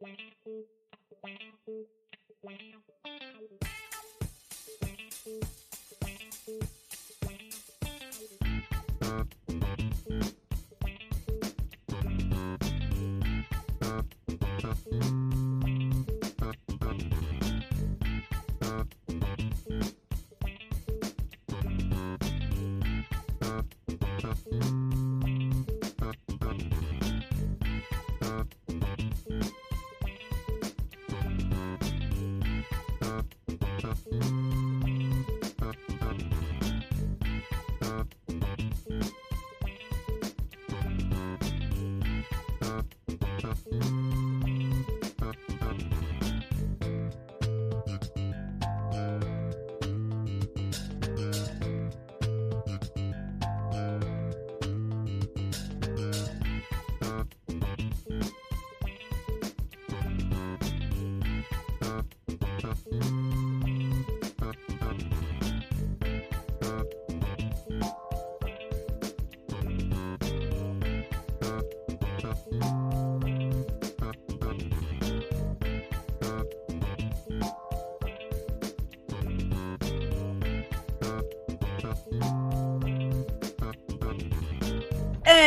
Wow. 0.00 0.68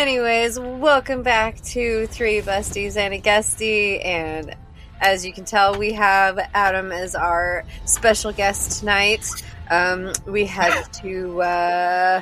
Anyways, 0.01 0.59
welcome 0.59 1.21
back 1.21 1.61
to 1.61 2.07
Three 2.07 2.41
Besties 2.41 2.97
and 2.97 3.13
a 3.13 3.21
Guestie. 3.21 4.03
And 4.03 4.55
as 4.99 5.23
you 5.23 5.31
can 5.31 5.45
tell, 5.45 5.77
we 5.77 5.93
have 5.93 6.39
Adam 6.55 6.91
as 6.91 7.13
our 7.13 7.65
special 7.85 8.31
guest 8.31 8.79
tonight. 8.79 9.23
Um, 9.69 10.11
we 10.25 10.47
had 10.47 10.85
to 11.03 11.43
uh, 11.43 12.21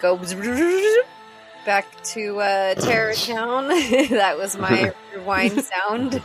go 0.00 0.18
back 1.64 1.86
to 2.04 2.40
uh, 2.40 2.74
Terror 2.74 3.14
Town. 3.16 3.68
that 4.10 4.36
was 4.36 4.58
my 4.58 4.92
rewind 5.14 5.64
sound. 5.64 6.20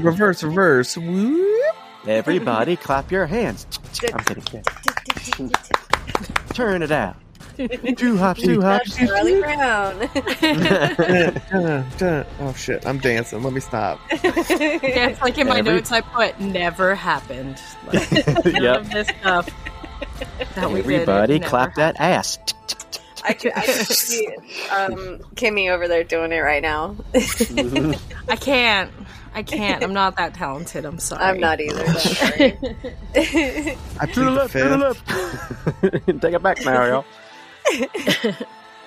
reverse, 0.00 0.42
reverse. 0.42 0.98
Whoop. 0.98 1.74
Everybody, 2.06 2.76
clap 2.76 3.10
your 3.10 3.24
hands. 3.24 3.66
I'm 4.12 4.22
kidding. 4.22 4.62
Turn 6.52 6.82
it 6.82 6.90
out. 6.90 7.16
Two 7.96 8.16
hops, 8.16 8.42
two 8.42 8.60
hops. 8.60 8.96
Charlie 8.96 9.40
Brown. 9.40 9.98
Dun, 10.40 11.86
dun. 11.98 12.26
oh 12.40 12.52
shit! 12.56 12.84
I'm 12.86 12.98
dancing. 12.98 13.42
Let 13.42 13.52
me 13.52 13.60
stop. 13.60 14.00
Yeah, 14.10 14.18
it's 14.82 15.20
like 15.22 15.38
in 15.38 15.46
my 15.46 15.58
Every- 15.58 15.72
notes 15.74 15.92
I 15.92 16.00
put 16.00 16.38
never 16.40 16.94
happened. 16.94 17.60
Like, 17.92 18.10
none 18.44 18.62
Yep. 18.62 18.80
of 18.80 18.90
this 18.90 19.08
stuff. 19.20 19.48
That 20.56 20.70
we 20.70 20.82
did, 20.82 20.90
it 20.90 20.94
Everybody, 21.02 21.38
never 21.38 21.48
clap 21.50 21.74
that 21.76 21.96
ass. 22.00 22.38
I 23.24 23.32
could, 23.32 23.52
I 23.56 23.64
could 23.64 23.86
see 23.86 24.26
um, 24.70 25.18
Kimmy 25.34 25.70
over 25.70 25.88
there 25.88 26.04
doing 26.04 26.30
it 26.32 26.40
right 26.40 26.60
now. 26.62 26.96
happened. 27.14 27.98
I 28.28 28.36
can't. 28.36 28.90
I 29.36 29.42
can't. 29.42 29.82
I'm 29.82 29.92
not 29.94 30.16
that 30.18 30.34
talented. 30.34 30.84
I'm 30.84 30.98
sorry. 30.98 31.22
I'm 31.24 31.40
not 31.40 31.60
either. 31.60 31.84
don't 31.84 32.62
worry. 32.62 33.76
I 33.98 34.06
To 34.06 34.06
the 34.06 34.06
plead 34.06 34.14
the 34.14 34.30
left, 34.30 34.52
to 34.52 34.58
the 34.68 34.94
fifth. 34.94 36.02
left. 36.06 36.20
Take 36.22 36.34
it 36.34 36.42
back, 36.42 36.64
Mario. 36.64 37.04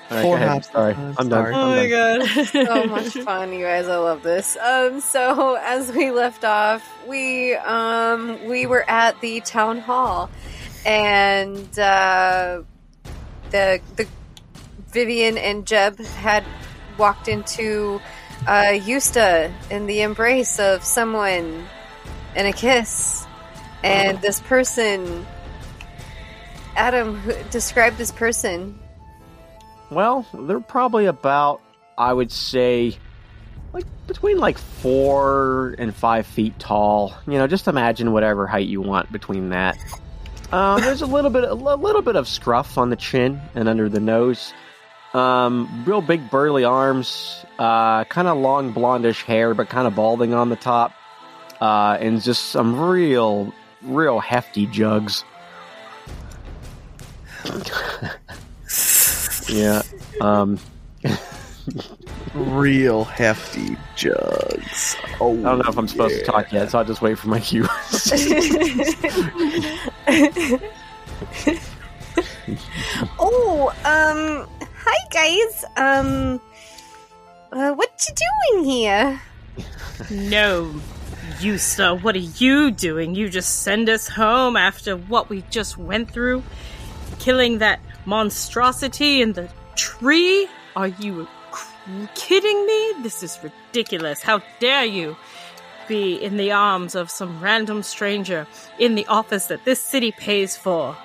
All 0.09 0.17
right, 0.17 0.21
Four 0.21 0.39
go 0.39 0.45
hops. 0.45 0.71
Sorry, 0.71 0.95
I'm 0.95 1.17
I'm 1.17 1.29
sorry. 1.29 1.51
done. 1.51 1.53
Oh 1.53 1.61
I'm 1.61 1.75
my 1.75 1.87
done. 1.87 1.89
god, 1.89 2.47
so 2.65 2.85
much 2.87 3.09
fun, 3.13 3.51
you 3.53 3.63
guys! 3.65 3.87
I 3.87 3.97
love 3.97 4.23
this. 4.23 4.57
Um, 4.57 5.01
so 5.01 5.55
as 5.55 5.91
we 5.91 6.11
left 6.11 6.45
off, 6.45 6.87
we 7.07 7.55
um 7.55 8.43
we 8.45 8.65
were 8.67 8.89
at 8.89 9.19
the 9.21 9.41
town 9.41 9.79
hall, 9.79 10.29
and 10.85 11.77
uh, 11.77 12.61
the 13.51 13.81
the 13.97 14.07
Vivian 14.91 15.37
and 15.37 15.65
Jeb 15.67 15.99
had 15.99 16.45
walked 16.97 17.27
into 17.27 17.99
uh, 18.47 18.71
Yusta 18.73 19.51
in 19.69 19.87
the 19.87 20.01
embrace 20.01 20.59
of 20.59 20.83
someone 20.83 21.65
and 22.35 22.47
a 22.47 22.53
kiss, 22.53 23.25
and 23.83 24.21
this 24.21 24.39
person. 24.39 25.25
Adam, 26.77 27.21
describe 27.51 27.97
this 27.97 28.11
person. 28.11 28.79
Well, 29.89 30.25
they're 30.33 30.59
probably 30.59 31.07
about, 31.07 31.61
I 31.97 32.13
would 32.13 32.31
say, 32.31 32.95
like 33.73 33.85
between 34.05 34.37
like 34.37 34.57
four 34.57 35.75
and 35.77 35.93
five 35.93 36.27
feet 36.27 36.57
tall. 36.59 37.13
You 37.25 37.33
know, 37.33 37.47
just 37.47 37.67
imagine 37.67 38.13
whatever 38.13 38.47
height 38.47 38.67
you 38.67 38.81
want 38.81 39.11
between 39.11 39.49
that. 39.49 39.77
Um, 40.51 40.79
there's 40.81 41.01
a 41.01 41.05
little 41.05 41.29
bit, 41.29 41.43
a 41.43 41.53
little 41.53 42.01
bit 42.01 42.15
of 42.15 42.27
scruff 42.27 42.77
on 42.77 42.89
the 42.89 42.95
chin 42.95 43.41
and 43.55 43.67
under 43.67 43.89
the 43.89 43.99
nose. 43.99 44.53
Um, 45.13 45.83
real 45.85 46.01
big 46.01 46.29
burly 46.29 46.63
arms, 46.63 47.43
uh, 47.57 48.03
kind 48.05 48.27
of 48.27 48.37
long 48.37 48.73
blondish 48.73 49.23
hair, 49.23 49.53
but 49.53 49.67
kind 49.67 49.87
of 49.87 49.95
balding 49.95 50.33
on 50.33 50.49
the 50.49 50.55
top, 50.55 50.93
uh, 51.59 51.97
and 51.99 52.21
just 52.21 52.45
some 52.45 52.79
real, 52.79 53.53
real 53.81 54.19
hefty 54.19 54.67
jugs. 54.67 55.23
yeah. 59.49 59.81
Um, 60.21 60.59
Real 62.33 63.03
hefty 63.03 63.77
jugs. 63.95 64.95
Oh, 65.19 65.37
I 65.39 65.43
don't 65.43 65.59
know 65.59 65.69
if 65.69 65.77
I'm 65.77 65.87
supposed 65.87 66.19
to 66.19 66.25
talk 66.25 66.51
yet, 66.51 66.71
so 66.71 66.79
I'll 66.79 66.85
just 66.85 67.01
wait 67.01 67.17
for 67.17 67.29
my 67.29 67.39
cue. 67.39 67.63
oh, 73.19 73.73
um, 73.83 74.47
hi 74.75 74.95
guys. 75.11 75.65
Um, 75.75 76.39
uh, 77.51 77.73
what 77.73 78.05
you 78.07 78.15
doing 78.53 78.65
here? 78.65 79.21
No, 80.11 80.73
Yusta, 81.39 82.01
what 82.01 82.15
are 82.15 82.19
you 82.19 82.71
doing? 82.71 83.15
You 83.15 83.29
just 83.29 83.63
send 83.63 83.89
us 83.89 84.07
home 84.07 84.55
after 84.55 84.95
what 84.95 85.29
we 85.29 85.43
just 85.49 85.77
went 85.77 86.11
through? 86.11 86.43
Killing 87.19 87.57
that 87.59 87.79
monstrosity 88.05 89.21
in 89.21 89.33
the 89.33 89.49
tree? 89.75 90.47
Are 90.75 90.87
you 90.87 91.27
kidding 92.15 92.65
me? 92.65 92.93
This 93.01 93.23
is 93.23 93.37
ridiculous. 93.41 94.21
How 94.21 94.41
dare 94.59 94.85
you 94.85 95.15
be 95.87 96.15
in 96.15 96.37
the 96.37 96.51
arms 96.51 96.95
of 96.95 97.09
some 97.09 97.41
random 97.41 97.83
stranger 97.83 98.45
in 98.79 98.95
the 98.95 99.05
office 99.07 99.47
that 99.47 99.65
this 99.65 99.81
city 99.81 100.11
pays 100.11 100.55
for? 100.57 100.95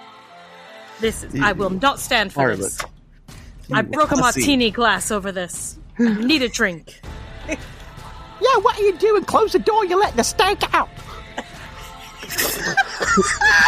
This 1.00 1.24
is, 1.24 1.40
I 1.40 1.52
will 1.52 1.70
not 1.70 1.98
stand 1.98 2.32
for 2.32 2.54
this. 2.56 2.80
I 3.72 3.82
broke 3.82 4.10
a 4.10 4.16
martini 4.16 4.70
glass 4.70 5.10
over 5.10 5.32
this. 5.32 5.78
I 5.98 6.14
need 6.24 6.42
a 6.42 6.48
drink. 6.48 7.00
yeah, 7.48 7.56
what 8.60 8.78
are 8.78 8.82
you 8.82 8.96
doing? 8.98 9.24
Close 9.24 9.52
the 9.52 9.58
door. 9.58 9.84
You 9.84 9.98
let 9.98 10.16
the 10.16 10.22
stank 10.22 10.62
out. 10.74 10.88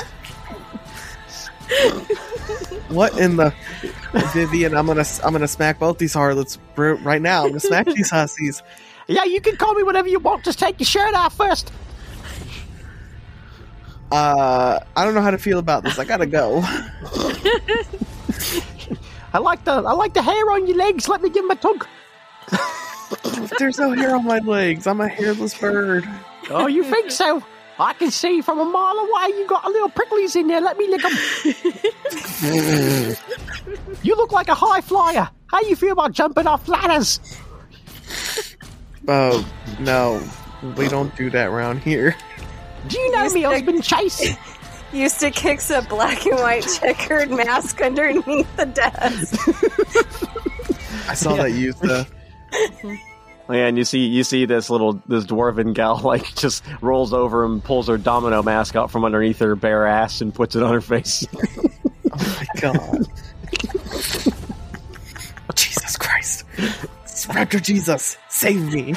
What 2.89 3.19
in 3.19 3.37
the 3.37 3.53
Vivian? 4.33 4.77
I'm 4.77 4.87
gonna 4.87 5.05
I'm 5.25 5.33
gonna 5.33 5.49
smack 5.49 5.79
both 5.79 5.99
these 5.99 6.15
harlots 6.15 6.59
right 6.77 7.21
now. 7.21 7.43
I'm 7.43 7.49
gonna 7.49 7.61
smack 7.61 7.87
these 7.87 8.11
hussies. 8.11 8.63
Yeah, 9.07 9.25
you 9.25 9.41
can 9.41 9.57
call 9.57 9.75
me 9.75 9.83
whatever 9.83 10.09
you 10.09 10.19
want. 10.19 10.45
Just 10.45 10.59
take 10.59 10.79
your 10.79 10.87
shirt 10.87 11.15
off 11.15 11.37
first. 11.37 11.73
Uh, 14.13 14.79
I 14.97 15.05
don't 15.05 15.15
know 15.15 15.23
how 15.23 15.33
to 15.33 15.39
feel 15.39 15.59
about 15.59 15.83
this. 15.83 15.99
I 15.99 16.05
gotta 16.05 16.27
go. 16.27 16.61
I 19.33 19.39
like 19.39 19.65
the 19.65 19.73
I 19.73 19.93
like 19.93 20.15
the 20.15 20.23
hair 20.23 20.51
on 20.53 20.67
your 20.67 20.77
legs. 20.77 21.09
Let 21.09 21.21
me 21.21 21.31
give 21.31 21.45
him 21.45 21.51
a 21.51 21.57
tug. 21.57 21.89
There's 23.59 23.79
no 23.79 23.93
hair 23.93 24.15
on 24.15 24.25
my 24.25 24.39
legs. 24.39 24.87
I'm 24.87 25.01
a 25.01 25.09
hairless 25.09 25.59
bird. 25.59 26.09
Oh, 26.51 26.67
you 26.67 26.85
think 26.85 27.11
so? 27.11 27.43
I 27.79 27.93
can 27.95 28.11
see 28.11 28.41
from 28.41 28.61
a 28.61 28.65
mile 28.65 28.97
away 28.99 29.37
you 29.39 29.47
got 29.49 29.65
a 29.65 29.69
little 29.69 29.89
pricklies 29.91 30.37
in 30.37 30.47
there. 30.47 30.61
Let 30.61 30.79
me 30.79 30.89
lick 30.89 31.03
them. 31.03 31.13
you 34.03 34.15
look 34.17 34.33
like 34.33 34.49
a 34.49 34.55
high 34.55 34.81
flyer. 34.81 35.29
How 35.49 35.61
you 35.63 35.75
feel 35.77 35.93
about 35.93 36.13
jumping 36.13 36.47
off 36.47 36.69
ladders? 36.69 37.21
Oh 39.09 39.47
no, 39.81 40.23
we 40.77 40.89
don't 40.89 41.15
do 41.17 41.31
that 41.31 41.49
around 41.49 41.81
here. 41.81 42.17
Do 42.89 42.99
you 42.99 43.11
know 43.13 43.25
You 43.25 43.35
me 43.35 43.41
stick- 43.41 43.53
husband 43.53 43.85
Chase? 43.85 44.37
Yusta 44.93 45.33
kicks 45.35 45.71
a 45.71 45.83
black 45.83 46.25
and 46.27 46.39
white 46.39 46.67
checkered 46.81 47.31
mask 47.31 47.81
underneath 47.83 48.57
the 48.57 48.67
desk. 48.67 49.35
I 51.09 51.15
saw 51.15 51.35
that 51.37 51.53
used 51.53 51.85
uh, 51.85 52.05
the. 52.53 52.99
And 53.49 53.77
you 53.77 53.85
see, 53.85 54.07
you 54.07 54.25
see 54.25 54.47
this 54.47 54.71
little 54.71 55.03
this 55.07 55.25
dwarven 55.25 55.75
gal 55.75 55.99
like 56.05 56.35
just 56.35 56.65
rolls 56.81 57.13
over 57.13 57.45
and 57.45 57.63
pulls 57.63 57.89
her 57.89 57.99
domino 57.99 58.43
mask 58.43 58.75
out 58.77 58.91
from 58.91 59.05
underneath 59.05 59.39
her 59.41 59.55
bare 59.55 59.87
ass 59.87 60.21
and 60.21 60.35
puts 60.35 60.57
it 60.57 60.63
on 60.63 60.73
her 60.73 60.81
face. 60.81 61.27
Oh 62.17 62.47
my 62.55 62.61
god. 62.61 63.07
Jesus 65.57 65.97
Christ. 65.97 66.45
Raptor 66.57 67.61
Jesus, 67.61 68.17
save 68.29 68.73
me. 68.73 68.95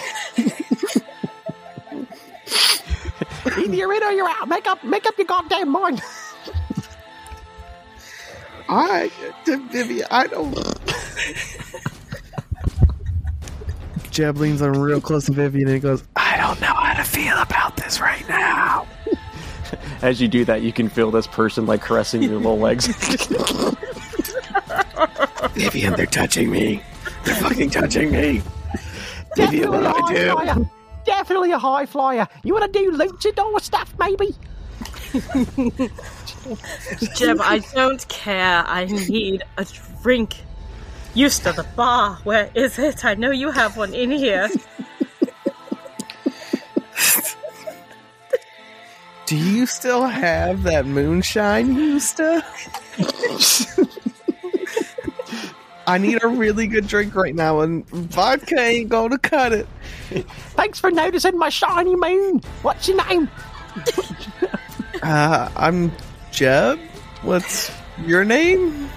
Either 3.45 3.73
you're 3.75 3.91
in 3.91 4.03
or 4.03 4.11
you're 4.11 4.29
out. 4.29 4.47
Make 4.47 4.67
up, 4.67 4.83
make 4.83 5.07
up 5.07 5.17
your 5.17 5.25
goddamn 5.25 5.69
mind. 5.69 6.01
I, 8.69 9.09
Vivian, 9.45 10.05
I 10.11 10.27
don't. 10.27 10.55
Jeb 14.17 14.37
leans 14.37 14.63
on 14.63 14.71
real 14.71 14.99
close 14.99 15.27
to 15.27 15.31
Vivian 15.31 15.67
and 15.67 15.75
he 15.75 15.79
goes, 15.79 16.03
I 16.15 16.37
don't 16.37 16.59
know 16.59 16.73
how 16.73 16.95
to 16.95 17.03
feel 17.03 17.37
about 17.37 17.77
this 17.77 18.01
right 18.01 18.27
now. 18.27 18.87
As 20.01 20.19
you 20.19 20.27
do 20.27 20.43
that, 20.45 20.63
you 20.63 20.73
can 20.73 20.89
feel 20.89 21.11
this 21.11 21.27
person 21.27 21.67
like 21.67 21.81
caressing 21.81 22.23
your 22.23 22.37
little 22.37 22.57
legs. 22.57 22.87
Vivian, 25.53 25.93
they're 25.93 26.07
touching 26.07 26.49
me. 26.49 26.81
They're 27.25 27.35
fucking 27.35 27.69
touching 27.69 28.09
me. 28.09 28.41
Vivian, 29.35 29.69
what 29.69 29.81
do 29.81 29.85
I 29.85 30.11
do? 30.11 30.31
flyer. 30.31 30.67
Definitely 31.05 31.51
a 31.51 31.59
high 31.59 31.85
flyer. 31.85 32.27
You 32.43 32.55
want 32.55 32.73
to 32.73 32.79
do 32.79 32.93
luchador 32.97 33.61
stuff, 33.61 33.93
maybe? 33.99 34.35
Jeb, 37.15 37.37
I 37.39 37.59
don't 37.75 38.07
care. 38.07 38.63
I 38.65 38.85
need 38.85 39.43
a 39.59 39.67
drink. 40.01 40.37
Used 41.17 41.41
to 41.45 41.51
the 41.51 41.63
bar. 41.75 42.19
Where 42.25 42.51
is 42.53 42.77
it? 42.77 43.03
I 43.03 43.15
know 43.15 43.31
you 43.31 43.49
have 43.49 43.75
one 43.75 43.91
in 43.95 44.11
here. 44.11 44.47
Do 49.25 49.35
you 49.35 49.65
still 49.65 50.05
have 50.05 50.61
that 50.61 50.85
moonshine, 50.85 51.75
Yusta? 51.75 52.43
I 55.87 55.97
need 55.97 56.23
a 56.23 56.27
really 56.27 56.67
good 56.67 56.85
drink 56.85 57.15
right 57.15 57.33
now, 57.33 57.61
and 57.61 57.89
vodka 57.89 58.59
ain't 58.59 58.89
gonna 58.89 59.17
cut 59.17 59.53
it. 59.53 59.67
Thanks 60.55 60.79
for 60.79 60.91
noticing 60.91 61.35
my 61.39 61.49
shiny 61.49 61.95
moon. 61.95 62.41
What's 62.61 62.87
your 62.87 63.03
name? 63.07 63.27
Uh, 65.01 65.49
I'm 65.55 65.91
Jeb. 66.31 66.77
What's 67.23 67.71
your 68.05 68.23
name? 68.23 68.87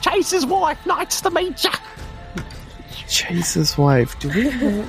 Chase's 0.00 0.46
wife. 0.46 0.84
Nice 0.86 1.20
to 1.20 1.30
meet 1.30 1.62
ya. 1.62 1.72
Chase's 3.08 3.76
wife. 3.76 4.18
Do 4.20 4.28
we? 4.28 4.50
Know... 4.50 4.86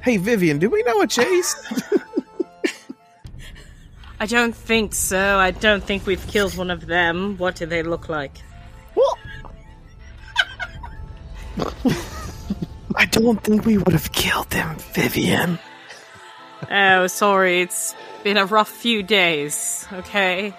Hey, 0.00 0.16
Vivian. 0.16 0.58
Do 0.58 0.70
we 0.70 0.82
know 0.84 1.00
a 1.00 1.06
Chase? 1.06 1.54
I 4.20 4.26
don't 4.26 4.54
think 4.54 4.94
so. 4.94 5.38
I 5.38 5.50
don't 5.50 5.84
think 5.84 6.06
we've 6.06 6.26
killed 6.26 6.56
one 6.56 6.70
of 6.70 6.86
them. 6.86 7.36
What 7.36 7.56
do 7.56 7.66
they 7.66 7.82
look 7.82 8.08
like? 8.08 8.38
What? 8.94 9.18
I 12.94 13.04
don't 13.04 13.42
think 13.42 13.66
we 13.66 13.76
would 13.76 13.92
have 13.92 14.12
killed 14.12 14.48
them, 14.50 14.76
Vivian. 14.94 15.58
Oh, 16.70 17.06
sorry. 17.08 17.60
It's 17.60 17.94
been 18.24 18.38
a 18.38 18.46
rough 18.46 18.70
few 18.70 19.02
days, 19.02 19.86
okay? 19.92 20.54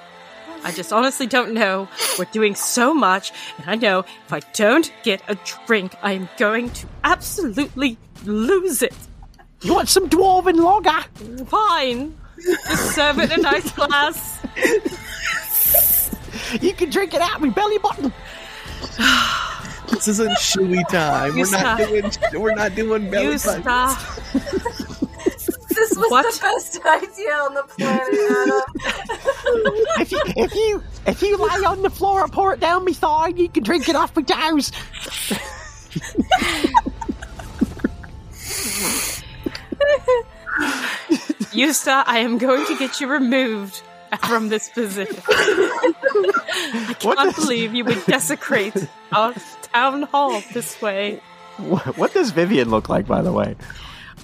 I 0.63 0.71
just 0.71 0.91
honestly 0.91 1.27
don't 1.27 1.53
know. 1.53 1.87
We're 2.19 2.25
doing 2.25 2.55
so 2.55 2.93
much, 2.93 3.31
and 3.57 3.69
I 3.69 3.75
know 3.75 3.99
if 3.99 4.33
I 4.33 4.39
don't 4.53 4.91
get 5.03 5.21
a 5.27 5.37
drink, 5.65 5.93
I 6.01 6.13
am 6.13 6.27
going 6.37 6.69
to 6.71 6.87
absolutely 7.03 7.97
lose 8.25 8.81
it. 8.81 8.93
You 9.61 9.73
want 9.73 9.89
some 9.89 10.09
dwarven 10.09 10.55
lager? 10.63 11.45
Fine. 11.45 12.15
Just 12.67 12.95
serve 12.95 13.19
it 13.19 13.31
in 13.31 13.39
a 13.39 13.43
nice 13.43 13.71
glass. 13.71 14.39
You 16.61 16.73
can 16.73 16.89
drink 16.89 17.13
it 17.13 17.21
out 17.21 17.41
my 17.41 17.49
belly 17.49 17.77
button. 17.79 18.13
This 19.89 20.07
isn't 20.09 20.29
shoey 20.37 20.87
time. 20.89 21.35
You 21.37 21.45
We're 21.49 21.61
not 21.63 21.77
doing. 21.79 22.11
We're 22.41 22.55
not 22.55 22.75
doing 22.75 23.09
belly 23.09 23.23
You 23.33 23.39
buttons. 23.39 23.63
stop. 23.63 23.99
This 25.77 25.95
was 25.95 26.09
What? 26.09 26.23
the 26.33 26.39
best 26.41 26.79
idea 26.85 27.33
on 27.35 27.53
the 27.53 27.61
planet, 27.61 28.07
Adam. 28.31 29.16
If 29.99 30.11
you 30.11 30.21
if 30.25 30.53
you 30.55 30.83
if 31.05 31.21
you 31.21 31.37
lay 31.37 31.65
on 31.65 31.81
the 31.81 31.89
floor 31.89 32.23
and 32.23 32.31
pour 32.31 32.53
it 32.53 32.59
down 32.59 32.85
my 32.85 32.91
thigh, 32.93 33.27
you 33.29 33.49
can 33.49 33.63
drink 33.63 33.87
it 33.89 33.95
off 33.95 34.15
my 34.15 34.21
toes. 34.23 34.71
Yusta, 41.53 42.03
I 42.05 42.19
am 42.19 42.37
going 42.37 42.65
to 42.67 42.77
get 42.77 42.99
you 43.01 43.07
removed 43.07 43.81
from 44.27 44.49
this 44.49 44.69
position. 44.69 45.21
I 45.27 46.95
What 47.01 47.17
can't 47.17 47.35
does- 47.35 47.45
believe 47.45 47.73
you 47.73 47.85
would 47.85 48.05
desecrate 48.05 48.73
our 49.11 49.33
town 49.73 50.03
hall 50.03 50.41
this 50.53 50.81
way. 50.81 51.21
What, 51.57 51.97
what 51.97 52.13
does 52.13 52.31
Vivian 52.31 52.69
look 52.69 52.87
like, 52.89 53.07
by 53.07 53.21
the 53.21 53.31
way? 53.31 53.55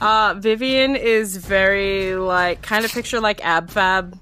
Uh, 0.02 0.36
Vivian 0.38 0.96
is 0.96 1.38
very 1.38 2.16
like 2.16 2.62
kind 2.62 2.86
of 2.86 2.92
picture 2.92 3.19
like 3.19 3.44
Ab 3.44 3.69
Fab. 3.69 4.18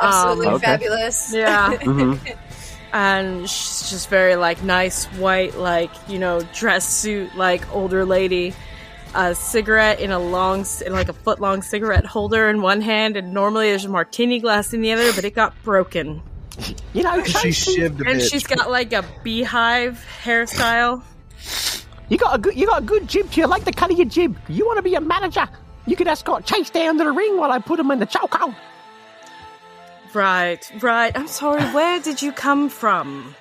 Absolutely 0.00 0.46
okay. 0.48 0.64
fabulous. 0.66 1.32
Yeah. 1.34 1.76
Mm-hmm. 1.86 2.28
and 2.92 3.48
she's 3.50 3.90
just 3.90 4.08
very 4.08 4.36
like 4.36 4.62
nice 4.62 5.04
white 5.18 5.56
like 5.56 5.90
you 6.08 6.18
know 6.18 6.40
dress 6.54 6.88
suit 6.88 7.34
like 7.34 7.62
older 7.74 8.04
lady 8.04 8.54
a 9.14 9.34
cigarette 9.34 9.98
in 10.00 10.10
a 10.12 10.18
long 10.18 10.64
in 10.84 10.92
like 10.92 11.08
a 11.08 11.12
foot 11.12 11.40
long 11.40 11.62
cigarette 11.62 12.06
holder 12.06 12.48
in 12.48 12.62
one 12.62 12.80
hand 12.80 13.16
and 13.16 13.32
normally 13.34 13.68
there's 13.70 13.84
a 13.84 13.88
martini 13.88 14.38
glass 14.38 14.72
in 14.72 14.80
the 14.82 14.92
other 14.92 15.12
but 15.12 15.24
it 15.24 15.34
got 15.34 15.52
broken 15.62 16.22
You 16.94 17.02
know, 17.02 17.22
She 17.24 17.32
Chase, 17.32 17.66
shivved 17.76 18.00
a 18.06 18.10
and 18.10 18.20
bitch. 18.20 18.30
she's 18.30 18.46
got 18.46 18.70
like 18.70 18.92
a 18.92 19.04
beehive 19.22 20.02
hairstyle 20.22 21.02
you 22.08 22.18
got 22.18 22.36
a 22.36 22.38
good 22.38 22.54
you 22.56 22.66
got 22.66 22.82
a 22.82 22.84
good 22.84 23.08
jib. 23.08 23.32
You 23.32 23.46
like 23.46 23.64
the 23.64 23.72
cut 23.72 23.90
of 23.90 23.98
your 23.98 24.06
jib. 24.06 24.38
You 24.48 24.64
want 24.64 24.76
to 24.78 24.82
be 24.82 24.94
a 24.94 25.00
manager? 25.00 25.48
You 25.86 25.96
can 25.96 26.06
escort 26.08 26.44
Chase 26.46 26.70
down 26.70 26.98
to 26.98 27.04
the 27.04 27.10
ring 27.12 27.36
while 27.36 27.50
I 27.50 27.58
put 27.58 27.80
him 27.80 27.90
in 27.90 27.98
the 27.98 28.06
chokehold. 28.06 28.54
Right 30.16 30.72
right 30.80 31.12
i'm 31.16 31.28
sorry 31.28 31.62
where 31.76 32.00
did 32.00 32.22
you 32.22 32.32
come 32.32 32.68
from 32.68 33.34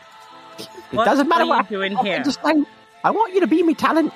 It 0.59 0.67
What 0.97 1.05
doesn't 1.05 1.27
matter 1.27 1.45
what 1.45 1.69
you're 1.71 1.79
doing 1.81 1.97
I, 1.97 2.03
here? 2.03 2.23
Just 2.23 2.41
saying, 2.43 2.65
I 3.03 3.11
want 3.11 3.33
you 3.33 3.41
to 3.41 3.47
be 3.47 3.61
me 3.63 3.73
talent. 3.73 4.13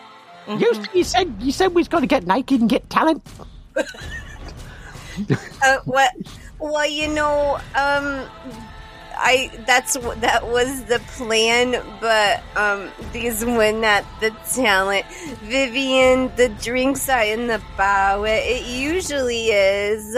Mhm. 0.48 0.62
You, 0.62 0.70
you 1.00 1.04
said 1.04 1.28
you 1.40 1.52
said 1.52 1.74
we 1.74 1.82
was 1.82 1.88
going 1.88 2.02
to 2.04 2.08
get 2.16 2.26
naked 2.26 2.62
and 2.62 2.70
get 2.70 2.90
talent. 2.90 3.22
Uh, 5.64 5.80
what? 5.84 6.12
Well, 6.60 6.88
you 6.90 7.08
know, 7.10 7.56
um, 7.76 8.06
I 9.20 9.52
that's 9.68 9.98
that 10.24 10.48
was 10.48 10.86
the 10.86 11.00
plan, 11.18 11.76
but 12.00 12.42
um, 12.56 12.90
these 13.12 13.44
were 13.44 13.74
not 13.74 14.06
the 14.22 14.32
talent. 14.54 15.06
Vivian, 15.44 16.32
the 16.38 16.48
drinks 16.64 17.10
are 17.10 17.24
in 17.24 17.48
the 17.48 17.62
bar 17.76 18.22
where 18.22 18.42
it 18.42 18.66
usually 18.66 19.48
is. 19.48 20.14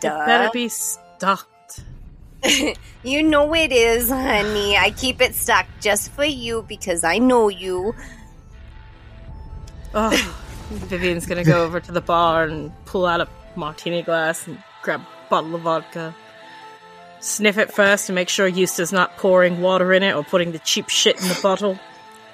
Duh. 0.00 0.26
better 0.26 0.50
be 0.52 0.68
stocked 1.24 1.80
You 3.02 3.22
know 3.22 3.54
it 3.54 3.70
is, 3.70 4.08
honey. 4.08 4.78
I 4.78 4.90
keep 4.90 5.20
it 5.20 5.34
stocked 5.34 5.82
just 5.82 6.10
for 6.12 6.24
you 6.24 6.64
because 6.66 7.04
I 7.04 7.18
know 7.18 7.48
you. 7.48 7.94
Oh, 9.94 10.36
Vivian's 10.70 11.26
gonna 11.26 11.44
go 11.44 11.64
over 11.64 11.80
to 11.80 11.92
the 11.92 12.00
bar 12.00 12.44
and 12.44 12.72
pull 12.86 13.04
out 13.04 13.20
a 13.20 13.28
martini 13.56 14.02
glass 14.02 14.46
and 14.46 14.62
grab 14.82 15.00
a 15.00 15.30
bottle 15.30 15.54
of 15.54 15.62
vodka. 15.62 16.14
Sniff 17.20 17.58
it 17.58 17.72
first 17.72 18.06
to 18.06 18.14
make 18.14 18.30
sure 18.30 18.50
Yusta's 18.50 18.92
not 18.92 19.16
pouring 19.18 19.60
water 19.60 19.92
in 19.92 20.02
it 20.02 20.14
or 20.14 20.24
putting 20.24 20.52
the 20.52 20.58
cheap 20.60 20.88
shit 20.88 21.20
in 21.20 21.28
the 21.28 21.38
bottle. 21.42 21.78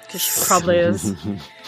Because 0.05 0.21
she 0.21 0.45
probably 0.45 0.77
is. 0.77 1.15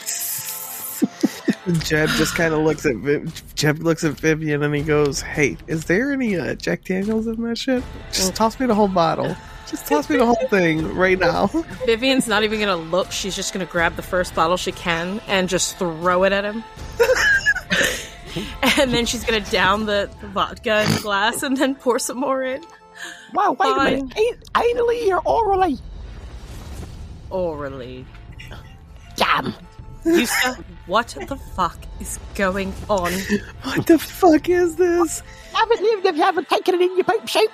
Jeb 1.72 2.10
just 2.10 2.36
kind 2.36 2.54
of 2.54 2.60
looks 2.60 2.86
at 2.86 2.98
Viv- 2.98 3.56
Jeb 3.56 3.80
looks 3.80 4.04
at 4.04 4.14
Vivian 4.14 4.64
and 4.64 4.76
he 4.76 4.82
goes, 4.82 5.22
"Hey, 5.22 5.58
is 5.68 5.86
there 5.86 6.12
any 6.12 6.38
uh, 6.38 6.56
Jack 6.56 6.84
Daniels 6.84 7.26
in 7.28 7.42
that 7.44 7.58
shit? 7.58 7.84
Just 8.12 8.36
toss 8.36 8.60
me 8.60 8.66
the 8.66 8.76
whole 8.76 8.90
bottle. 8.90 9.36
Just 9.70 9.88
toss 9.88 10.10
me 10.10 10.18
the 10.18 10.26
whole 10.26 10.48
thing 10.50 10.94
right 10.94 11.18
now." 11.18 11.48
Vivian's 11.86 12.28
not 12.28 12.44
even 12.44 12.60
gonna 12.60 12.76
look, 12.76 13.12
she's 13.12 13.36
just 13.36 13.54
gonna 13.54 13.66
grab 13.66 13.96
the 13.96 14.02
first 14.02 14.36
bottle 14.36 14.58
she 14.58 14.74
can 14.74 15.22
and 15.28 15.48
just 15.48 15.78
throw 15.78 16.24
it 16.26 16.34
at 16.34 16.44
him. 16.44 16.64
and 18.80 18.92
then 18.92 19.06
she's 19.06 19.24
gonna 19.24 19.40
down 19.40 19.86
the 19.86 20.10
vodka 20.34 20.84
in 20.84 20.92
the 20.92 21.00
glass 21.02 21.44
and 21.44 21.56
then 21.56 21.76
pour 21.76 21.98
some 21.98 22.20
more 22.20 22.44
in. 22.44 22.62
Wow, 23.34 23.52
wait 23.58 23.76
Fine. 23.76 23.94
a 23.94 23.96
minute. 24.02 24.18
An- 24.18 24.64
Anally 24.64 25.10
or 25.10 25.22
orally? 25.26 25.80
Orally. 27.30 28.06
Damn. 29.16 29.54
Yusta, 30.06 30.64
what 30.86 31.16
the 31.28 31.36
fuck 31.36 31.78
is 32.00 32.20
going 32.36 32.74
on? 32.90 33.12
What 33.64 33.88
the 33.88 33.98
fuck 33.98 34.50
is 34.50 34.76
this? 34.76 35.24
haven't 35.54 35.82
lived 35.82 36.06
if 36.06 36.16
you 36.16 36.22
haven't 36.22 36.50
taken 36.50 36.76
it 36.76 36.82
in 36.82 36.96
your 36.98 37.06
poop 37.06 37.28
shape. 37.28 37.50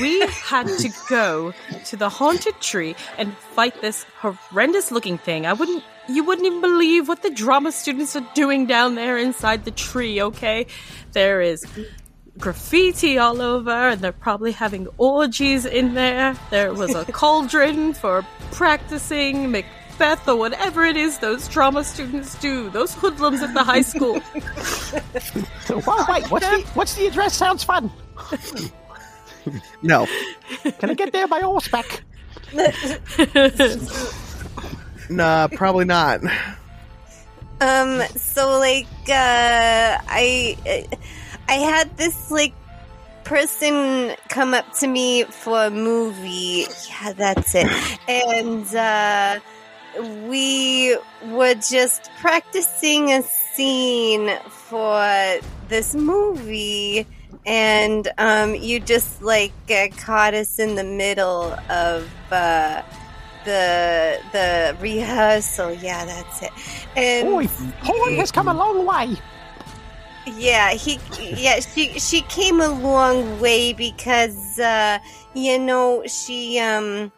We 0.00 0.20
had 0.26 0.66
to 0.66 0.90
go 1.08 1.52
to 1.86 1.96
the 1.96 2.08
haunted 2.08 2.60
tree 2.60 2.94
and 3.18 3.36
fight 3.36 3.80
this 3.80 4.04
horrendous 4.20 4.92
looking 4.92 5.18
thing. 5.18 5.46
I 5.46 5.52
wouldn't 5.52 5.82
you 6.08 6.22
wouldn't 6.22 6.46
even 6.46 6.60
believe 6.60 7.08
what 7.08 7.22
the 7.22 7.30
drama 7.30 7.72
students 7.72 8.14
are 8.14 8.26
doing 8.34 8.66
down 8.66 8.94
there 8.94 9.16
inside 9.16 9.64
the 9.64 9.70
tree, 9.70 10.20
okay? 10.20 10.66
There 11.12 11.40
is 11.40 11.64
graffiti 12.38 13.16
all 13.16 13.40
over 13.40 13.70
and 13.70 14.00
they're 14.00 14.12
probably 14.12 14.52
having 14.52 14.86
orgies 14.98 15.64
in 15.64 15.94
there. 15.94 16.36
There 16.50 16.74
was 16.74 16.94
a 16.94 17.04
cauldron 17.06 17.94
for 17.94 18.24
practicing 18.52 19.50
Macbeth 19.98 20.28
or 20.28 20.36
whatever 20.36 20.84
it 20.84 20.96
is 20.96 21.18
those 21.18 21.48
drama 21.48 21.84
students 21.84 22.34
do. 22.40 22.68
Those 22.70 22.94
hoodlums 22.94 23.42
at 23.42 23.54
the 23.54 23.62
high 23.62 23.82
school. 23.82 24.20
Well, 25.86 26.06
wait, 26.08 26.30
what's 26.30 26.46
the 26.46 26.60
what's 26.74 26.94
the 26.94 27.06
address? 27.06 27.34
Sounds 27.34 27.64
fun. 27.64 27.90
No. 29.82 30.06
Can 30.78 30.90
I 30.90 30.94
get 30.94 31.12
there 31.12 31.26
by 31.26 31.40
horseback? 31.40 32.02
Nah, 35.10 35.48
probably 35.48 35.84
not. 35.84 36.20
Um, 37.60 38.02
so 38.16 38.58
like, 38.58 38.86
uh, 39.08 39.98
I, 40.08 40.56
I 41.48 41.52
had 41.52 41.94
this 41.98 42.30
like 42.30 42.54
person 43.24 44.14
come 44.28 44.54
up 44.54 44.72
to 44.74 44.86
me 44.86 45.24
for 45.24 45.66
a 45.66 45.70
movie. 45.70 46.66
Yeah, 46.88 47.12
that's 47.12 47.54
it. 47.54 47.66
And, 48.08 48.66
uh, 48.74 49.40
we 50.02 50.96
were 51.26 51.54
just 51.54 52.10
practicing 52.20 53.12
a 53.12 53.22
scene 53.22 54.30
for 54.50 55.38
this 55.68 55.94
movie. 55.94 57.06
And, 57.46 58.10
um, 58.18 58.54
you 58.54 58.80
just 58.80 59.20
like 59.22 59.52
uh, 59.70 59.88
caught 59.98 60.32
us 60.34 60.58
in 60.58 60.76
the 60.76 60.84
middle 60.84 61.54
of, 61.68 62.10
uh, 62.32 62.82
the 63.44 64.18
the 64.32 64.76
rehearsal. 64.80 65.72
Yeah, 65.74 66.04
that's 66.06 66.42
it. 66.42 66.52
And 66.96 67.28
Boy, 67.28 67.46
Horn 67.82 68.16
has 68.16 68.32
come 68.32 68.48
a 68.48 68.54
long 68.54 68.86
way. 68.86 69.16
yeah, 70.26 70.72
he 70.72 70.98
yeah, 71.18 71.60
she 71.60 71.98
she 71.98 72.22
came 72.22 72.60
a 72.60 72.68
long 72.68 73.38
way 73.40 73.72
because 73.74 74.58
uh 74.58 74.98
you 75.34 75.58
know, 75.58 76.02
she 76.06 76.58
um 76.58 77.12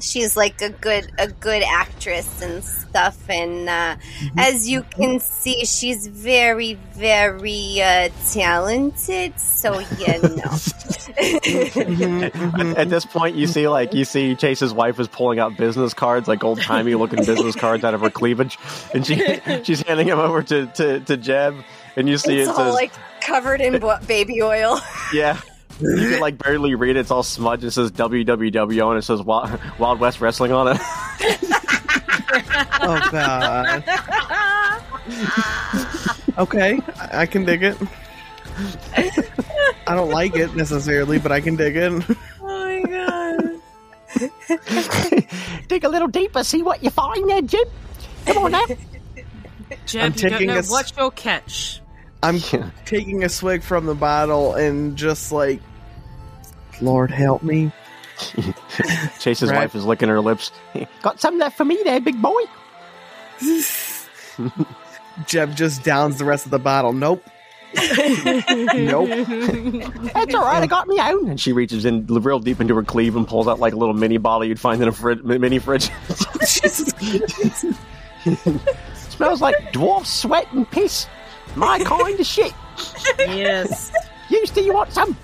she's 0.00 0.36
like 0.36 0.60
a 0.60 0.70
good 0.70 1.10
a 1.18 1.28
good 1.28 1.62
actress 1.62 2.42
and 2.42 2.62
stuff 2.62 3.18
and 3.30 3.68
uh 3.68 3.96
as 4.36 4.68
you 4.68 4.82
can 4.82 5.18
see 5.20 5.64
she's 5.64 6.06
very 6.06 6.74
very 6.94 7.80
uh 7.80 8.08
talented 8.30 9.38
so 9.40 9.78
you 9.78 10.06
know. 10.36 10.58
At, 11.18 12.76
at 12.78 12.88
this 12.88 13.04
point, 13.06 13.36
you 13.36 13.46
see 13.46 13.68
like 13.68 13.94
you 13.94 14.04
see 14.04 14.34
Chase's 14.34 14.72
wife 14.72 15.00
is 15.00 15.08
pulling 15.08 15.38
out 15.38 15.56
business 15.56 15.94
cards, 15.94 16.28
like 16.28 16.44
old 16.44 16.60
timey 16.60 16.94
looking 16.94 17.24
business 17.24 17.56
cards 17.56 17.84
out 17.84 17.94
of 17.94 18.00
her 18.02 18.10
cleavage, 18.10 18.58
and 18.94 19.06
she 19.06 19.16
she's 19.64 19.82
handing 19.82 20.08
them 20.08 20.18
over 20.18 20.42
to 20.42 20.66
to, 20.66 21.00
to 21.00 21.16
Jeb, 21.16 21.56
and 21.96 22.08
you 22.08 22.18
see 22.18 22.38
it's 22.38 22.48
it 22.48 22.52
all 22.52 22.56
says 22.56 22.74
like 22.74 22.92
covered 23.20 23.60
in 23.60 23.82
baby 24.06 24.42
oil. 24.42 24.78
Yeah. 25.12 25.40
You 25.80 25.96
can 25.96 26.20
like 26.20 26.38
barely 26.38 26.74
read 26.74 26.96
it. 26.96 27.00
It's 27.00 27.10
all 27.10 27.22
smudged. 27.22 27.64
It 27.64 27.70
says 27.72 27.90
WWW 27.92 28.88
and 28.90 28.98
it 28.98 29.02
says 29.02 29.22
Wild, 29.22 29.58
Wild 29.78 30.00
West 30.00 30.20
Wrestling 30.20 30.52
on 30.52 30.68
it. 30.68 30.78
Oh 32.80 33.08
god. 33.10 33.84
Okay, 36.38 36.80
I, 36.98 37.22
I 37.22 37.26
can 37.26 37.44
dig 37.44 37.62
it. 37.62 37.76
I 39.86 39.94
don't 39.94 40.10
like 40.10 40.36
it 40.36 40.54
necessarily, 40.54 41.18
but 41.18 41.32
I 41.32 41.40
can 41.40 41.56
dig 41.56 41.76
it. 41.76 41.92
oh 42.40 42.46
my 42.46 42.82
god 42.88 43.60
Dig 45.68 45.84
a 45.84 45.88
little 45.88 46.08
deeper, 46.08 46.42
see 46.44 46.62
what 46.62 46.82
you 46.82 46.90
find 46.90 47.28
there, 47.28 47.42
Jeb. 47.42 47.68
Come 48.26 48.38
on 48.44 48.52
now. 48.52 48.64
Jeb, 48.66 48.76
I'm 50.02 50.12
you 50.12 50.18
don't 50.20 50.30
taking 50.30 50.46
know 50.48 50.54
a 50.54 50.58
s- 50.58 50.70
what 50.70 50.92
you'll 50.96 51.10
catch. 51.10 51.80
I'm 52.22 52.36
Yeah. 52.52 52.70
taking 52.84 53.22
a 53.24 53.28
swig 53.28 53.62
from 53.62 53.86
the 53.86 53.94
bottle 53.94 54.54
and 54.54 54.96
just 54.96 55.30
like, 55.32 55.60
Lord 56.80 57.10
help 57.10 57.42
me. 57.42 57.70
Chase's 59.20 59.50
Right. 59.50 59.58
wife 59.60 59.74
is 59.74 59.84
licking 59.84 60.08
her 60.08 60.20
lips. 60.20 60.50
Got 61.02 61.20
some 61.20 61.38
left 61.38 61.56
for 61.56 61.64
me 61.64 61.78
there, 61.84 62.00
big 62.00 62.20
boy. 62.20 62.40
Jeb 65.26 65.54
just 65.56 65.82
downs 65.84 66.18
the 66.18 66.24
rest 66.24 66.44
of 66.46 66.50
the 66.50 66.58
bottle. 66.58 66.92
Nope. 66.92 67.22
nope. 67.74 69.08
That's 70.14 70.34
all 70.34 70.44
right. 70.44 70.62
I 70.62 70.66
got 70.66 70.88
me 70.88 70.98
own. 71.00 71.28
And 71.30 71.40
she 71.40 71.52
reaches 71.52 71.84
in 71.84 72.06
real 72.06 72.38
deep 72.38 72.60
into 72.60 72.74
her 72.74 72.82
cleave 72.82 73.16
and 73.16 73.26
pulls 73.28 73.48
out 73.48 73.58
like 73.60 73.72
a 73.72 73.76
little 73.76 73.94
mini 73.94 74.16
bottle 74.18 74.46
you'd 74.46 74.60
find 74.60 74.80
in 74.82 74.88
a 74.88 75.16
mini 75.38 75.58
fridge. 75.58 75.90
Smells 79.10 79.40
like 79.40 79.56
dwarf 79.72 80.06
sweat 80.06 80.50
and 80.52 80.70
piss. 80.70 81.06
My 81.56 81.78
kind 81.82 82.20
of 82.20 82.26
shit. 82.26 82.52
yes. 83.18 83.90
Used 84.28 84.54
to 84.54 84.62
you 84.62 84.74
want 84.74 84.92
some? 84.92 85.16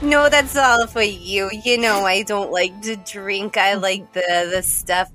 No, 0.00 0.28
that's 0.28 0.56
all 0.56 0.86
for 0.86 1.02
you. 1.02 1.50
You 1.64 1.78
know 1.78 2.06
I 2.06 2.22
don't 2.22 2.50
like 2.50 2.80
to 2.82 2.96
drink. 2.96 3.56
I 3.56 3.74
like 3.74 4.12
the 4.12 4.48
the 4.50 4.62
stuff. 4.62 5.10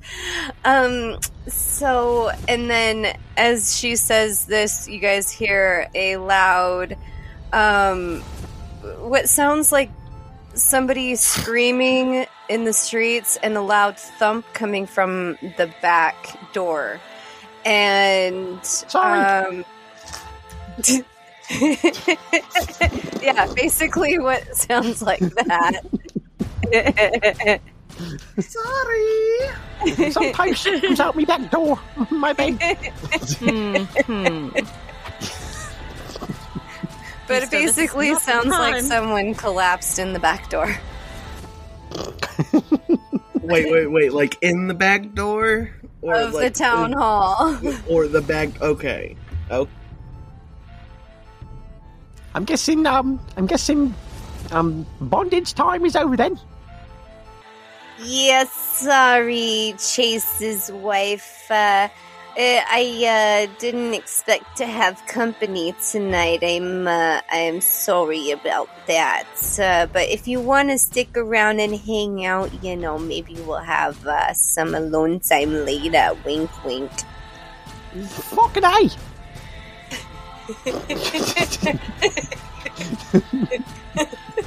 Um 0.64 1.18
so 1.48 2.30
and 2.48 2.70
then 2.70 3.18
as 3.36 3.76
she 3.76 3.96
says 3.96 4.46
this, 4.46 4.88
you 4.88 5.00
guys 5.00 5.32
hear 5.32 5.90
a 5.96 6.18
loud 6.18 6.98
um 7.52 8.22
what 9.00 9.28
sounds 9.28 9.72
like 9.72 9.90
somebody 10.54 11.16
screaming 11.16 12.26
in 12.50 12.64
the 12.64 12.74
streets 12.74 13.38
and 13.42 13.58
a 13.58 13.62
loud 13.62 13.98
thump 13.98 14.46
coming 14.54 14.86
from 14.86 15.38
the 15.58 15.74
back 15.82 16.38
door. 16.54 17.00
And 17.68 18.66
Sorry. 18.66 19.20
um 19.20 19.66
yeah, 23.22 23.52
basically 23.56 24.20
what 24.20 24.56
sounds 24.56 25.02
like 25.02 25.20
that. 25.20 25.82
Sorry. 28.40 30.12
Sometimes 30.12 30.60
shit 30.60 30.82
comes 30.82 31.02
out 31.02 31.18
me 31.18 31.26
back 31.26 31.52
door. 31.52 31.78
My 32.10 32.32
bad. 32.32 32.58
Hmm. 33.42 33.84
but 37.28 37.44
it 37.44 37.52
basically 37.52 38.12
not 38.12 38.22
the 38.22 38.26
sounds 38.26 38.48
like 38.48 38.82
someone 38.82 39.34
collapsed 39.34 40.00
in 40.00 40.14
the 40.14 40.20
back 40.20 40.50
door. 40.50 40.74
Wait, 43.42 43.70
wait, 43.70 43.88
wait. 43.88 44.14
Like 44.14 44.38
in 44.42 44.68
the 44.68 44.74
back 44.74 45.14
door? 45.14 45.72
Or 46.02 46.16
of 46.16 46.34
like 46.34 46.54
the 46.54 46.60
town 46.60 46.92
in- 46.92 46.98
hall. 46.98 47.58
Or 47.90 48.08
the 48.08 48.22
back. 48.22 48.62
Okay. 48.62 49.16
Oh, 49.50 49.68
I'm 52.36 52.44
guessing. 52.46 52.86
Um, 52.86 53.20
I'm 53.36 53.48
guessing. 53.48 53.94
Um, 54.52 54.86
bondage 55.02 55.54
time 55.54 55.86
is 55.86 55.96
over 55.96 56.16
then. 56.16 56.40
yes, 58.00 58.52
sorry, 58.52 59.74
Chase's 59.78 60.72
wife. 60.72 61.50
Uh, 61.50 61.90
I 62.40 63.48
uh, 63.50 63.54
didn't 63.58 63.96
expect 63.96 64.58
to 64.58 64.68
have 64.68 65.04
company 65.08 65.74
tonight. 65.90 66.44
I'm 66.44 66.88
uh, 66.88 67.22
I'm 67.32 67.62
sorry 67.62 68.30
about 68.30 68.70
that. 68.86 69.26
Uh, 69.60 69.88
but 69.92 70.08
if 70.10 70.28
you 70.28 70.40
want 70.40 70.70
to 70.70 70.78
stick 70.78 71.18
around 71.18 71.60
and 71.60 71.76
hang 71.76 72.26
out, 72.26 72.64
you 72.64 72.76
know, 72.76 73.00
maybe 73.00 73.34
we'll 73.42 73.58
have 73.58 74.06
uh, 74.06 74.34
some 74.34 74.76
alone 74.76 75.20
time 75.20 75.66
later. 75.66 76.12
Wink, 76.24 76.52
wink. 76.64 76.92
Fucking 78.06 78.64
a. 78.64 78.90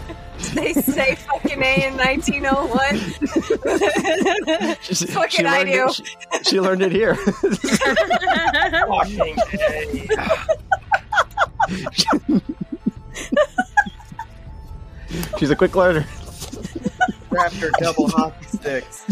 they 0.54 0.72
say 0.72 1.14
fucking 1.16 1.62
A 1.62 1.86
in 1.86 1.96
1901. 1.96 4.76
She, 4.82 5.06
Fucking 5.06 5.46
I 5.46 5.64
do. 5.64 5.88
It, 5.88 5.94
she, 5.94 6.04
she 6.42 6.60
learned 6.60 6.82
it 6.82 6.92
here. 6.92 7.16
She's 15.38 15.50
a 15.50 15.56
quick 15.56 15.74
learner. 15.76 16.02
Raptor 17.30 17.70
double 17.78 18.08
hockey 18.08 18.46
sticks. 18.46 19.04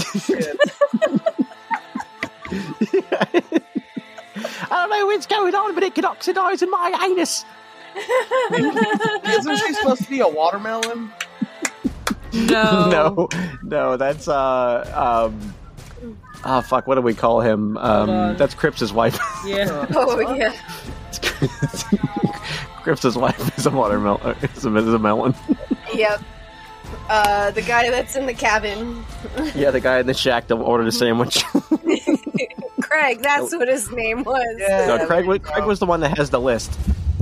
I 4.70 4.70
don't 4.70 4.90
know 4.90 5.06
what's 5.06 5.26
going 5.26 5.54
on, 5.54 5.74
but 5.74 5.82
it 5.82 5.94
can 5.94 6.04
oxidize 6.04 6.62
in 6.62 6.70
my 6.70 6.98
anus. 7.04 7.44
Isn't 8.52 9.56
she 9.56 9.72
supposed 9.74 10.04
to 10.04 10.10
be 10.10 10.20
a 10.20 10.28
watermelon? 10.28 11.10
No. 12.32 12.88
No, 12.90 13.28
no, 13.62 13.96
that's 13.96 14.28
uh, 14.28 15.28
um, 15.30 15.54
oh 16.44 16.60
fuck, 16.60 16.86
what 16.86 16.94
do 16.96 17.00
we 17.02 17.14
call 17.14 17.40
him? 17.40 17.76
Um, 17.78 18.36
that's 18.36 18.54
Cripps' 18.54 18.92
wife. 18.92 19.18
Yeah. 19.46 19.86
Oh 19.94 20.34
yeah. 20.34 20.52
Cripps' 22.82 23.16
wife 23.16 23.58
is 23.58 23.66
a 23.66 23.70
watermelon. 23.70 24.36
Is 24.42 24.64
a, 24.64 24.76
is 24.76 24.94
a 24.94 24.98
melon. 24.98 25.34
Yep. 25.94 26.22
Uh, 27.10 27.50
the 27.52 27.62
guy 27.62 27.90
that's 27.90 28.16
in 28.16 28.26
the 28.26 28.34
cabin, 28.34 29.04
Yeah, 29.54 29.70
the 29.70 29.80
guy 29.80 29.98
in 30.00 30.06
the 30.06 30.14
shack 30.14 30.46
that 30.48 30.56
ordered 30.56 30.86
a 30.86 30.92
sandwich. 30.92 31.42
Craig. 32.80 33.20
That's 33.22 33.54
what 33.54 33.68
his 33.68 33.90
name 33.92 34.22
was. 34.24 34.44
Yeah. 34.58 34.86
no, 34.98 35.06
Craig. 35.06 35.26
wa- 35.26 35.38
Craig 35.38 35.64
was 35.64 35.78
the 35.78 35.86
one 35.86 36.00
that 36.00 36.16
has 36.18 36.30
the 36.30 36.40
list, 36.40 36.70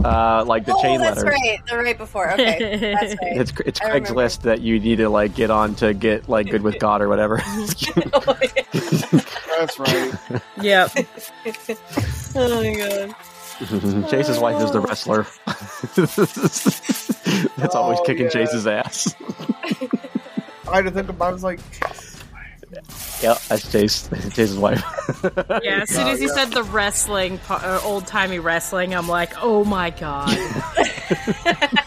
uh, 0.05 0.45
like 0.47 0.65
the 0.67 0.75
oh, 0.75 0.83
chain 0.83 1.01
that's 1.01 1.23
letters. 1.23 1.33
right. 1.41 1.59
The 1.69 1.77
right 1.79 1.97
before. 1.99 2.31
Okay, 2.33 2.95
that's 2.95 3.15
right. 3.23 3.33
It's 3.41 3.53
it's 3.65 3.81
I 3.81 3.91
Craig's 3.91 4.11
remember. 4.11 4.23
list 4.23 4.43
that 4.43 4.61
you 4.61 4.79
need 4.81 4.97
to 4.97 5.09
like 5.09 5.35
get 5.35 5.51
on 5.51 5.75
to 5.77 5.95
get 5.95 6.29
like 6.29 6.51
good 6.51 6.63
with 6.63 6.79
God 6.79 7.01
or 7.03 7.09
whatever. 7.09 7.37
That's 9.59 9.79
right. 9.79 10.13
Yep. 10.61 10.91
oh 12.35 12.63
my 12.63 12.75
god. 12.77 13.15
Chase's 14.11 14.39
wife 14.39 14.63
is 14.63 14.71
the 14.71 14.81
wrestler. 14.81 15.27
That's 17.57 17.75
always 17.75 17.99
Oh, 18.01 18.05
kicking 18.05 18.25
yeah. 18.25 18.31
Chase's 18.31 18.67
ass. 18.67 19.15
I 20.69 20.77
had 20.77 20.85
to 20.85 20.91
think 20.91 21.09
about. 21.09 21.27
it, 21.27 21.31
I 21.31 21.33
was 21.33 21.43
like, 21.45 21.61
Yep, 23.23 23.39
that's 23.49 23.73
Chase. 23.73 24.09
Chase's 24.35 24.59
wife. 24.59 24.83
Yeah, 25.63 25.83
as 25.83 25.91
soon 25.91 26.07
as 26.09 26.21
you 26.21 26.29
said 26.29 26.51
the 26.51 26.63
wrestling, 26.63 27.41
uh, 27.49 27.81
old 27.83 28.07
timey 28.07 28.39
wrestling, 28.39 28.95
I'm 28.95 29.09
like, 29.09 29.33
oh 29.43 29.65
my 29.65 29.91
god. 29.91 30.29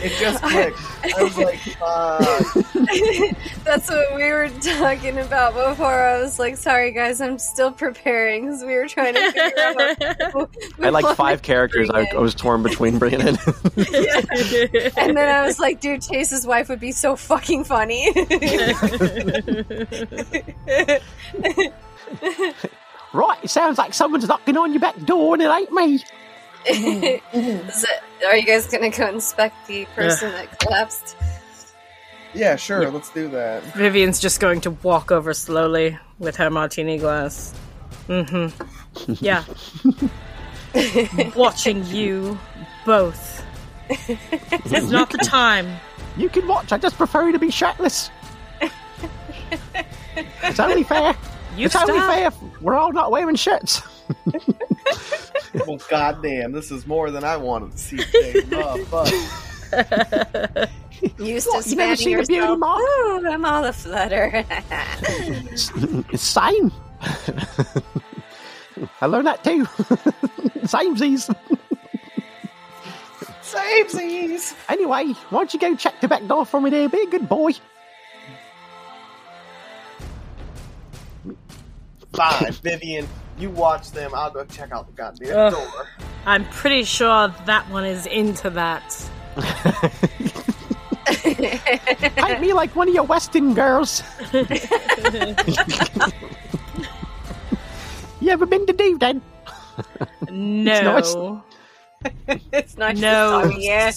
it 0.00 0.12
just 0.18 0.42
clicked. 0.42 0.78
I 1.16 1.22
was 1.22 1.36
like, 1.36 1.58
fuck. 1.58 2.74
That's 3.64 3.90
what 3.90 4.16
we 4.16 4.30
were 4.30 4.48
talking 4.60 5.18
about 5.18 5.54
before. 5.54 5.86
I 5.86 6.20
was 6.20 6.38
like, 6.38 6.56
"Sorry, 6.56 6.92
guys, 6.92 7.20
I'm 7.20 7.38
still 7.38 7.72
preparing 7.72 8.46
because 8.46 8.62
we 8.62 8.74
were 8.74 8.88
trying 8.88 9.14
to 9.14 9.32
figure 9.32 9.52
out." 9.58 10.34
What 10.34 10.50
I 10.80 10.84
had 10.84 10.92
like 10.92 11.16
five 11.16 11.42
characters 11.42 11.90
I, 11.90 12.08
I 12.12 12.18
was 12.18 12.34
torn 12.34 12.62
between 12.62 12.98
bringing 12.98 13.20
in. 13.20 13.36
And 14.96 15.16
then 15.16 15.28
I 15.28 15.42
was 15.44 15.58
like, 15.58 15.80
"Dude, 15.80 16.02
Chase's 16.02 16.46
wife 16.46 16.68
would 16.68 16.80
be 16.80 16.92
so 16.92 17.16
fucking 17.16 17.64
funny." 17.64 18.10
right, 23.12 23.38
it 23.42 23.50
sounds 23.50 23.78
like 23.78 23.94
someone's 23.94 24.28
knocking 24.28 24.56
on 24.56 24.72
your 24.72 24.80
back 24.80 24.96
door 25.04 25.34
and 25.34 25.42
it 25.42 25.50
ain't 25.50 25.72
me. 25.72 26.02
Is 26.66 27.84
it- 27.84 28.02
are 28.26 28.36
you 28.36 28.44
guys 28.46 28.66
gonna 28.66 28.90
go 28.90 29.08
inspect 29.08 29.68
the 29.68 29.84
person 29.94 30.32
that 30.32 30.58
collapsed? 30.58 31.16
Yeah, 32.34 32.56
sure. 32.56 32.90
Let's 32.90 33.10
do 33.10 33.28
that. 33.28 33.62
Vivian's 33.74 34.18
just 34.20 34.40
going 34.40 34.60
to 34.62 34.70
walk 34.72 35.10
over 35.12 35.32
slowly 35.32 35.96
with 36.18 36.36
her 36.36 36.50
martini 36.50 36.98
glass. 36.98 37.54
Mm-hmm. 38.08 38.48
Yeah. 39.24 39.44
Watching 41.36 41.84
you 41.86 42.38
both. 42.84 43.44
It's 43.88 44.90
not 44.90 45.10
the 45.10 45.18
time. 45.18 45.68
You 46.16 46.28
can 46.28 46.46
watch, 46.48 46.72
I 46.72 46.78
just 46.78 46.96
prefer 46.96 47.26
you 47.26 47.32
to 47.32 47.38
be 47.38 47.50
shirtless. 47.50 48.10
it's 50.42 50.58
only 50.60 50.82
fair. 50.82 51.14
You 51.56 51.66
it's 51.66 51.76
only 51.76 51.98
fair 52.00 52.26
if 52.28 52.34
we're 52.60 52.74
all 52.74 52.92
not 52.92 53.10
wearing 53.12 53.36
shirts. 53.36 53.80
Well, 55.54 55.78
goddamn, 55.88 56.52
this 56.52 56.70
is 56.70 56.86
more 56.86 57.10
than 57.10 57.24
I 57.24 57.36
wanted 57.36 57.72
to 57.72 57.78
see. 57.78 57.96
Today. 57.98 58.84
Oh. 59.70 60.66
Used 61.18 61.46
to 61.50 61.70
you 61.70 61.76
never 61.76 61.94
spanning 61.94 61.96
seen 61.96 62.16
the 62.16 62.22
beauty 62.24 62.34
yourself. 62.34 62.58
mark? 62.58 62.80
Ooh, 62.80 63.28
I'm 63.28 63.44
all 63.44 63.64
a 63.64 63.72
flutter. 63.72 64.44
It's, 65.02 65.70
it's 66.10 66.22
same. 66.22 66.72
I 69.00 69.06
learned 69.06 69.26
that 69.26 69.44
too. 69.44 69.64
Samesies. 70.64 71.32
Samesies. 73.42 74.54
Anyway, 74.68 75.12
why 75.30 75.38
don't 75.38 75.52
you 75.54 75.60
go 75.60 75.76
check 75.76 76.00
the 76.00 76.08
back 76.08 76.26
door 76.26 76.46
for 76.46 76.60
me 76.60 76.70
there? 76.70 76.88
Be 76.88 77.02
a 77.02 77.06
good 77.10 77.28
boy. 77.28 77.52
Fine, 82.12 82.52
Vivian. 82.52 83.06
You 83.38 83.50
watch 83.50 83.90
them. 83.92 84.10
I'll 84.14 84.30
go 84.30 84.44
check 84.44 84.72
out 84.72 84.86
the 84.86 84.92
goddamn 84.92 85.36
Ugh. 85.36 85.52
door. 85.52 85.86
I'm 86.26 86.44
pretty 86.46 86.84
sure 86.84 87.28
that 87.46 87.68
one 87.70 87.84
is 87.84 88.06
into 88.06 88.50
that. 88.50 89.08
Paint 92.16 92.40
me 92.40 92.52
like 92.52 92.74
one 92.74 92.88
of 92.88 92.94
your 92.94 93.04
Western 93.04 93.54
girls. 93.54 94.02
you 98.20 98.30
ever 98.30 98.46
been 98.46 98.66
to 98.66 98.72
Dovedale? 98.72 99.20
No. 100.30 101.42
it's 102.52 102.76
not 102.76 102.96
No. 103.00 103.50
just 103.60 103.62
yeah. 103.62 103.92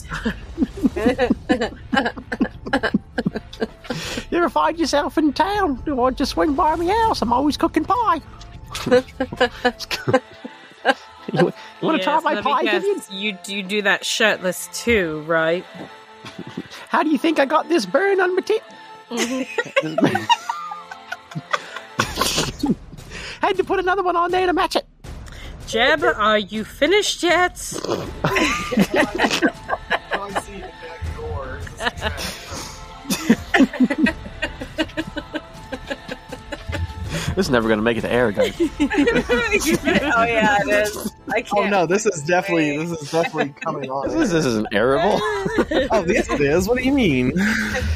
You 4.29 4.37
ever 4.37 4.49
find 4.49 4.79
yourself 4.79 5.17
in 5.17 5.33
town 5.33 5.81
Do 5.85 5.99
or 5.99 6.11
just 6.11 6.31
swing 6.31 6.53
by 6.53 6.75
my 6.75 6.85
house? 6.85 7.21
I'm 7.21 7.33
always 7.33 7.57
cooking 7.57 7.83
pie. 7.83 8.21
You 11.33 11.53
want 11.81 11.97
to 11.97 12.03
try 12.03 12.19
my 12.21 12.41
pie, 12.41 12.63
guess, 12.63 12.83
Vivian? 12.83 13.01
You 13.11 13.37
you 13.47 13.63
do 13.63 13.81
that 13.83 14.05
shirtless 14.05 14.69
too, 14.73 15.21
right? 15.27 15.65
How 16.89 17.03
do 17.03 17.09
you 17.09 17.17
think 17.17 17.39
I 17.39 17.45
got 17.45 17.69
this 17.69 17.85
burn 17.85 18.19
on 18.19 18.35
my 18.35 18.41
tit? 18.41 18.61
Had 23.41 23.57
to 23.57 23.63
put 23.63 23.79
another 23.79 24.03
one 24.03 24.15
on 24.15 24.31
there 24.31 24.45
to 24.45 24.53
match 24.53 24.75
it. 24.75 24.85
Jeb, 25.67 26.03
are 26.03 26.37
you 26.37 26.63
finished 26.63 27.23
yet? 27.23 27.57
This 37.35 37.47
is 37.47 37.49
never 37.49 37.67
going 37.67 37.79
to 37.79 37.83
make 37.83 37.97
it 37.97 38.01
to 38.01 38.11
air, 38.11 38.31
guys. 38.31 38.55
oh 38.59 40.23
yeah, 40.23 40.57
it 40.61 40.87
is. 40.87 41.13
I 41.33 41.39
Oh 41.51 41.55
can't. 41.55 41.71
no, 41.71 41.85
this 41.85 42.05
is 42.05 42.21
definitely 42.23 42.77
this 42.85 43.01
is 43.01 43.11
definitely 43.11 43.53
coming 43.61 43.89
on. 43.89 44.07
This, 44.09 44.31
this 44.31 44.45
isn't 44.45 44.67
airable. 44.71 45.17
oh, 45.91 46.05
yes, 46.07 46.29
it 46.29 46.41
is. 46.41 46.67
What 46.67 46.77
do 46.77 46.83
you 46.83 46.91
mean? 46.91 47.31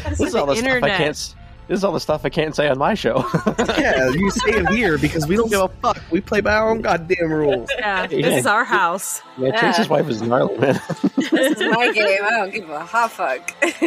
This 0.10 0.22
is 0.22 0.36
all 0.36 0.46
the 0.46 0.56
stuff 0.56 0.84
I 0.84 0.90
can't. 0.90 1.36
This 1.68 1.80
is 1.80 1.84
all 1.84 1.94
the 1.94 2.00
stuff 2.00 2.24
I 2.26 2.30
can't 2.30 2.56
say 2.56 2.68
on 2.70 2.78
my 2.78 2.94
show. 2.94 3.26
Yeah, 3.78 4.10
you 4.10 4.30
stay 4.32 4.58
in 4.58 4.68
here 4.68 4.98
because 4.98 5.28
we 5.28 5.36
don't 5.36 5.50
give 5.50 5.62
a 5.62 5.68
fuck. 5.68 6.00
We 6.12 6.22
play 6.22 6.40
by 6.42 6.54
our 6.56 6.70
own 6.70 6.82
goddamn 6.82 7.32
rules. 7.32 7.70
Yeah, 7.78 8.08
Yeah. 8.10 8.30
this 8.30 8.40
is 8.42 8.46
our 8.46 8.64
house. 8.64 9.22
yeah, 9.38 9.60
Chase's 9.60 9.90
wife 9.90 10.08
is 10.08 10.22
gnarly, 10.22 10.58
man. 10.58 10.80
This 11.18 11.32
is 11.34 11.60
my 11.60 11.92
game. 11.92 12.20
I 12.24 12.30
don't 12.32 12.54
give 12.54 12.70
a 12.70 12.86
hot 12.86 13.12
fuck. 13.12 13.52
What 13.62 13.82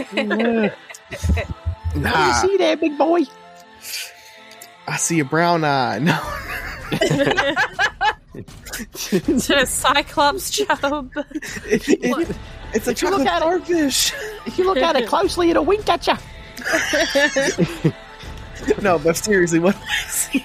do 1.94 2.00
you 2.02 2.34
see 2.34 2.56
that, 2.58 2.78
big 2.80 2.98
boy? 2.98 3.22
I 4.88 4.96
see 4.96 5.20
a 5.20 5.24
brown 5.24 5.64
eye. 5.64 5.98
No, 6.08 6.18
To 8.94 9.18
the 9.20 9.66
Cyclops 9.66 10.50
job. 10.50 11.10
it, 11.66 11.86
it, 11.88 12.36
it's 12.72 12.86
a 12.86 12.90
If 12.92 12.96
chocolate 12.96 13.26
at 13.26 13.36
it- 13.42 13.66
starfish. 13.66 14.12
If 14.46 14.56
you 14.58 14.64
look 14.64 14.78
at 14.78 14.96
it 14.96 15.06
closely, 15.08 15.50
it'll 15.50 15.64
wink 15.64 15.88
at 15.88 16.06
you. 16.06 17.92
No, 18.82 18.98
but 18.98 19.16
seriously, 19.16 19.58
what 19.60 19.76
I 19.76 20.08
see? 20.08 20.44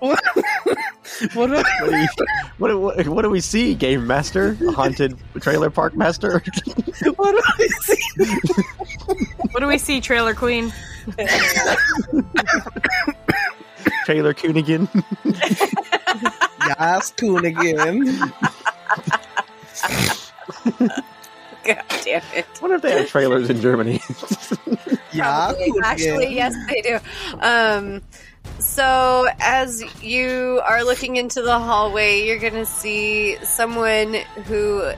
what? 0.00 0.20
What? 1.34 1.46
do 1.48 1.54
What 1.54 1.66
do, 1.90 1.96
you, 1.96 2.08
what, 2.58 2.68
do- 2.68 2.78
what, 2.78 3.08
what 3.08 3.22
do 3.22 3.30
we 3.30 3.40
see, 3.40 3.74
Game 3.74 4.06
Master? 4.06 4.54
Haunted 4.74 5.18
Trailer 5.40 5.70
Park 5.70 5.94
Master? 5.96 6.42
What 7.16 7.30
do 7.32 7.40
I 7.44 7.66
see? 7.80 8.24
What 9.52 9.60
do 9.60 9.66
we 9.66 9.78
see, 9.78 10.00
Trailer 10.00 10.34
Queen? 10.34 10.72
Trailer 14.04 14.34
Coonigan? 14.34 14.88
Yes, 16.66 17.12
Coonigan. 17.12 18.32
God 21.64 21.84
damn 22.04 22.22
it. 22.34 22.46
wonder 22.60 22.76
if 22.76 22.82
they 22.82 22.92
have 22.98 23.08
trailers 23.08 23.48
in 23.50 23.60
Germany. 23.60 24.00
Yeah, 25.12 25.52
Actually, 25.84 26.34
yes, 26.34 26.54
they 26.68 26.82
do. 26.82 26.98
Um, 27.40 28.02
so 28.58 29.28
as 29.40 29.82
you 30.02 30.60
are 30.64 30.84
looking 30.84 31.16
into 31.16 31.42
the 31.42 31.58
hallway, 31.58 32.26
you're 32.26 32.38
gonna 32.38 32.66
see 32.66 33.36
someone 33.44 34.14
who 34.46 34.92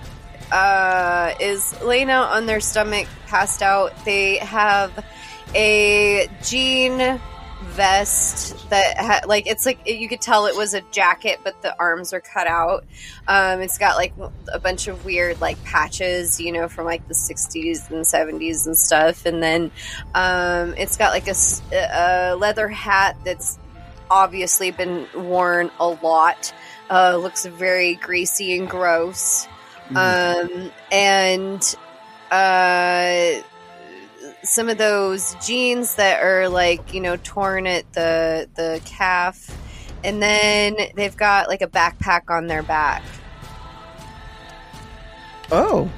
uh, 0.52 1.34
is 1.40 1.80
laying 1.82 2.10
out 2.10 2.30
on 2.30 2.46
their 2.46 2.60
stomach, 2.60 3.06
passed 3.26 3.62
out. 3.62 3.92
They 4.04 4.36
have 4.38 5.04
a 5.54 6.28
jean 6.42 7.20
vest 7.70 8.68
that 8.70 8.96
ha- 8.98 9.20
like 9.26 9.46
it's 9.46 9.66
like 9.66 9.86
you 9.86 10.08
could 10.08 10.20
tell 10.20 10.46
it 10.46 10.56
was 10.56 10.74
a 10.74 10.80
jacket, 10.90 11.40
but 11.42 11.60
the 11.62 11.78
arms 11.78 12.12
are 12.12 12.20
cut 12.20 12.46
out. 12.46 12.84
Um, 13.28 13.60
it's 13.60 13.78
got 13.78 13.96
like 13.96 14.12
a 14.52 14.58
bunch 14.58 14.88
of 14.88 15.04
weird 15.04 15.40
like 15.40 15.62
patches, 15.64 16.40
you 16.40 16.52
know, 16.52 16.68
from 16.68 16.84
like 16.84 17.06
the 17.08 17.14
'60s 17.14 17.90
and 17.90 18.04
'70s 18.04 18.66
and 18.66 18.76
stuff. 18.76 19.26
And 19.26 19.42
then 19.42 19.70
um, 20.14 20.74
it's 20.76 20.96
got 20.96 21.10
like 21.10 21.28
a 21.28 22.36
leather 22.36 22.68
hat 22.68 23.16
that's 23.24 23.58
obviously 24.10 24.70
been 24.70 25.06
worn 25.14 25.70
a 25.78 25.88
lot. 25.88 26.52
Uh, 26.90 27.16
looks 27.16 27.46
very 27.46 27.94
greasy 27.94 28.58
and 28.58 28.68
gross. 28.68 29.46
Um, 29.94 30.70
and 30.92 31.76
uh, 32.30 33.42
some 34.50 34.68
of 34.68 34.78
those 34.78 35.36
jeans 35.44 35.94
that 35.94 36.22
are 36.22 36.48
like 36.48 36.92
you 36.92 37.00
know 37.00 37.16
torn 37.22 37.66
at 37.66 37.90
the 37.92 38.48
the 38.56 38.80
calf, 38.84 39.56
and 40.04 40.22
then 40.22 40.76
they've 40.96 41.16
got 41.16 41.48
like 41.48 41.62
a 41.62 41.68
backpack 41.68 42.30
on 42.30 42.46
their 42.46 42.62
back. 42.62 43.02
Oh, 45.52 45.90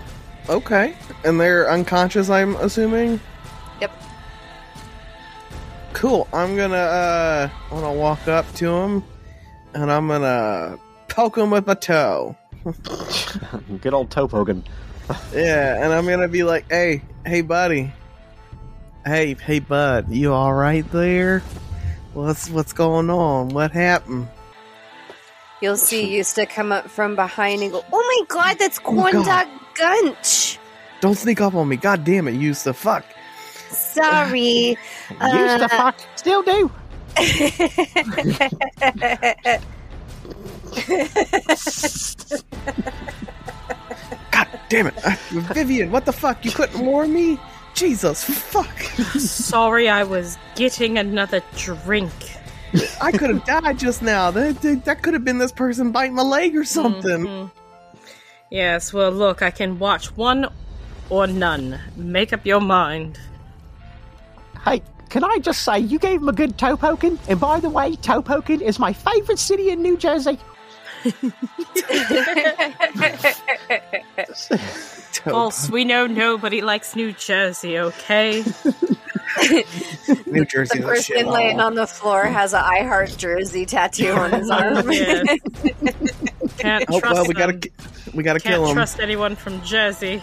okay. 0.49 0.95
And 1.25 1.39
they're 1.39 1.71
unconscious, 1.71 2.31
I'm 2.31 2.57
assuming? 2.57 3.21
Yep. 3.81 3.93
Cool. 5.93 6.27
I'm 6.33 6.57
gonna, 6.57 6.77
uh, 6.77 7.51
I'm 7.71 7.81
gonna 7.81 7.93
walk 7.93 8.29
up 8.29 8.51
to 8.55 8.69
him 8.69 9.05
and 9.75 9.93
I'm 9.93 10.09
gonna 10.09 10.79
poke 11.09 11.37
him 11.37 11.51
with 11.51 11.67
my 11.67 11.75
toe. 11.75 12.35
Good 13.81 13.93
old 13.93 14.11
toe 14.11 14.27
poking. 14.27 14.65
Yeah, 15.35 15.85
and 15.85 15.93
I'm 15.93 16.07
gonna 16.07 16.29
be 16.29 16.45
like, 16.45 16.71
hey, 16.71 17.03
hey, 17.27 17.43
buddy. 17.43 17.93
Hey, 19.05 19.35
hey, 19.35 19.59
bud, 19.59 20.11
you 20.11 20.33
alright 20.33 20.89
there? 20.93 21.41
What's, 22.15 22.49
what's 22.51 22.73
going 22.73 23.11
on? 23.11 23.49
What 23.49 23.73
happened? 23.73 24.29
You'll 25.61 25.77
see 25.77 26.13
to 26.35 26.47
come 26.47 26.73
up 26.73 26.89
from 26.89 27.15
behind 27.17 27.63
and 27.63 27.71
go, 27.71 27.85
"Oh 27.93 28.03
my 28.19 28.27
god, 28.35 28.59
that's 28.59 28.81
Oh, 28.81 28.83
Gunch." 29.75 30.59
Don't 31.01 31.15
sneak 31.17 31.41
up 31.41 31.55
on 31.55 31.69
me. 31.69 31.77
God 31.77 32.05
damn 32.05 32.27
it, 32.27 32.35
to 32.65 32.75
fuck. 32.75 33.05
Sorry. 33.71 34.77
Uh, 35.21 35.69
fuck, 35.69 36.01
still 36.17 36.43
do. 36.43 36.71
God 44.31 44.49
damn 44.69 44.87
it. 44.87 44.95
Uh, 45.05 45.15
Vivian, 45.53 45.91
what 45.91 46.07
the 46.07 46.13
fuck? 46.13 46.45
You 46.45 46.51
couldn't 46.51 46.85
warn 46.85 47.13
me? 47.13 47.39
Jesus, 47.75 48.25
fuck. 48.25 48.79
Sorry, 49.19 49.89
I 49.89 50.05
was 50.05 50.39
getting 50.55 50.99
another 50.99 51.43
drink. 51.57 52.13
I 53.01 53.13
could 53.13 53.31
have 53.31 53.45
died 53.45 53.79
just 53.79 54.03
now. 54.03 54.31
That, 54.31 54.61
that, 54.63 54.85
that 54.85 55.03
could 55.03 55.15
have 55.15 55.25
been 55.25 55.39
this 55.39 55.53
person 55.53 55.93
biting 55.93 56.15
my 56.15 56.23
leg 56.23 56.57
or 56.57 56.65
something. 56.65 57.27
Mhm. 57.27 57.51
Yes, 58.51 58.93
well, 58.93 59.11
look, 59.11 59.43
I 59.43 59.51
can 59.51 59.79
watch 59.79 60.15
one 60.17 60.47
or 61.11 61.27
none. 61.27 61.79
Make 61.97 62.33
up 62.33 62.47
your 62.47 62.61
mind. 62.61 63.19
Hey, 64.65 64.83
can 65.09 65.25
I 65.25 65.39
just 65.39 65.63
say, 65.63 65.79
you 65.79 65.99
gave 65.99 66.21
him 66.21 66.29
a 66.29 66.33
good 66.33 66.59
toe 66.59 66.77
poking? 66.77 67.19
And 67.29 67.41
by 67.41 67.61
the 67.61 67.71
way, 67.71 67.97
toe 67.97 68.23
poking 68.23 68.61
is 68.61 68.79
my 68.79 68.93
favorite 68.93 69.39
city 69.39 69.71
in 69.71 69.83
New 69.83 69.97
Jersey. 69.97 70.39
False, 75.25 75.71
we 75.71 75.85
know 75.85 76.07
nobody 76.07 76.61
likes 76.61 76.95
New 76.97 77.13
Jersey, 77.13 77.79
okay? 77.79 78.43
New 80.27 80.45
Jersey. 80.45 80.79
The 80.81 80.93
is 80.93 81.09
a 81.09 81.15
person 81.15 81.27
laying 81.27 81.57
shithole. 81.59 81.65
on 81.65 81.75
the 81.75 81.87
floor 81.87 82.25
has 82.25 82.53
a 82.55 82.59
I 82.59 82.83
Heart 82.83 83.15
Jersey 83.17 83.65
tattoo 83.67 84.13
on 84.13 84.33
his 84.33 84.51
arm. 84.51 84.91
Yes. 84.91 85.39
Can't 86.59 86.85
Oh, 86.89 87.01
trust 87.01 87.15
well, 87.15 87.27
we 87.27 87.35
gotta, 87.35 87.53
them. 87.53 87.71
we 88.15 88.23
gotta 88.23 88.41
Can't 88.41 88.55
kill 88.57 88.67
him. 88.69 88.75
trust 88.75 89.01
anyone 89.01 89.37
from 89.37 89.63
Jersey. 89.63 90.23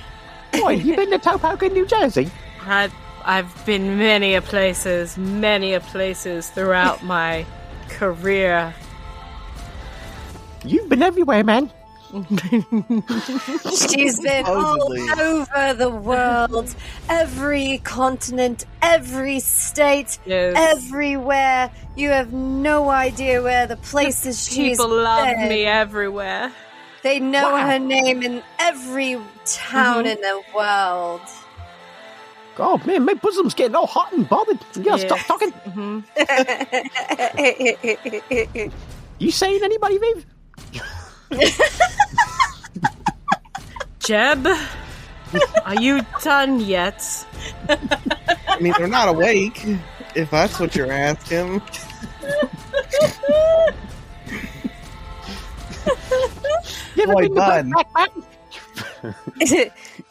Boy, 0.54 0.74
you 0.74 0.96
been 0.96 1.12
to 1.12 1.20
toe 1.20 1.38
poking 1.38 1.74
New 1.74 1.86
Jersey? 1.86 2.30
I, 2.62 2.90
I've 3.26 3.66
been 3.66 3.98
many 3.98 4.36
a 4.36 4.42
places, 4.42 5.18
many 5.18 5.74
a 5.74 5.80
places 5.80 6.50
throughout 6.50 7.04
my 7.04 7.46
career. 7.90 8.74
You've 10.66 10.90
been 10.90 11.02
everywhere, 11.04 11.44
man. 11.44 11.72
She's 13.70 14.20
been 14.20 14.46
all 14.46 14.92
over 14.92 15.74
the 15.76 15.90
world, 15.90 16.76
every 17.08 17.78
continent, 17.84 18.66
every 18.82 19.40
state, 19.40 20.18
Yes. 20.26 20.56
everywhere. 20.58 21.70
You 21.96 22.10
have 22.10 22.34
no 22.34 22.90
idea 22.90 23.44
where 23.44 23.68
the 23.68 23.76
places 23.76 24.44
she's 24.48 24.72
People 24.78 24.90
love 24.90 25.28
been. 25.28 25.50
me 25.50 25.66
everywhere. 25.66 26.52
They 27.04 27.20
know 27.20 27.52
Wow. 27.52 27.68
her 27.70 27.78
name 27.80 28.24
in 28.24 28.42
every 28.60 29.20
town 29.46 30.08
in 30.08 30.20
the 30.20 30.42
world. 30.56 31.22
Oh 32.58 32.82
man, 32.86 33.06
my 33.06 33.14
bosom's 33.14 33.54
getting 33.54 33.76
all 33.76 33.86
hot 33.88 34.12
and 34.14 34.28
bothered. 34.28 34.58
You 34.76 34.84
gotta 34.84 35.00
stop 35.00 35.20
Yes. 35.20 35.28
talking. 35.28 35.52
hmm 35.52 36.00
You 39.20 39.32
saying 39.32 39.60
anybody, 39.64 39.98
Viv? 40.00 40.26
Jeb, 44.00 44.48
are 45.66 45.82
you 45.82 46.02
done 46.24 46.60
yet? 46.60 47.26
I 47.68 48.60
mean, 48.60 48.74
they're 48.78 48.88
not 48.88 49.10
awake, 49.10 49.64
if 50.16 50.32
that's 50.32 50.60
what 50.60 50.76
you're 50.76 50.92
asking. 50.92 51.62
You 56.96 57.04
ever 57.04 57.14
Boy, 57.14 57.22
been 57.22 57.36
to 57.36 57.36
bud. 57.36 57.66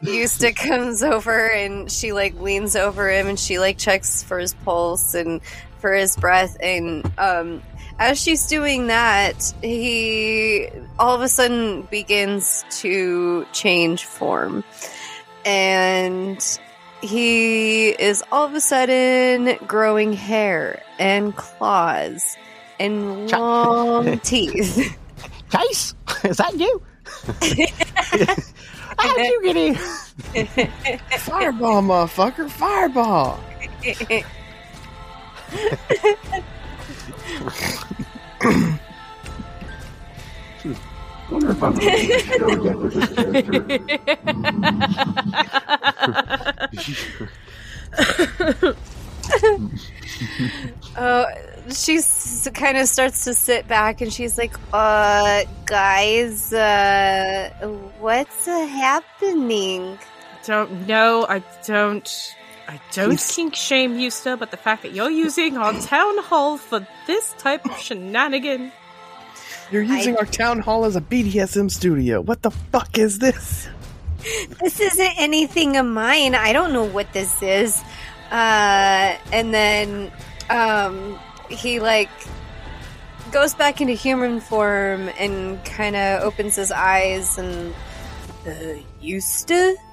Brokeback 0.03 0.57
comes 0.57 1.03
over 1.03 1.51
and 1.51 1.91
she 1.91 2.13
like 2.13 2.41
leans 2.41 2.77
over 2.77 3.11
him 3.11 3.27
and 3.27 3.39
she 3.39 3.59
like 3.59 3.77
checks 3.79 4.23
for 4.23 4.39
his 4.39 4.55
pulse 4.55 5.15
and 5.15 5.43
for 5.81 5.93
his 5.93 6.17
breath 6.17 6.57
and 6.63 7.11
um 7.19 7.63
as 7.99 8.21
she's 8.21 8.47
doing 8.47 8.89
that 8.89 9.53
he 9.63 10.69
all 10.99 11.15
of 11.15 11.23
a 11.23 11.29
sudden 11.29 11.83
begins 11.91 12.65
to 12.71 13.47
change 13.53 14.05
form 14.05 14.63
and 15.45 16.59
he 17.01 17.89
is 17.89 18.23
all 18.33 18.47
of 18.47 18.55
a 18.55 18.61
sudden 18.61 19.57
growing 19.67 20.13
hair 20.13 20.83
and 20.99 21.35
claws 21.37 22.37
and 22.79 23.29
Ch- 23.29 23.33
long 23.33 24.19
teeth 24.21 24.97
Chase, 25.51 25.95
is 26.25 26.37
that 26.37 26.55
you? 26.59 26.83
How'd 28.99 29.19
you 29.19 29.41
get 29.45 29.57
here? 29.57 29.75
Fireball, 31.19 31.81
motherfucker, 31.83 32.51
fireball. 32.51 33.41
Oh, 50.97 51.27
she 51.71 52.01
kind 52.55 52.77
of 52.79 52.89
starts 52.89 53.25
to 53.25 53.35
sit 53.35 53.69
back 53.69 54.01
and 54.01 54.13
she's 54.13 54.39
like, 54.39 54.55
"Uh, 54.73 55.45
guys, 55.67 56.53
uh, 56.53 57.51
what's 58.01 58.47
happening?" 58.47 59.99
Don't 60.45 60.87
know. 60.87 61.27
I 61.29 61.43
don't. 61.67 62.35
I 62.69 62.79
don't 62.93 63.11
He's- 63.13 63.35
kink 63.35 63.55
shame 63.57 63.97
Yusta, 63.97 64.39
but 64.39 64.51
the 64.51 64.57
fact 64.59 64.83
that 64.83 64.93
you're 64.93 65.11
using 65.11 65.57
our 65.57 65.73
town 65.81 66.19
hall 66.19 66.59
for 66.59 66.87
this 67.07 67.35
type 67.39 67.65
of 67.65 67.79
shenanigan. 67.79 68.71
You're 69.73 69.83
using 69.83 70.17
our 70.17 70.27
town 70.27 70.61
hall 70.61 70.85
as 70.85 70.95
a 70.97 71.01
BDSM 71.01 71.71
studio. 71.71 72.21
What 72.21 72.43
the 72.43 72.51
fuck 72.51 72.99
is 72.99 73.19
this? 73.19 73.69
This 74.61 74.81
isn't 74.81 75.13
anything 75.19 75.77
of 75.77 75.87
mine. 75.87 76.35
I 76.35 76.53
don't 76.53 76.73
know 76.73 76.85
what 76.85 77.13
this 77.13 77.41
is. 77.43 77.81
Uh, 78.31 79.15
and 79.33 79.55
then, 79.55 80.13
um, 80.51 81.19
he 81.49 81.81
like 81.81 82.11
goes 83.33 83.55
back 83.55 83.81
into 83.81 83.93
human 83.95 84.41
form 84.41 85.09
and 85.19 85.63
kind 85.65 85.97
of 85.97 86.23
opens 86.23 86.57
his 86.57 86.71
eyes 86.73 87.39
and, 87.39 87.73
uh, 88.47 88.51
Yusta, 89.03 89.75
Oh, 89.75 89.77
fuck. 89.77 89.88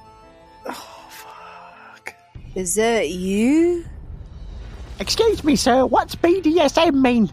Is 2.56 2.74
that 2.76 3.10
you? 3.10 3.84
Excuse 4.98 5.44
me, 5.44 5.56
sir. 5.56 5.84
What's 5.84 6.14
BDSM 6.14 6.94
mean? 6.94 7.30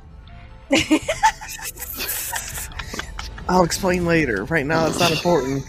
I'll 3.48 3.64
explain 3.64 4.06
later. 4.06 4.44
Right 4.44 4.66
now, 4.66 4.86
it's 4.86 5.00
not 5.00 5.12
important. 5.12 5.66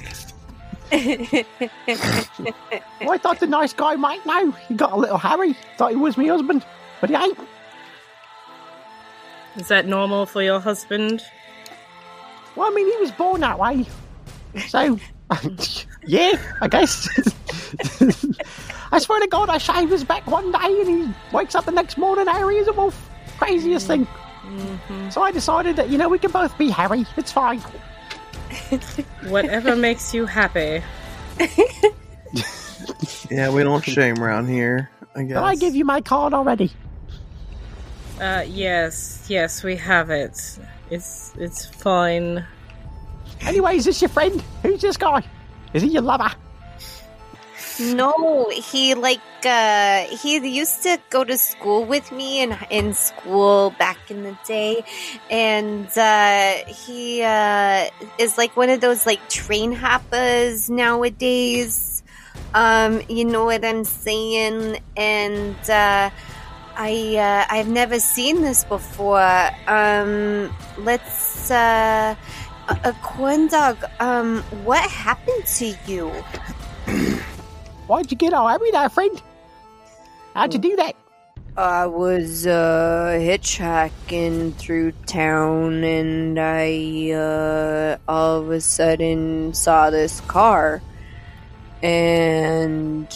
Well, 3.00 3.12
I 3.12 3.18
thought 3.18 3.40
the 3.40 3.46
nice 3.46 3.72
guy 3.72 3.96
might 3.96 4.24
know. 4.24 4.52
He 4.52 4.74
got 4.74 4.92
a 4.92 4.96
little 4.96 5.18
hairy. 5.18 5.54
Thought 5.76 5.90
he 5.90 5.96
was 5.96 6.16
my 6.16 6.26
husband, 6.26 6.64
but 7.00 7.10
he 7.10 7.16
ain't. 7.16 7.38
Is 9.56 9.68
that 9.68 9.86
normal 9.86 10.26
for 10.26 10.42
your 10.42 10.60
husband? 10.60 11.22
Well, 12.54 12.70
I 12.70 12.74
mean, 12.74 12.90
he 12.90 12.96
was 12.98 13.10
born 13.12 13.40
that 13.40 13.58
way. 13.58 13.86
So, 14.68 14.98
yeah, 16.06 16.32
I 16.60 16.68
guess. 16.68 17.08
I 18.94 18.98
swear 19.00 19.18
to 19.20 19.26
God, 19.26 19.48
I 19.50 19.59
shave 19.59 19.90
his 19.90 20.04
back 20.04 20.24
one 20.26 20.52
day 20.52 20.59
and 20.62 20.88
he 20.88 21.14
wakes 21.33 21.57
up 21.57 21.64
the 21.64 21.72
next 21.72 21.98
morning 21.98 22.26
hairy 22.28 22.61
as 22.61 22.68
a 22.68 22.72
wolf. 22.72 23.11
Craziest 23.38 23.88
thing. 23.88 24.07
So 25.11 25.20
I 25.20 25.33
decided 25.33 25.74
that, 25.76 25.90
you 25.90 25.98
know, 25.98 26.09
we 26.09 26.18
can 26.18 26.30
both 26.30 26.57
be 26.57 26.70
hairy. 26.70 27.04
It's 27.16 27.33
fine. 27.33 27.59
Whatever 29.26 29.74
makes 29.74 30.14
you 30.14 30.26
happy. 30.26 30.83
Yeah, 33.30 33.50
we 33.50 33.62
don't 33.62 33.83
shame 33.83 34.22
around 34.22 34.48
here. 34.48 34.90
I 35.14 35.22
guess. 35.22 35.28
Did 35.28 35.37
I 35.38 35.54
give 35.54 35.74
you 35.74 35.85
my 35.85 36.00
card 36.00 36.35
already? 36.35 36.70
Uh, 38.20 38.44
yes, 38.46 39.24
yes, 39.28 39.62
we 39.62 39.76
have 39.76 40.11
it. 40.11 40.59
It's 40.90 41.33
it's 41.38 41.66
fine. 41.66 42.44
Anyway, 43.40 43.76
is 43.76 43.87
this 43.87 44.02
your 44.02 44.11
friend? 44.11 44.42
Who's 44.62 44.83
this 44.83 44.96
guy? 44.96 45.24
Is 45.72 45.83
he 45.83 45.88
your 45.88 46.02
lover? 46.02 46.30
No, 47.78 48.48
he 48.52 48.94
like 48.94 49.20
uh 49.44 50.04
he 50.04 50.38
used 50.56 50.82
to 50.84 50.98
go 51.10 51.24
to 51.24 51.37
school 51.37 51.87
with 51.87 52.10
me 52.12 52.40
in 52.40 52.56
in 52.70 52.94
school 52.94 53.72
back 53.72 53.98
in 54.10 54.22
the 54.22 54.38
day 54.46 54.84
and 55.28 55.90
uh 55.98 56.54
he 56.68 57.20
uh 57.22 57.87
is 58.16 58.38
like 58.38 58.56
one 58.56 58.70
of 58.70 58.80
those 58.80 59.04
like 59.06 59.26
train 59.28 59.72
hoppers 59.72 60.70
nowadays. 60.70 62.02
Um 62.54 63.02
you 63.08 63.24
know 63.24 63.46
what 63.46 63.64
I'm 63.64 63.84
saying 63.84 64.78
and 64.96 65.58
uh 65.68 66.10
I 66.76 67.16
uh 67.18 67.46
I've 67.54 67.68
never 67.68 68.00
seen 68.00 68.42
this 68.42 68.64
before. 68.64 69.50
Um 69.66 70.52
let's 70.76 71.50
uh 71.50 72.14
a, 72.84 72.94
corn 73.02 73.48
dog 73.48 73.82
um 74.00 74.44
what 74.50 74.90
happened 74.90 75.44
to 75.58 75.66
you? 75.66 76.24
Why'd 77.87 78.11
you 78.11 78.16
get 78.16 78.33
all 78.33 78.49
hairy 78.49 78.70
there, 78.70 78.88
friend? 78.88 79.20
How'd 80.35 80.55
you 80.55 80.61
do 80.61 80.77
that? 80.77 80.97
I 81.57 81.87
was 81.87 82.47
uh, 82.47 83.16
hitchhiking 83.20 84.55
through 84.55 84.92
town 85.07 85.85
and 85.85 86.40
I 86.40 87.12
uh, 87.12 87.99
all 88.09 88.40
of 88.40 88.51
a 88.51 88.61
sudden 88.61 89.55
saw 89.55 89.90
this 89.90 90.20
car 90.23 90.83
and 91.81 93.07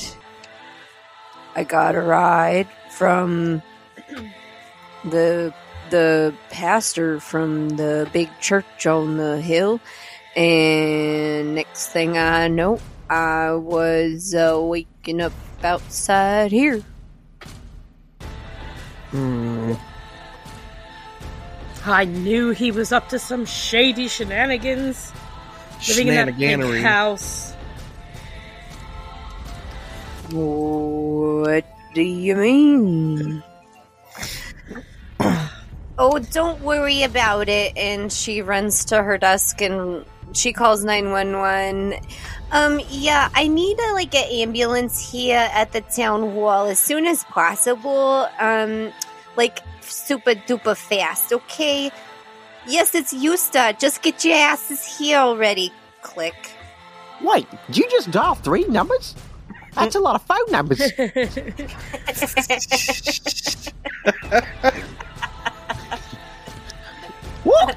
I 1.57 1.65
got 1.65 1.97
a 1.97 2.01
ride 2.01 2.69
from 2.91 3.61
the 5.05 5.53
the 5.91 6.33
pastor 6.51 7.19
from 7.19 7.71
the 7.71 8.09
big 8.13 8.29
church 8.41 8.87
on 8.87 9.17
the 9.17 9.41
hill 9.41 9.81
and 10.37 11.57
next 11.57 11.89
thing 11.89 12.17
I 12.17 12.47
know 12.47 12.79
I 13.11 13.53
was 13.53 14.35
uh, 14.35 14.59
waking 14.61 15.21
up 15.21 15.33
outside 15.65 16.51
here. 16.53 16.83
Hmm. 19.11 19.73
I 21.85 22.05
knew 22.05 22.51
he 22.51 22.71
was 22.71 22.93
up 22.93 23.09
to 23.11 23.19
some 23.19 23.47
shady 23.47 24.09
shenanigans. 24.09 25.13
Living 25.89 26.09
in 26.09 26.15
that 26.15 26.39
big 26.39 26.83
house. 26.83 27.55
What 30.31 31.65
do 31.95 32.03
you 32.03 32.37
mean? 32.37 33.43
oh, 35.99 36.19
don't 36.19 36.61
worry 36.61 37.05
about 37.05 37.49
it. 37.49 37.75
And 37.77 38.13
she 38.13 38.43
runs 38.43 38.85
to 38.87 39.03
her 39.03 39.17
desk 39.17 39.63
and 39.63 40.05
she 40.33 40.53
calls 40.53 40.85
911. 40.85 42.01
Um, 42.51 42.81
yeah, 42.89 43.29
I 43.35 43.49
need 43.49 43.79
a, 43.79 43.93
like 43.93 44.15
an 44.15 44.31
ambulance 44.31 45.11
here 45.11 45.49
at 45.53 45.73
the 45.73 45.81
town 45.83 46.33
hall 46.33 46.67
as 46.67 46.79
soon 46.79 47.07
as 47.07 47.25
possible. 47.25 48.29
Um, 48.39 48.93
like 49.37 49.61
super 49.83 50.33
duper 50.33 50.77
fast, 50.77 51.33
okay? 51.33 51.91
Yes, 52.67 52.95
it's 52.95 53.15
Yusta. 53.15 53.79
Just 53.79 54.03
get 54.03 54.25
your 54.25 54.37
asses 54.37 54.85
here 54.99 55.19
already. 55.19 55.73
Click. 56.03 56.35
Wait, 57.23 57.47
did 57.67 57.79
you 57.79 57.89
just 57.91 58.11
dial 58.11 58.35
three 58.35 58.65
numbers? 58.65 59.15
That's 59.75 59.95
a 59.95 60.01
lot 60.01 60.17
of 60.17 60.23
phone 60.23 60.51
numbers. 60.51 60.81
what? 67.45 67.77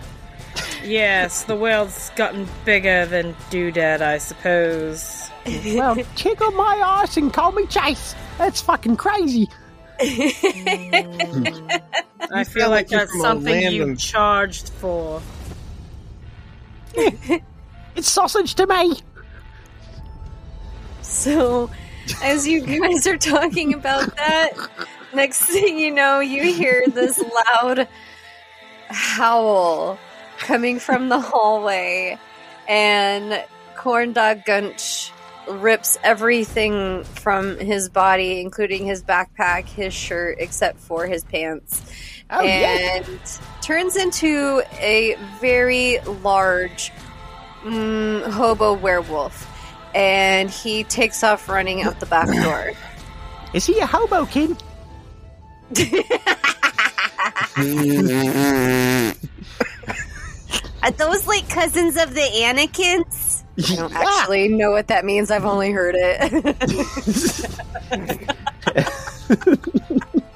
Yes, 0.83 1.43
the 1.43 1.55
world's 1.55 2.09
gotten 2.11 2.47
bigger 2.65 3.05
than 3.05 3.33
Doodad, 3.49 4.01
I 4.01 4.17
suppose. 4.17 5.29
Well, 5.73 5.95
tickle 6.15 6.51
my 6.51 6.75
ass 6.75 7.17
and 7.17 7.33
call 7.33 7.51
me 7.51 7.65
Chase. 7.65 8.13
That's 8.37 8.61
fucking 8.61 8.95
crazy. 8.97 9.49
I 9.99 10.29
feel 12.47 12.69
like 12.69 12.69
like 12.69 12.87
that's 12.89 13.19
something 13.21 13.71
you 13.71 13.91
of- 13.91 13.97
charged 13.97 14.69
for. 14.69 15.21
It's 17.95 18.09
sausage 18.09 18.55
to 18.55 18.67
me. 18.67 18.99
So, 21.01 21.69
as 22.23 22.47
you 22.47 22.61
guys 22.61 23.05
are 23.05 23.17
talking 23.17 23.73
about 23.73 24.15
that, 24.15 24.51
next 25.13 25.41
thing 25.41 25.77
you 25.77 25.91
know, 25.91 26.21
you 26.21 26.53
hear 26.53 26.85
this 26.87 27.19
loud 27.19 27.89
howl 28.89 29.99
coming 30.41 30.79
from 30.79 31.09
the 31.09 31.19
hallway, 31.19 32.17
and 32.67 33.43
Corndog 33.75 34.45
Gunch 34.45 35.11
rips 35.49 35.97
everything 36.03 37.03
from 37.03 37.57
his 37.57 37.89
body, 37.89 38.39
including 38.41 38.85
his 38.85 39.03
backpack, 39.03 39.65
his 39.65 39.93
shirt, 39.93 40.37
except 40.39 40.77
for 40.79 41.05
his 41.07 41.23
pants, 41.23 41.81
Oh, 42.29 42.41
yeah. 42.43 43.01
and 43.03 43.19
turns 43.61 43.95
into 43.95 44.61
a 44.79 45.15
very 45.41 45.99
large 46.23 46.91
mm, 47.63 48.23
hobo 48.31 48.73
werewolf. 48.73 49.47
And 49.93 50.49
he 50.49 50.85
takes 50.85 51.23
off 51.23 51.49
running 51.49 51.81
out 51.81 51.99
the 51.99 52.05
back 52.05 52.27
door. 52.27 52.71
Is 53.53 53.65
he 53.65 53.79
a 53.79 53.85
hobo 53.85 54.25
kid? 54.25 54.55
Are 60.83 60.91
those 60.91 61.27
like 61.27 61.47
cousins 61.49 61.95
of 61.97 62.13
the 62.13 62.21
Anakins? 62.21 63.43
I 63.57 63.75
don't 63.75 63.93
actually 63.93 64.47
know 64.47 64.71
what 64.71 64.87
that 64.87 65.05
means. 65.05 65.29
I've 65.29 65.45
only 65.45 65.71
heard 65.71 65.95
it. 65.97 66.31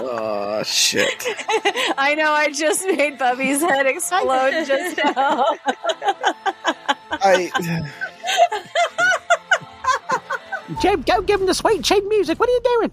Oh 0.00 0.62
shit! 0.62 1.24
I 1.98 2.14
know. 2.16 2.30
I 2.32 2.50
just 2.52 2.86
made 2.86 3.18
Bubby's 3.18 3.60
head 3.60 3.86
explode 3.86 4.52
just 4.66 4.96
now. 4.96 5.44
I 7.10 7.50
Jim, 10.80 11.02
go 11.02 11.20
give 11.22 11.40
him 11.40 11.46
the 11.46 11.54
sweet 11.54 11.82
chin 11.82 12.08
music. 12.08 12.38
What 12.38 12.48
are 12.48 12.52
you 12.52 12.60
doing? 12.62 12.92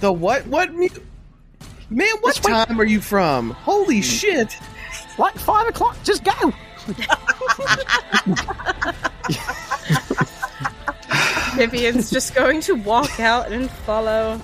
the 0.00 0.12
what? 0.12 0.46
What? 0.46 0.72
mu- 0.72 0.88
Man, 1.90 2.08
what 2.20 2.34
This 2.34 2.44
way- 2.44 2.52
time 2.64 2.80
are 2.80 2.84
you 2.84 3.00
from? 3.00 3.50
Holy 3.50 4.02
shit! 4.02 4.56
Like 5.18 5.36
five 5.38 5.68
o'clock? 5.68 5.96
Just 6.04 6.22
go. 6.24 6.52
Vivian's 11.56 12.10
just 12.10 12.34
going 12.34 12.60
to 12.62 12.74
walk 12.74 13.18
out 13.20 13.50
and 13.50 13.70
follow. 13.70 14.40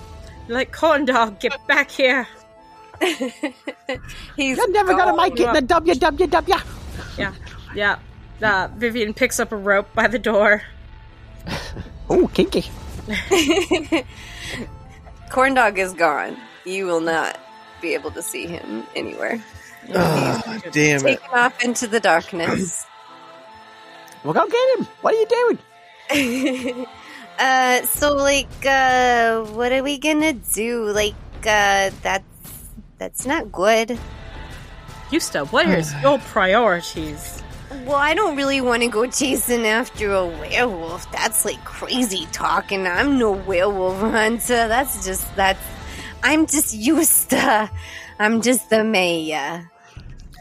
Like, 0.47 0.71
corn 0.71 1.05
dog, 1.05 1.39
get 1.39 1.53
back 1.67 1.89
here. 1.89 2.27
He's 3.01 4.57
You're 4.57 4.71
never 4.71 4.93
gonna 4.95 5.15
make 5.17 5.39
it 5.39 5.47
in 5.47 5.53
the 5.53 5.61
WWW. 5.61 7.17
Yeah, 7.17 7.33
yeah. 7.73 7.99
Uh, 8.41 8.67
Vivian 8.75 9.13
picks 9.13 9.39
up 9.39 9.51
a 9.51 9.55
rope 9.55 9.93
by 9.93 10.07
the 10.07 10.19
door. 10.19 10.61
Oh, 12.09 12.27
kinky. 12.33 12.65
Corndog 15.29 15.77
is 15.77 15.93
gone. 15.93 16.37
You 16.65 16.85
will 16.85 17.01
not 17.01 17.39
be 17.81 17.93
able 17.93 18.11
to 18.11 18.21
see 18.21 18.47
him 18.47 18.83
anywhere. 18.95 19.43
Oh, 19.93 20.59
damn 20.71 21.05
it! 21.05 21.19
Taken 21.21 21.29
off 21.33 21.63
into 21.63 21.87
the 21.87 21.99
darkness. 21.99 22.85
Well, 24.23 24.33
go 24.33 24.47
get 24.47 24.79
him. 24.79 24.87
What 25.01 25.13
are 25.13 25.19
you 25.19 25.57
doing? 26.09 26.87
uh, 27.39 27.81
so 27.83 28.15
like, 28.15 28.65
uh, 28.65 29.43
what 29.45 29.71
are 29.71 29.83
we 29.83 29.99
gonna 29.99 30.33
do? 30.33 30.85
Like, 30.91 31.13
uh, 31.41 31.91
that's 32.01 32.25
that's 32.97 33.25
not 33.27 33.51
good. 33.51 33.99
Yusta, 35.11 35.51
what 35.51 35.67
is 35.67 35.93
your 36.01 36.17
priorities? 36.17 37.43
Well, 37.85 37.95
I 37.95 38.13
don't 38.13 38.35
really 38.35 38.61
want 38.61 38.83
to 38.83 38.89
go 38.89 39.05
chasing 39.05 39.65
after 39.67 40.11
a 40.11 40.25
werewolf. 40.25 41.11
That's 41.11 41.45
like 41.45 41.63
crazy 41.65 42.27
talking. 42.31 42.87
I'm 42.87 43.19
no 43.19 43.31
werewolf 43.31 43.99
hunter. 43.99 44.67
That's 44.67 45.05
just 45.05 45.35
that's. 45.35 45.59
I'm 46.23 46.45
just 46.47 46.73
used 46.73 47.29
to. 47.31 47.69
I'm 48.19 48.41
just 48.41 48.69
the 48.69 48.83
mayor. 48.83 49.69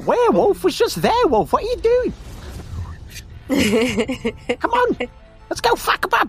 Werewolf 0.04 0.64
was 0.64 0.76
just 0.76 1.00
there, 1.02 1.26
Wolf. 1.26 1.52
What 1.52 1.62
are 1.62 1.66
you 1.66 1.76
doing? 1.76 2.12
Come 4.60 4.70
on, 4.70 4.96
let's 5.50 5.60
go 5.60 5.74
fuck 5.74 6.04
'em 6.04 6.20
up. 6.20 6.28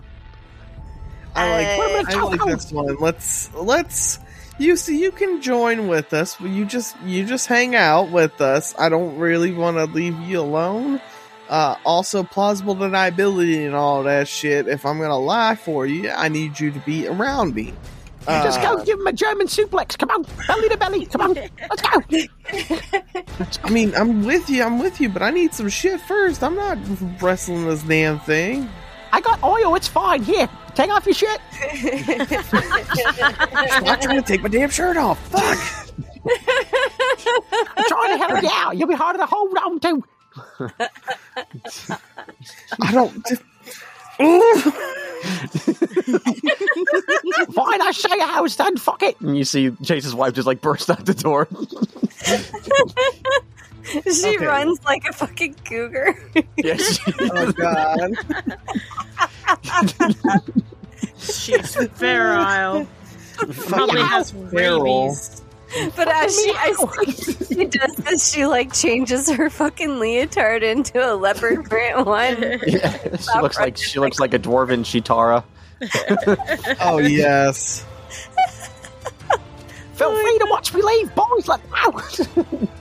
I 1.34 1.50
like, 1.50 1.66
Uh, 1.66 2.18
I 2.18 2.22
like 2.24 2.44
this 2.46 2.72
one. 2.72 2.96
Let's 3.00 3.52
let's 3.54 4.18
you 4.58 4.76
see 4.76 5.00
you 5.02 5.10
can 5.10 5.40
join 5.42 5.88
with 5.88 6.12
us. 6.14 6.38
You 6.40 6.64
just 6.64 6.94
you 7.04 7.24
just 7.24 7.46
hang 7.46 7.74
out 7.74 8.10
with 8.10 8.40
us. 8.40 8.74
I 8.78 8.88
don't 8.88 9.18
really 9.18 9.52
want 9.52 9.76
to 9.78 9.84
leave 9.84 10.18
you 10.20 10.40
alone. 10.40 11.00
Uh, 11.48 11.76
also, 11.84 12.22
plausible 12.24 12.74
deniability 12.74 13.64
and 13.66 13.74
all 13.74 14.02
that 14.02 14.28
shit. 14.28 14.66
If 14.68 14.84
I'm 14.84 14.98
gonna 14.98 15.18
lie 15.18 15.54
for 15.54 15.86
you, 15.86 16.10
I 16.10 16.28
need 16.28 16.58
you 16.60 16.70
to 16.72 16.80
be 16.80 17.06
around 17.06 17.54
me. 17.54 17.72
Uh, 18.26 18.42
Just 18.42 18.60
go 18.60 18.82
give 18.84 18.98
him 18.98 19.06
a 19.06 19.12
German 19.12 19.46
suplex. 19.46 19.96
Come 19.96 20.10
on, 20.10 20.24
belly 20.46 20.68
to 20.68 20.76
belly. 20.76 21.06
Come 21.06 21.20
on, 21.20 21.34
let's 21.34 21.82
go. 21.82 22.02
I 23.64 23.70
mean, 23.70 23.94
I'm 23.94 24.24
with 24.24 24.50
you. 24.50 24.64
I'm 24.64 24.78
with 24.78 25.00
you, 25.00 25.08
but 25.08 25.22
I 25.22 25.30
need 25.30 25.54
some 25.54 25.68
shit 25.68 26.00
first. 26.00 26.42
I'm 26.42 26.56
not 26.56 26.76
wrestling 27.22 27.66
this 27.66 27.82
damn 27.82 28.18
thing. 28.20 28.68
I 29.12 29.20
got 29.20 29.42
oil. 29.44 29.74
It's 29.76 29.88
fine. 29.88 30.22
Here, 30.22 30.48
take 30.74 30.90
off 30.90 31.06
your 31.06 31.14
shit. 31.14 31.40
I'm 33.52 33.84
not 33.84 34.02
trying 34.02 34.16
to 34.16 34.26
take 34.26 34.42
my 34.42 34.48
damn 34.48 34.70
shirt 34.70 34.96
off. 34.96 35.18
Fuck. 35.28 35.58
I'm 37.76 37.84
trying 37.84 38.18
to 38.18 38.26
help 38.26 38.42
you 38.42 38.50
out. 38.52 38.76
You'll 38.76 38.88
be 38.88 38.94
harder 38.94 39.18
to 39.20 39.26
hold 39.26 39.56
on 39.56 39.78
to. 39.80 40.02
I 42.82 42.92
don't. 42.92 43.24
Fine, 47.52 47.82
I 47.82 47.90
say 47.92 48.08
I 48.20 48.40
was 48.40 48.56
done. 48.56 48.76
Fuck 48.76 49.02
it. 49.02 49.20
And 49.20 49.36
you 49.36 49.44
see 49.44 49.70
Chase's 49.82 50.14
wife 50.14 50.34
just 50.34 50.46
like 50.46 50.60
burst 50.60 50.90
out 50.90 51.04
the 51.04 51.14
door. 51.14 51.48
she 54.12 54.36
Okay. 54.36 54.46
runs 54.46 54.82
like 54.84 55.04
a 55.08 55.12
fucking 55.12 55.54
cougar. 55.64 56.18
yes. 56.56 56.98
Oh 57.20 57.52
god. 57.52 58.12
She's 61.18 61.74
feral. 61.94 62.86
Probably 63.36 64.00
has 64.02 64.30
Feral. 64.50 65.04
rabies. 65.08 65.42
But 65.96 66.08
as 66.08 66.40
she, 66.40 66.52
I 66.56 66.72
see 66.72 67.54
she 67.54 67.64
does 67.66 67.96
this, 67.96 68.32
she 68.32 68.46
like 68.46 68.72
changes 68.72 69.28
her 69.30 69.50
fucking 69.50 69.98
leotard 69.98 70.62
into 70.62 70.98
a 71.04 71.14
leopard 71.14 71.64
print 71.64 72.06
one. 72.06 72.36
Yeah, 72.66 73.16
she 73.16 73.40
looks 73.40 73.58
like 73.58 73.76
she 73.76 73.98
looks 73.98 74.20
like 74.20 74.32
a 74.34 74.38
dwarven 74.38 74.80
Chitara. 74.84 75.44
Oh 76.80 76.98
yes. 76.98 77.84
Feel 79.94 80.08
oh 80.08 80.22
free 80.22 80.38
to 80.38 80.46
watch 80.50 80.72
me 80.74 80.82
leave, 80.82 81.14
boys. 81.14 81.48
Let 81.48 81.60
out. 81.74 82.20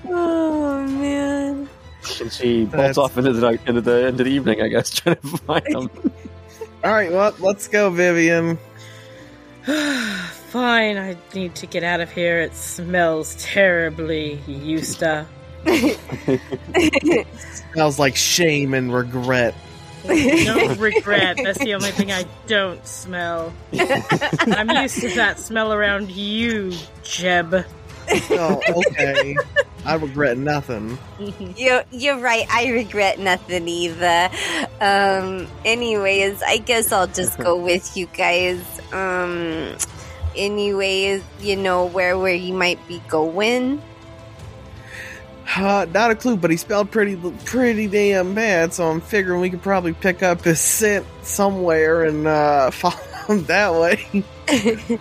Oh 0.08 0.88
man. 0.88 1.68
and 2.22 2.32
she 2.32 2.66
bolts 2.66 2.72
That's- 2.72 2.98
off 2.98 3.18
into 3.18 3.34
the 3.34 3.42
night, 3.42 3.62
into 3.66 3.82
the 3.82 4.08
into 4.08 4.24
the 4.24 4.30
evening, 4.30 4.62
I 4.62 4.68
guess, 4.68 4.92
trying 4.92 5.16
to 5.18 5.28
find 5.40 5.66
them. 5.66 5.90
All 6.84 6.92
right. 6.94 7.12
Well, 7.12 7.34
let's 7.40 7.68
go, 7.68 7.90
Vivian. 7.90 8.58
Fine, 10.56 10.98
I 10.98 11.18
need 11.34 11.54
to 11.56 11.68
get 11.68 11.84
out 11.84 12.00
of 12.00 12.10
here. 12.10 12.40
It 12.40 12.56
smells 12.56 13.36
terribly, 13.44 14.40
Yusta. 14.48 15.28
Smells 17.74 18.00
like 18.00 18.16
shame 18.16 18.74
and 18.74 18.94
regret. 18.94 19.54
No 20.06 20.76
regret. 20.76 21.40
That's 21.44 21.60
the 21.60 21.74
only 21.74 21.92
thing 21.92 22.10
I 22.10 22.24
don't 22.48 22.88
smell. 22.88 23.52
I'm 23.74 24.70
used 24.70 25.02
to 25.02 25.10
that 25.16 25.40
smell 25.40 25.74
around 25.74 26.10
you, 26.10 26.72
Jeb. 27.04 27.66
Oh, 28.30 28.62
okay. 28.70 29.36
I 29.84 29.96
regret 29.96 30.38
nothing. 30.38 30.98
You're, 31.58 31.84
you're 31.92 32.20
right. 32.20 32.46
I 32.50 32.70
regret 32.70 33.20
nothing 33.20 33.68
either. 33.68 34.30
Um, 34.80 35.50
anyways, 35.66 36.42
I 36.44 36.60
guess 36.60 36.94
I'll 36.94 37.08
just 37.08 37.38
go 37.40 37.62
with 37.62 37.98
you 37.98 38.06
guys. 38.06 38.64
Um, 38.94 39.76
anyways, 40.36 41.24
you 41.40 41.56
know 41.56 41.86
where 41.86 42.18
where 42.18 42.34
you 42.34 42.54
might 42.54 42.86
be 42.88 43.02
going. 43.08 43.82
Uh, 45.56 45.86
not 45.94 46.12
a 46.12 46.16
clue, 46.16 46.36
but 46.36 46.52
he 46.52 46.58
spelled 46.58 46.92
pretty, 46.92 47.16
pretty 47.46 47.88
damn 47.88 48.34
bad. 48.34 48.74
So 48.74 48.90
I'm 48.90 49.00
figuring 49.00 49.42
we 49.42 49.50
could 49.50 49.62
probably 49.62 49.94
pick 49.94 50.24
up 50.24 50.44
his 50.44 50.60
scent 50.60 51.06
somewhere 51.22 52.04
and 52.04 52.28
uh, 52.28 52.72
follow 52.72 52.96
him 53.28 53.44
that 53.46 53.74
way. 53.74 54.24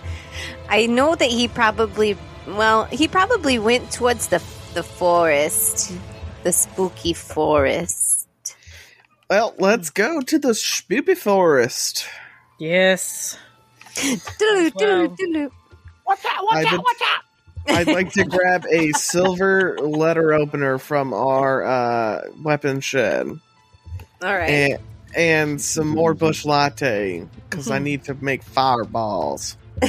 I 0.69 0.85
know 0.85 1.15
that 1.15 1.29
he 1.29 1.47
probably, 1.47 2.17
well, 2.47 2.85
he 2.85 3.07
probably 3.07 3.59
went 3.59 3.91
towards 3.91 4.27
the 4.27 4.41
the 4.75 4.83
forest, 4.83 5.93
the 6.43 6.51
spooky 6.51 7.13
forest. 7.13 8.27
Well, 9.29 9.55
let's 9.57 9.89
go 9.89 10.21
to 10.21 10.37
the 10.37 10.53
spooky 10.53 11.15
forest. 11.15 12.05
Yes. 12.59 13.37
Doodaloo, 13.95 14.71
Well. 14.75 15.07
doodaloo, 15.07 15.17
doodaloo. 15.17 15.49
Watch 16.05 16.25
out! 16.29 16.43
Watch 16.43 16.55
I 16.55 16.63
out! 16.67 16.71
would- 16.73 16.79
Watch 16.81 17.01
out! 17.03 17.21
I'd 17.67 17.87
like 17.87 18.11
to 18.13 18.23
grab 18.29 18.65
a 18.71 18.91
silver 18.91 19.77
letter 19.79 20.33
opener 20.33 20.77
from 20.77 21.13
our 21.13 21.63
uh, 21.63 22.21
weapon 22.43 22.79
shed 22.79 23.27
All 23.27 23.39
right. 24.21 24.49
and, 24.49 24.79
and 25.15 25.59
some 25.61 25.87
more 25.87 26.13
bush 26.13 26.45
latte 26.45 27.25
because 27.49 27.71
I 27.71 27.79
need 27.79 28.03
to 28.05 28.13
make 28.21 28.43
fireballs. 28.43 29.57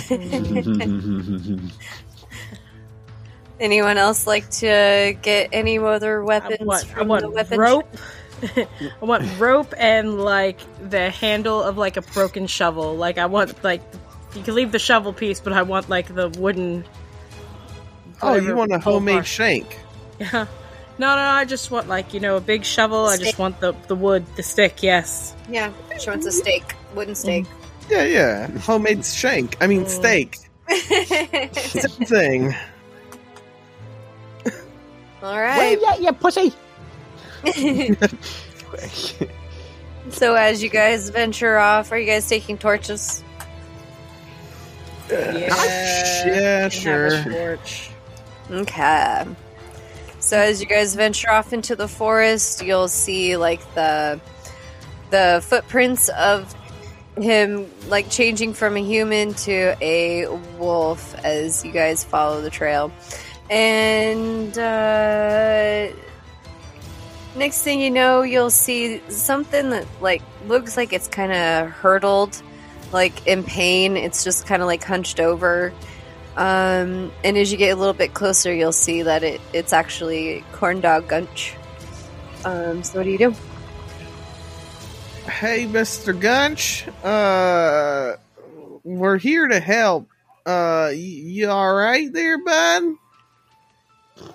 Anyone 3.59 3.97
else 3.97 4.27
like 4.27 4.49
to 4.51 5.16
get 5.23 5.49
any 5.53 5.79
other 5.79 6.21
I 6.23 6.25
weapons 6.25 6.61
want, 6.61 6.85
I 6.85 6.88
from 6.88 7.09
want 7.09 7.23
the 7.23 7.31
weapon 7.31 7.59
rope. 7.59 7.88
I 8.57 9.05
want 9.05 9.38
rope 9.38 9.72
and 9.79 10.20
like 10.20 10.59
the 10.90 11.11
handle 11.11 11.62
of 11.62 11.77
like 11.79 11.96
a 11.96 12.03
broken 12.03 12.46
shovel. 12.46 12.94
Like 12.96 13.18
I 13.18 13.27
want 13.27 13.62
like 13.64 13.83
you 14.35 14.42
can 14.42 14.55
leave 14.55 14.72
the 14.72 14.79
shovel 14.79 15.12
piece, 15.12 15.40
but 15.40 15.53
I 15.53 15.62
want 15.62 15.88
like 15.88 16.14
the 16.14 16.29
wooden. 16.29 16.85
Oh, 18.22 18.35
you 18.35 18.55
want 18.55 18.72
a 18.72 18.79
homemade 18.79 19.16
bar. 19.16 19.25
shank? 19.25 19.79
Yeah. 20.18 20.46
No, 20.99 21.14
no, 21.14 21.20
I 21.22 21.44
just 21.44 21.70
want 21.70 21.88
like 21.88 22.14
you 22.14 22.20
know 22.20 22.37
a 22.37 22.40
big 22.40 22.64
shovel. 22.64 23.05
I 23.05 23.18
just 23.18 23.38
want 23.38 23.61
the 23.61 23.75
the 23.87 23.94
wood, 23.94 24.25
the 24.37 24.42
stick. 24.42 24.83
Yes. 24.83 25.35
Yeah, 25.51 25.70
she 26.01 26.09
wants 26.09 26.25
a 26.27 26.33
steak, 26.33 26.75
wooden 26.94 27.14
steak. 27.14 27.44
Yeah, 27.90 28.05
yeah. 28.05 28.46
Homemade 28.61 29.05
shank. 29.05 29.57
I 29.61 29.66
mean, 29.66 29.85
Mm. 29.85 29.88
steak. 29.88 30.37
Same 31.53 32.07
thing. 32.07 32.55
All 35.22 35.33
Where 35.35 35.44
right. 35.44 35.79
you 35.81 35.87
at, 35.87 36.01
you 36.03 36.12
pussy? 36.12 36.53
so 40.11 40.35
as 40.35 40.63
you 40.63 40.69
guys 40.69 41.11
venture 41.11 41.59
off, 41.59 41.93
are 41.93 41.99
you 41.99 42.07
guys 42.07 42.29
taking 42.29 42.59
torches? 42.59 43.23
Yeah. 45.11 45.55
Yeah, 46.27 46.69
sure. 46.69 47.15
Have 47.15 47.27
a 47.27 47.31
torch. 47.31 47.91
Okay. 48.51 49.25
So 50.19 50.39
as 50.39 50.61
you 50.61 50.67
guys 50.67 50.95
venture 50.95 51.31
off 51.31 51.53
into 51.53 51.77
the 51.77 51.89
forest, 51.89 52.65
you'll 52.65 52.89
see 52.89 53.37
like 53.37 53.61
the 53.75 54.21
the 55.11 55.43
footprints 55.47 56.09
of 56.09 56.53
him 57.17 57.71
like 57.89 58.11
changing 58.11 58.53
from 58.53 58.77
a 58.77 58.83
human 58.83 59.35
to 59.35 59.77
a 59.81 60.27
wolf 60.59 61.15
as 61.25 61.65
you 61.65 61.73
guys 61.73 62.05
follow 62.05 62.41
the 62.41 62.51
trail. 62.51 62.93
And 63.49 64.57
uh 64.59 65.89
next 67.37 67.62
thing 67.62 67.81
you 67.81 67.90
know, 67.90 68.22
you'll 68.22 68.51
see 68.51 69.01
something 69.09 69.70
that 69.70 69.87
like 70.01 70.22
looks 70.46 70.77
like 70.77 70.92
it's 70.92 71.09
kind 71.09 71.33
of 71.33 71.70
hurtled, 71.70 72.40
like 72.92 73.27
in 73.27 73.44
pain. 73.44 73.96
It's 73.96 74.25
just 74.25 74.46
kind 74.46 74.62
of 74.62 74.66
like 74.66 74.83
hunched 74.83 75.20
over. 75.20 75.72
Um, 76.37 77.12
and 77.25 77.38
as 77.38 77.51
you 77.51 77.59
get 77.59 77.70
a 77.70 77.77
little 77.77 77.94
bit 77.94 78.14
closer, 78.14 78.53
you'll 78.53 78.72
see 78.72 79.03
that 79.03 79.22
it, 79.22 79.40
it's 79.53 79.72
actually 79.72 80.44
corn 80.53 80.81
dog 80.81 81.09
gunch. 81.09 81.55
Um, 82.44 82.83
so 82.83 82.99
what 82.99 83.05
do 83.05 83.11
you 83.11 83.18
do? 83.18 83.35
Hey, 85.31 85.67
Mister 85.67 86.13
Gunch. 86.13 86.87
Uh, 87.02 88.17
we're 88.85 89.19
here 89.19 89.48
to 89.48 89.58
help. 89.61 90.08
Uh, 90.44 90.88
y- 90.90 90.94
you 90.94 91.48
all 91.50 91.75
right 91.75 92.13
there, 92.13 92.38
bud? 92.44 92.83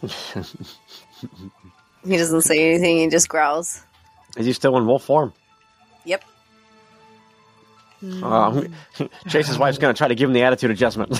He 2.05 2.17
doesn't 2.17 2.41
say 2.41 2.71
anything. 2.73 2.97
He 2.97 3.07
just 3.09 3.29
growls. 3.29 3.83
Is 4.37 4.45
he 4.45 4.53
still 4.53 4.77
in 4.77 4.85
wolf 4.85 5.03
form? 5.03 5.33
Yep. 6.05 6.23
Uh, 8.23 8.63
Chase's 9.27 9.57
wife's 9.59 9.77
gonna 9.77 9.93
try 9.93 10.07
to 10.07 10.15
give 10.15 10.29
him 10.29 10.33
the 10.33 10.43
attitude 10.43 10.71
adjustment. 10.71 11.11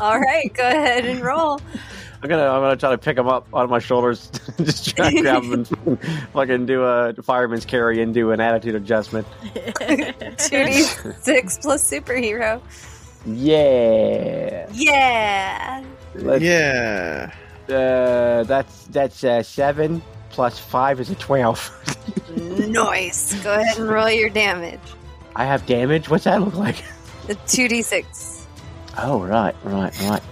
All 0.00 0.18
right, 0.18 0.50
go 0.54 0.66
ahead 0.66 1.04
and 1.04 1.20
roll. 1.20 1.60
I'm 2.22 2.28
gonna 2.28 2.44
I'm 2.46 2.60
gonna 2.60 2.76
try 2.76 2.90
to 2.90 2.98
pick 2.98 3.16
him 3.18 3.26
up 3.28 3.46
on 3.52 3.68
my 3.70 3.78
shoulders, 3.78 4.30
just 4.58 4.94
try 4.96 5.12
to 5.12 5.20
grab 5.20 5.42
him 5.42 5.52
and 5.54 5.68
fucking 6.32 6.66
do 6.66 6.82
a 6.84 7.12
fireman's 7.22 7.64
carry 7.64 8.02
and 8.02 8.12
do 8.14 8.30
an 8.30 8.40
attitude 8.40 8.74
adjustment. 8.74 9.26
2d6 9.44 11.62
plus 11.62 11.90
superhero. 11.90 12.60
Yeah, 13.26 14.66
Yeah. 14.72 15.82
Let's- 16.14 16.42
yeah. 16.42 17.32
Uh, 17.68 18.42
that's 18.44 18.84
that's 18.86 19.22
uh, 19.22 19.42
seven 19.42 20.00
plus 20.30 20.58
five 20.58 20.98
is 21.00 21.10
a 21.10 21.14
twelve. 21.16 21.70
Nice. 22.36 23.34
Go 23.42 23.52
ahead 23.54 23.78
and 23.78 23.88
roll 23.88 24.10
your 24.10 24.30
damage. 24.30 24.80
I 25.36 25.44
have 25.44 25.66
damage. 25.66 26.08
What's 26.08 26.24
that 26.24 26.40
look 26.40 26.54
like? 26.54 26.82
The 27.26 27.34
2d6. 27.34 28.44
Oh 28.98 29.22
right, 29.22 29.54
right, 29.64 30.00
right. 30.02 30.22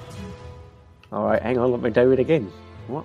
All 1.13 1.25
right, 1.25 1.43
hang 1.43 1.59
on. 1.59 1.71
Let 1.73 1.81
me 1.83 1.91
do 1.91 2.11
it 2.13 2.19
again. 2.19 2.51
What? 2.87 3.05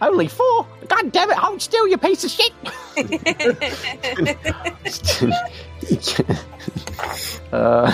Only 0.00 0.28
four? 0.28 0.66
God 0.86 1.10
damn 1.12 1.30
it! 1.30 1.36
Hold 1.36 1.60
still, 1.60 1.88
you 1.88 1.98
piece 1.98 2.24
of 2.24 2.30
shit! 2.30 2.52
uh, 7.52 7.92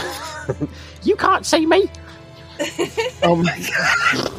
you 1.03 1.17
can't 1.17 1.47
see 1.47 1.67
me. 1.67 1.89
Oh 3.23 3.37
my 3.37 3.59
god. 3.59 4.37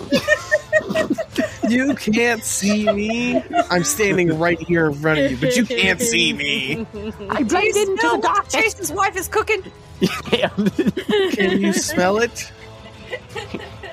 you 1.70 1.96
can't 1.96 2.44
see 2.44 2.92
me. 2.92 3.44
I'm 3.72 3.84
standing 3.84 4.38
right 4.38 4.60
here 4.60 4.88
in 4.88 4.94
front 4.94 5.20
of 5.20 5.32
you, 5.32 5.38
but 5.38 5.56
you 5.56 5.66
can't 5.66 6.00
see 6.00 6.32
me. 6.34 6.86
I 7.30 7.42
blend 7.42 7.76
into 7.76 8.10
the 8.12 8.20
darkness. 8.22 8.54
Chase's 8.54 8.92
wife 8.92 9.16
is 9.18 9.28
cooking. 9.28 9.64
Can 10.02 11.62
you 11.62 11.74
smell 11.74 12.20
it? 12.20 12.52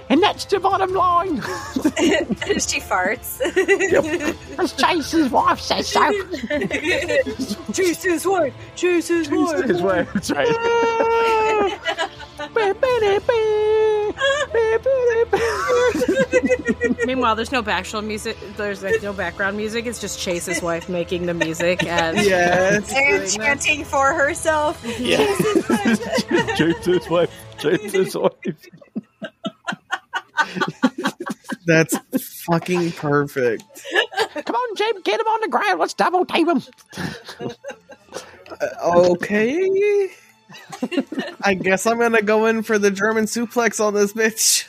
and 0.09 0.23
that's 0.23 0.45
the 0.45 0.61
bottom 0.61 0.93
line. 0.93 1.37
she 1.41 2.81
farts. 2.81 3.41
As 4.59 4.73
Chase's 4.75 5.31
wife 5.31 5.61
says 5.61 5.89
so. 5.89 6.12
Chase's 7.73 8.27
wife. 8.27 8.55
Chase's 8.77 9.31
wife. 9.31 9.64
His 9.64 9.83
wife, 9.83 10.12
that's 10.12 10.31
right. 10.31 10.49
Meanwhile, 17.07 17.37
there's 17.37 17.53
no 17.53 17.63
background 17.63 18.09
music. 18.09 18.37
There's 18.57 18.83
like 18.83 19.03
no 19.03 19.13
background 19.13 19.57
music. 19.57 19.87
It's 19.87 20.01
just 20.01 20.19
Chase's 20.21 20.63
wife 20.63 20.89
making 20.89 21.27
the 21.27 21.35
music 21.35 21.85
as 21.85 22.27
Yes. 22.27 22.93
And 22.93 23.29
chanting 23.31 23.85
for 23.85 24.13
herself. 24.15 24.83
Yeah. 24.99 25.19
Chase's 26.57 27.09
wife. 27.09 27.31
Chase's 27.59 28.17
wife. 28.17 28.33
That's 31.67 31.97
fucking 32.45 32.93
perfect. 32.93 33.63
Come 34.35 34.57
on, 34.57 34.77
Jim, 34.77 35.01
get 35.03 35.21
him 35.21 35.27
on 35.27 35.41
the 35.43 35.49
ground. 35.49 35.79
Let's 35.81 35.95
double 35.95 36.25
tape 36.25 36.49
him. 36.49 36.63
Uh, 37.41 38.67
okay. 39.11 40.11
I 41.42 41.55
guess 41.55 41.86
I'm 41.86 41.98
gonna 41.98 42.22
go 42.22 42.46
in 42.46 42.62
for 42.62 42.78
the 42.78 42.90
German 42.90 43.24
suplex 43.24 43.84
on 43.84 43.94
this 43.94 44.12
bitch. 44.12 44.66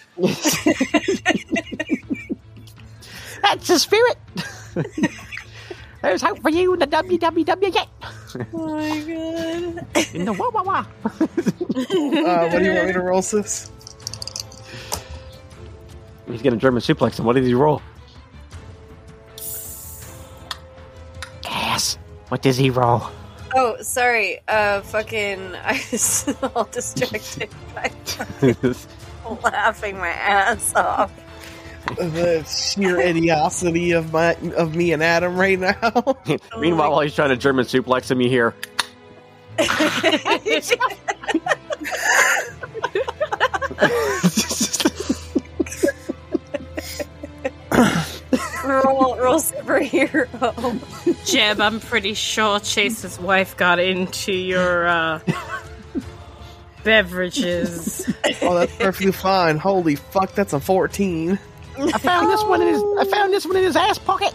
That's 3.41 3.67
the 3.67 3.79
spirit. 3.79 4.17
There's 6.01 6.21
hope 6.21 6.41
for 6.41 6.49
you 6.49 6.73
in 6.73 6.79
the 6.79 6.87
WWW 6.87 7.73
yet. 7.73 7.87
Oh 8.53 8.75
my 8.75 8.99
god. 8.99 9.85
In 10.13 10.25
the 10.25 10.33
wah 10.33 10.49
wah 10.49 10.63
wah. 10.63 10.85
Uh, 11.75 12.49
what 12.49 12.59
do 12.59 12.65
you 12.65 12.73
want 12.73 12.87
me 12.87 12.93
to 12.93 13.01
roll, 13.01 13.21
sis? 13.21 13.71
He's 16.27 16.41
gonna 16.41 16.57
German 16.57 16.81
suplex 16.81 17.19
him. 17.19 17.25
What 17.25 17.33
did 17.33 17.43
he 17.45 17.53
roll? 17.53 17.81
Gas. 21.41 21.97
What 22.29 22.41
does 22.41 22.57
he 22.57 22.69
roll? 22.69 23.03
Oh, 23.55 23.77
sorry. 23.81 24.39
Uh, 24.47 24.81
fucking. 24.81 25.55
I 25.63 25.81
was 25.91 26.35
all 26.55 26.65
distracted 26.65 27.49
by 27.75 27.91
laughing 29.43 29.97
my 29.97 30.09
ass 30.09 30.73
off. 30.75 31.11
The 31.97 32.43
sheer 32.43 32.99
idiocy 32.99 33.91
of 33.91 34.13
my 34.13 34.35
of 34.55 34.75
me 34.75 34.93
and 34.93 35.03
Adam 35.03 35.35
right 35.35 35.59
now. 35.59 36.17
Meanwhile, 36.59 36.91
while 36.91 37.01
he's 37.01 37.13
trying 37.13 37.29
to 37.29 37.37
German 37.37 37.65
suplex 37.65 38.09
him, 38.09 38.21
you 38.21 38.29
hear. 38.29 38.55
roll, 48.65 49.17
roll 49.17 49.39
superhero. 49.39 50.27
Jeb. 51.33 51.59
I'm 51.59 51.79
pretty 51.79 52.13
sure 52.13 52.59
Chase's 52.59 53.19
wife 53.19 53.57
got 53.57 53.79
into 53.79 54.31
your 54.31 54.87
uh, 54.87 55.19
beverages. 56.83 58.07
oh, 58.41 58.55
that's 58.55 58.75
perfectly 58.75 59.11
fine. 59.11 59.57
Holy 59.57 59.95
fuck, 59.95 60.35
that's 60.35 60.53
a 60.53 60.59
14. 60.59 61.39
I 61.77 61.97
found 61.97 62.29
this 62.29 62.43
one 62.43 62.61
in 62.61 62.67
his. 62.67 62.83
I 62.99 63.05
found 63.05 63.33
this 63.33 63.45
one 63.45 63.55
in 63.55 63.63
his 63.63 63.75
ass 63.75 63.97
pocket. 63.97 64.33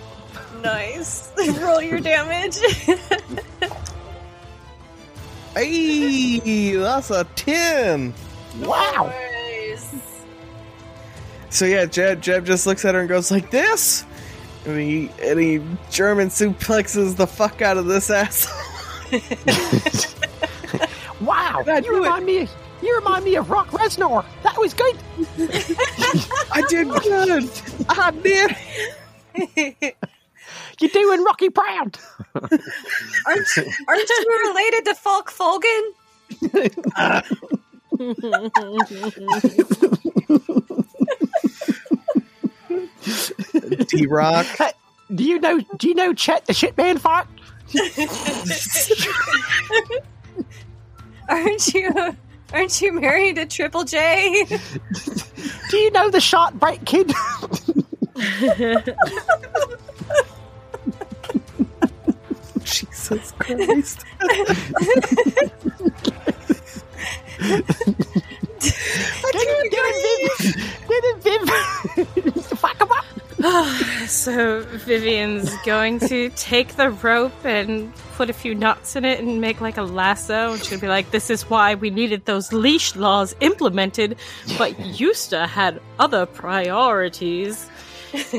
Nice. 0.63 1.33
roll 1.61 1.81
your 1.81 2.01
damage. 2.01 2.59
Hey, 5.55 6.77
that's 6.77 7.11
a 7.11 7.25
10. 7.35 8.15
Wow. 8.61 9.13
Nice. 9.13 9.97
So 11.51 11.65
yeah, 11.65 11.87
Jeb, 11.87 12.21
Jeb 12.21 12.47
just 12.47 12.65
looks 12.65 12.85
at 12.85 12.95
her 12.95 13.01
and 13.01 13.09
goes 13.09 13.33
like 13.33 13.51
this. 13.51 14.05
And 14.67 14.79
he, 14.79 15.11
and 15.23 15.39
he 15.41 15.61
German 15.91 16.29
suplexes 16.29 17.17
the 17.17 17.27
fuck 17.27 17.63
out 17.63 17.77
of 17.77 17.87
this 17.87 18.11
asshole. 18.11 18.65
Wow. 21.21 21.63
You 21.67 21.83
do 21.83 21.97
it. 21.97 22.01
remind 22.01 22.27
me. 22.27 22.49
You 22.83 22.97
remind 22.97 23.25
me 23.25 23.35
of 23.37 23.51
Rock 23.51 23.69
Resnor. 23.69 24.25
That 24.45 24.57
was 24.59 24.73
good. 24.73 24.97
I 26.53 26.63
did 26.69 26.89
good. 26.89 27.51
I 27.89 28.11
did. 28.13 28.57
You're 30.81 30.91
doing 30.91 31.25
Rocky 31.25 31.51
proud. 31.51 31.99
Aren't, 32.35 33.49
aren't 33.89 34.09
you 34.09 34.45
related 34.47 34.85
to 34.85 34.95
Falk 34.95 35.33
Fulgen? 35.33 35.93
T 43.89 44.07
Rock. 44.07 44.47
Do 45.15 45.25
you 45.25 45.41
know? 45.41 45.61
Do 45.77 45.89
you 45.89 45.95
know 45.95 46.13
Chet 46.13 46.47
the 46.47 46.53
Shitman 46.53 46.99
fart? 46.99 47.27
Aren't 51.29 51.75
you? 51.75 51.93
Aren't 52.53 52.81
you 52.81 52.93
married 52.93 53.37
to 53.37 53.47
Triple 53.47 53.85
J? 53.85 54.45
Do 55.71 55.77
you 55.77 55.91
know 55.91 56.11
the 56.11 56.21
Shot 56.21 56.59
Break 56.59 56.85
Kid? 56.85 57.13
Jesus 62.65 63.33
Christ. 63.39 64.05
didn't, 69.33 69.71
didn't 69.71 70.03
Viv? 70.03 70.55
Didn't 70.89 71.23
Viv? 71.23 71.49
Fuck 71.97 72.17
him 72.17 72.29
up. 72.29 72.48
So 74.09 74.63
Vivian's 74.63 75.55
going 75.67 75.99
to 76.01 76.31
take 76.31 76.77
the 76.77 76.91
rope 76.91 77.45
and 77.45 77.95
put 78.17 78.31
a 78.31 78.33
few 78.33 78.55
knots 78.55 78.97
in 78.97 79.05
it 79.05 79.21
and 79.21 79.41
make 79.41 79.61
like 79.61 79.77
a 79.77 79.83
lasso. 79.83 80.53
And 80.53 80.65
she'll 80.65 80.81
be 80.81 80.89
like, 80.89 81.11
"This 81.11 81.29
is 81.29 81.49
why 81.51 81.75
we 81.75 81.91
needed 81.91 82.25
those 82.25 82.53
leash 82.55 82.97
laws 82.97 83.37
implemented, 83.41 84.17
but 84.57 84.73
Yusta 84.79 85.47
had 85.47 85.81
other 85.99 86.25
priorities. 86.25 87.69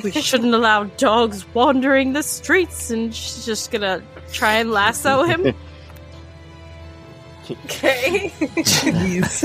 We 0.04 0.12
shouldn't 0.28 0.56
allow 0.56 0.86
dogs 0.86 1.45
wandering 1.54 2.14
the 2.14 2.24
streets." 2.24 2.89
And 2.89 3.14
she's 3.14 3.45
just 3.45 3.72
gonna 3.72 4.02
try 4.32 4.56
and 4.56 4.72
lasso 4.72 5.24
him. 5.24 5.54
Okay. 7.66 8.30
Jeez. 8.39 9.43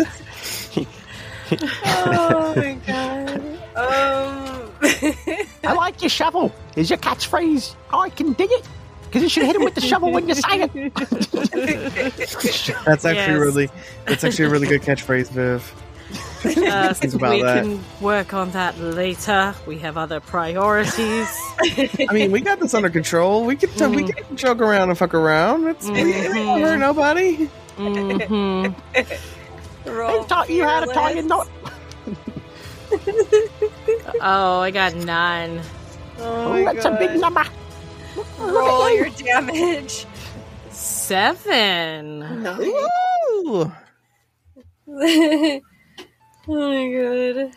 oh 1.87 2.55
my 2.55 2.73
god. 2.87 3.41
Um. 3.77 4.44
I 5.65 5.73
like 5.75 6.03
your 6.03 6.09
shovel. 6.11 6.53
Is 6.77 6.91
your 6.91 6.99
catchphrase? 6.99 7.75
I 7.93 8.11
can 8.11 8.33
dig 8.35 8.51
it. 8.53 8.69
Because 9.07 9.23
you 9.23 9.29
should 9.29 9.45
hit 9.45 9.55
him 9.57 9.63
with 9.63 9.75
the 9.77 9.81
shovel 9.81 10.11
when 10.11 10.29
you 10.29 10.35
say 10.35 10.69
it. 10.75 10.95
That's 12.85 13.05
actually 13.05 13.15
Yes. 13.15 13.29
really 13.41 13.71
that's 14.07 14.25
actually 14.25 14.47
a 14.47 14.51
really 14.51 14.67
good 14.67 14.83
catchphrase, 14.83 15.31
Viv. 15.31 15.73
Uh, 16.45 16.93
Think 16.95 17.15
about 17.15 17.31
we 17.37 17.43
that. 17.43 17.63
can 17.65 17.81
work 18.01 18.35
on 18.35 18.51
that 18.51 18.79
later. 18.79 19.55
We 19.67 19.79
have 19.79 19.97
other 19.97 20.21
priorities. 20.21 21.29
I 21.63 22.09
mean, 22.13 22.31
we 22.33 22.41
got 22.43 22.59
this 22.61 22.75
under 22.75 22.91
control. 22.91 23.45
We 23.47 23.57
can 23.57 23.93
we 23.95 24.05
can 24.05 24.37
joke 24.37 24.61
around 24.61 24.91
and 24.91 24.99
fuck 24.99 25.15
around. 25.15 25.69
It's 25.69 25.89
it 25.89 25.97
ain't 25.97 26.35
gonna 26.35 26.61
hurt 26.61 26.79
nobody. 26.79 27.49
hmm 27.77 28.67
roll 29.87 30.23
Who 30.23 30.27
taught 30.29 30.51
you 30.51 30.65
how 30.65 30.81
to 30.85 30.93
tie 30.93 31.13
a 31.13 31.23
knot? 31.23 31.49
Oh, 34.21 34.61
I 34.61 34.71
got 34.71 34.95
nine. 34.95 35.61
Oh, 36.19 36.23
Oh, 36.25 36.65
my 36.65 36.73
that's 36.73 36.85
a 36.87 36.97
big 36.99 37.21
number. 37.21 37.45
Roll 38.39 38.91
your 38.91 39.11
damage. 39.11 40.07
Seven. 40.71 42.43
Nice. 42.43 42.61
Ooh. 42.61 43.73
oh 44.89 45.61
my 46.49 46.93
god. 46.93 47.53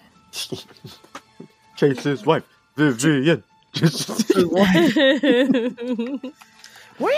Chase 1.75 2.03
his 2.03 2.25
wife, 2.25 2.43
Vivian. 2.75 3.43
Woo! 6.99 7.11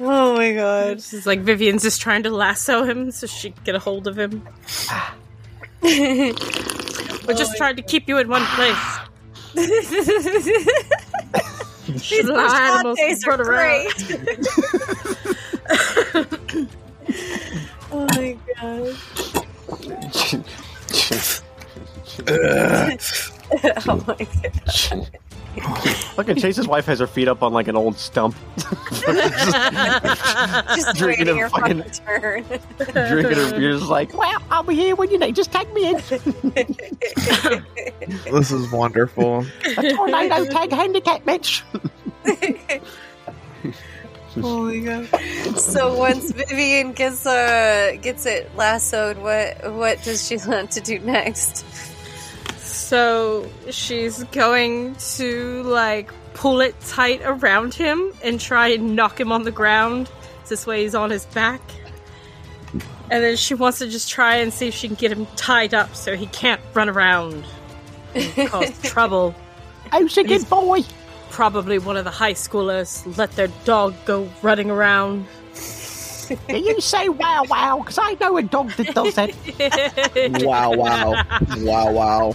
Oh 0.00 0.36
my 0.36 0.52
god. 0.52 0.92
It's 0.92 1.26
like 1.26 1.40
Vivian's 1.40 1.82
just 1.82 2.00
trying 2.00 2.22
to 2.24 2.30
lasso 2.30 2.84
him 2.84 3.10
so 3.10 3.26
she 3.26 3.50
can 3.50 3.64
get 3.64 3.74
a 3.74 3.78
hold 3.78 4.06
of 4.08 4.18
him. 4.18 4.46
We're 7.26 7.34
just 7.34 7.56
trying 7.56 7.76
to 7.76 7.82
keep 7.82 8.08
you 8.08 8.18
in 8.18 8.28
one 8.28 8.44
place. 8.44 8.98
These 12.10 12.26
Fly 12.26 12.70
animals 12.70 12.98
days 12.98 13.24
are 13.26 13.30
run 13.30 13.40
around. 13.40 13.90
great. 13.96 14.28
oh 17.92 18.06
my 18.14 18.36
god. 18.60 18.96
oh 23.88 24.04
my 24.06 24.26
god. 24.42 25.10
Fucking 26.14 26.36
Chase's 26.36 26.68
wife 26.68 26.86
has 26.86 27.00
her 27.00 27.06
feet 27.08 27.26
up 27.28 27.42
on 27.42 27.52
like 27.52 27.66
an 27.68 27.76
old 27.76 27.98
stump, 27.98 28.36
Just 28.56 28.76
Drinking 30.96 31.06
waiting 31.06 31.28
a 31.28 31.34
your 31.36 31.48
fucking- 31.48 31.82
fucking 31.82 32.04
turn. 32.06 32.44
drinking 32.78 33.36
her 33.36 33.50
beer, 33.58 33.72
just 33.72 33.86
like, 33.90 34.16
well, 34.16 34.40
I'll 34.50 34.62
be 34.62 34.74
here 34.76 34.94
when 34.94 35.10
you 35.10 35.18
need. 35.18 35.34
Just 35.34 35.50
tag 35.50 35.72
me 35.74 35.88
in. 35.90 35.96
This 38.24 38.50
is 38.52 38.70
wonderful. 38.72 39.44
A 39.64 39.92
tornado 39.94 40.44
tag 40.46 40.70
handicap 40.72 41.26
match. 41.26 41.64
oh 44.36 44.64
my 44.66 44.78
god. 44.78 45.08
So 45.58 45.96
once 45.96 46.30
Vivian 46.32 46.92
gets 46.92 47.26
uh 47.26 47.96
gets 48.00 48.24
it 48.26 48.50
lassoed, 48.56 49.18
what 49.18 49.72
what 49.74 50.02
does 50.04 50.26
she 50.26 50.36
want 50.36 50.70
to 50.72 50.80
do 50.80 50.98
next? 51.00 51.64
So 52.90 53.48
she's 53.70 54.24
going 54.24 54.96
to 54.96 55.62
like 55.62 56.10
pull 56.34 56.60
it 56.60 56.74
tight 56.80 57.20
around 57.24 57.72
him 57.72 58.12
and 58.24 58.40
try 58.40 58.66
and 58.66 58.96
knock 58.96 59.20
him 59.20 59.30
on 59.30 59.44
the 59.44 59.52
ground. 59.52 60.10
This 60.48 60.66
way 60.66 60.82
he's 60.82 60.96
on 60.96 61.10
his 61.10 61.24
back. 61.26 61.60
And 63.08 63.22
then 63.22 63.36
she 63.36 63.54
wants 63.54 63.78
to 63.78 63.88
just 63.88 64.10
try 64.10 64.38
and 64.38 64.52
see 64.52 64.66
if 64.66 64.74
she 64.74 64.88
can 64.88 64.96
get 64.96 65.12
him 65.12 65.26
tied 65.36 65.72
up 65.72 65.94
so 65.94 66.16
he 66.16 66.26
can't 66.26 66.60
run 66.74 66.88
around 66.88 67.44
and 68.16 68.48
cause 68.48 68.82
trouble. 68.82 69.36
Oh, 69.92 70.04
a 70.04 70.24
good 70.24 70.50
boy. 70.50 70.80
Probably 71.30 71.78
one 71.78 71.96
of 71.96 72.02
the 72.02 72.10
high 72.10 72.34
schoolers 72.34 73.16
let 73.16 73.30
their 73.36 73.52
dog 73.64 73.94
go 74.04 74.28
running 74.42 74.68
around. 74.68 75.26
Do 76.48 76.58
you 76.58 76.80
say 76.80 77.08
wow 77.08 77.44
wow? 77.48 77.78
Because 77.78 77.98
I 78.00 78.16
know 78.20 78.36
a 78.36 78.42
dog 78.42 78.70
that 78.72 78.94
does 78.94 79.14
that. 79.14 79.30
Wow, 80.44 80.72
wow. 80.72 81.14
Wow, 81.56 81.92
wow. 81.92 82.34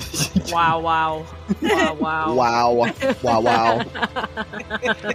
wow, 0.52 0.80
wow. 0.80 1.26
Wow, 1.62 1.94
wow. 1.94 2.34
Wow. 2.34 2.94
Wow, 3.24 3.42
wow. 3.42 3.84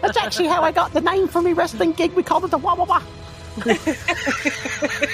That's 0.02 0.16
actually 0.16 0.48
how 0.48 0.62
I 0.62 0.72
got 0.72 0.92
the 0.92 1.00
name 1.00 1.28
for 1.28 1.42
my 1.42 1.52
wrestling 1.52 1.92
gig. 1.92 2.12
We 2.14 2.22
called 2.22 2.44
it 2.44 2.50
the 2.50 2.58
Wah 2.58 2.74
Wah 2.74 2.84
Wah. 2.84 3.02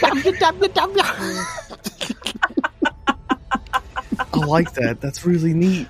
www. 0.02 1.46
I 4.32 4.38
like 4.46 4.72
that. 4.74 5.00
That's 5.00 5.24
really 5.24 5.54
neat. 5.54 5.88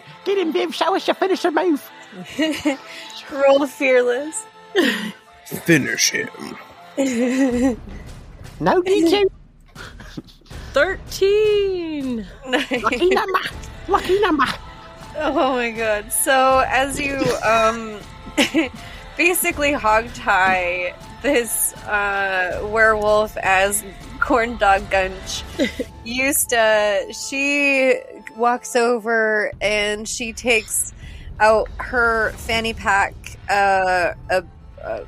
Get 0.36 0.48
him, 0.48 0.52
Viv. 0.52 0.74
Show 0.74 0.94
us 0.94 1.08
your 1.08 1.14
finisher 1.14 1.50
move. 1.50 1.90
Roll 3.32 3.66
fearless. 3.66 4.44
Finish 5.46 6.10
him. 6.10 6.28
No 8.60 8.82
DQ. 8.82 9.30
13! 10.74 12.26
Lucky 12.46 13.08
number. 13.08 13.38
Lucky 13.88 14.20
number. 14.20 14.44
Oh 15.16 15.54
my 15.54 15.70
god. 15.70 16.12
So 16.12 16.62
as 16.68 17.00
you 17.00 17.16
um 17.42 17.98
basically 19.16 19.72
hog 19.72 20.12
tie 20.12 20.94
this 21.22 21.72
uh 21.84 22.60
werewolf 22.70 23.38
as 23.38 23.82
corn 24.20 24.58
dog 24.58 24.90
gunch, 24.90 25.44
Yusta, 26.04 27.08
she 27.28 28.02
walks 28.36 28.76
over 28.76 29.52
and 29.60 30.08
she 30.08 30.32
takes 30.32 30.92
out 31.40 31.68
her 31.78 32.30
fanny 32.32 32.72
pack 32.72 33.14
uh 33.50 34.12
a, 34.30 34.44
a 34.84 35.06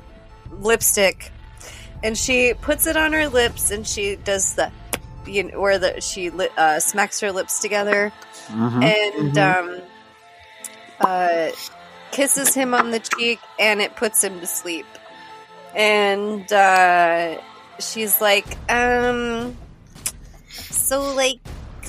lipstick 0.59 1.31
and 2.03 2.17
she 2.17 2.53
puts 2.61 2.85
it 2.87 2.95
on 2.95 3.13
her 3.13 3.27
lips 3.27 3.71
and 3.71 3.87
she 3.87 4.15
does 4.17 4.55
the 4.55 4.71
you 5.25 5.43
know, 5.43 5.59
where 5.59 5.77
the 5.77 6.01
she 6.01 6.29
li- 6.29 6.49
uh, 6.57 6.79
smacks 6.79 7.19
her 7.19 7.31
lips 7.31 7.59
together 7.59 8.11
and 8.83 9.37
um, 9.37 9.81
uh, 11.01 11.49
kisses 12.11 12.53
him 12.53 12.73
on 12.73 12.91
the 12.91 12.99
cheek, 12.99 13.39
and 13.59 13.81
it 13.81 13.95
puts 13.95 14.23
him 14.23 14.39
to 14.39 14.47
sleep. 14.47 14.85
And 15.75 16.51
uh, 16.51 17.39
she's 17.79 18.19
like, 18.19 18.57
um, 18.71 19.55
so 20.49 21.13
like, 21.13 21.39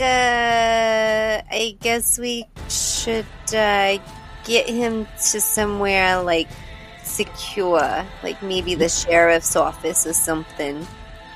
uh, 0.01 1.43
I 1.51 1.77
guess 1.81 2.19
we 2.19 2.45
should 2.69 3.27
uh, 3.55 3.99
get 4.45 4.69
him 4.69 5.07
to 5.31 5.41
somewhere 5.41 6.23
like 6.23 6.49
secure, 7.03 8.07
like 8.23 8.43
maybe 8.43 8.75
the 8.75 8.89
sheriff's 8.89 9.57
office 9.57 10.07
or 10.07 10.13
something. 10.13 10.87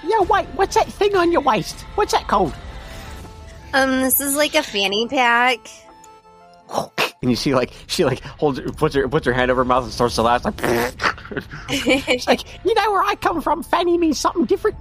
Yeah, 0.05 0.21
wait. 0.21 0.47
What's 0.55 0.75
that 0.75 0.87
thing 0.87 1.17
on 1.17 1.33
your 1.33 1.41
waist? 1.41 1.81
What's 1.95 2.13
that 2.13 2.29
called? 2.29 2.55
Um, 3.73 4.03
this 4.03 4.21
is 4.21 4.37
like 4.37 4.55
a 4.55 4.63
fanny 4.63 5.09
pack. 5.09 5.61
And 7.23 7.31
you 7.31 7.37
see, 7.37 7.55
like, 7.55 7.73
she 7.87 8.05
like 8.05 8.21
holds, 8.21 8.61
puts 8.73 8.95
her, 8.95 9.09
puts 9.09 9.25
her 9.25 9.33
hand 9.33 9.51
over 9.51 9.63
her 9.63 9.65
mouth 9.65 9.85
and 9.85 9.91
starts 9.91 10.17
to 10.17 10.23
laugh. 10.23 10.45
Like, 10.45 10.61
like, 12.27 12.65
you 12.67 12.75
know 12.75 12.93
where 12.93 13.03
I 13.03 13.15
come 13.15 13.41
from? 13.41 13.63
Fanny 13.63 13.97
means 13.97 14.21
something 14.21 14.45
different. 14.45 14.77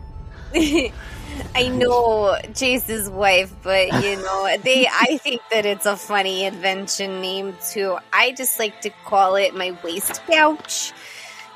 I 1.56 1.68
know 1.68 2.38
Chase's 2.56 3.10
wife, 3.10 3.54
but 3.62 3.88
you 4.04 4.16
know, 4.18 4.58
they 4.64 4.88
I 4.88 5.18
think 5.18 5.42
that 5.52 5.66
it's 5.66 5.86
a 5.86 5.96
funny 5.96 6.46
invention 6.46 7.22
name 7.22 7.56
too. 7.72 7.98
I 8.12 8.32
just 8.32 8.60
like 8.60 8.82
to 8.82 8.90
call 9.06 9.36
it 9.36 9.56
my 9.56 9.78
waist 9.84 10.22
pouch. 10.26 10.94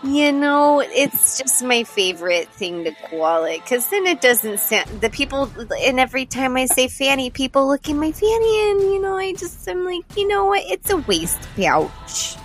You 0.03 0.31
know, 0.31 0.79
it's 0.79 1.39
just 1.39 1.63
my 1.63 1.83
favorite 1.83 2.49
thing 2.49 2.83
to 2.83 2.91
call 3.09 3.45
it 3.45 3.63
because 3.63 3.89
then 3.89 4.05
it 4.05 4.21
doesn't 4.21 4.59
sound 4.59 5.01
the 5.01 5.09
people. 5.09 5.51
And 5.83 5.99
every 5.99 6.27
time 6.27 6.55
I 6.55 6.67
say 6.67 6.87
fanny, 6.87 7.31
people 7.31 7.67
look 7.67 7.89
in 7.89 7.99
my 7.99 8.11
fanny, 8.11 8.71
and 8.71 8.81
you 8.81 9.01
know, 9.01 9.17
I 9.17 9.33
just 9.33 9.67
I'm 9.67 9.83
like, 9.83 10.03
you 10.15 10.27
know 10.27 10.45
what? 10.45 10.61
It's 10.65 10.91
a 10.91 10.97
waist 10.97 11.39
pouch. 11.55 12.35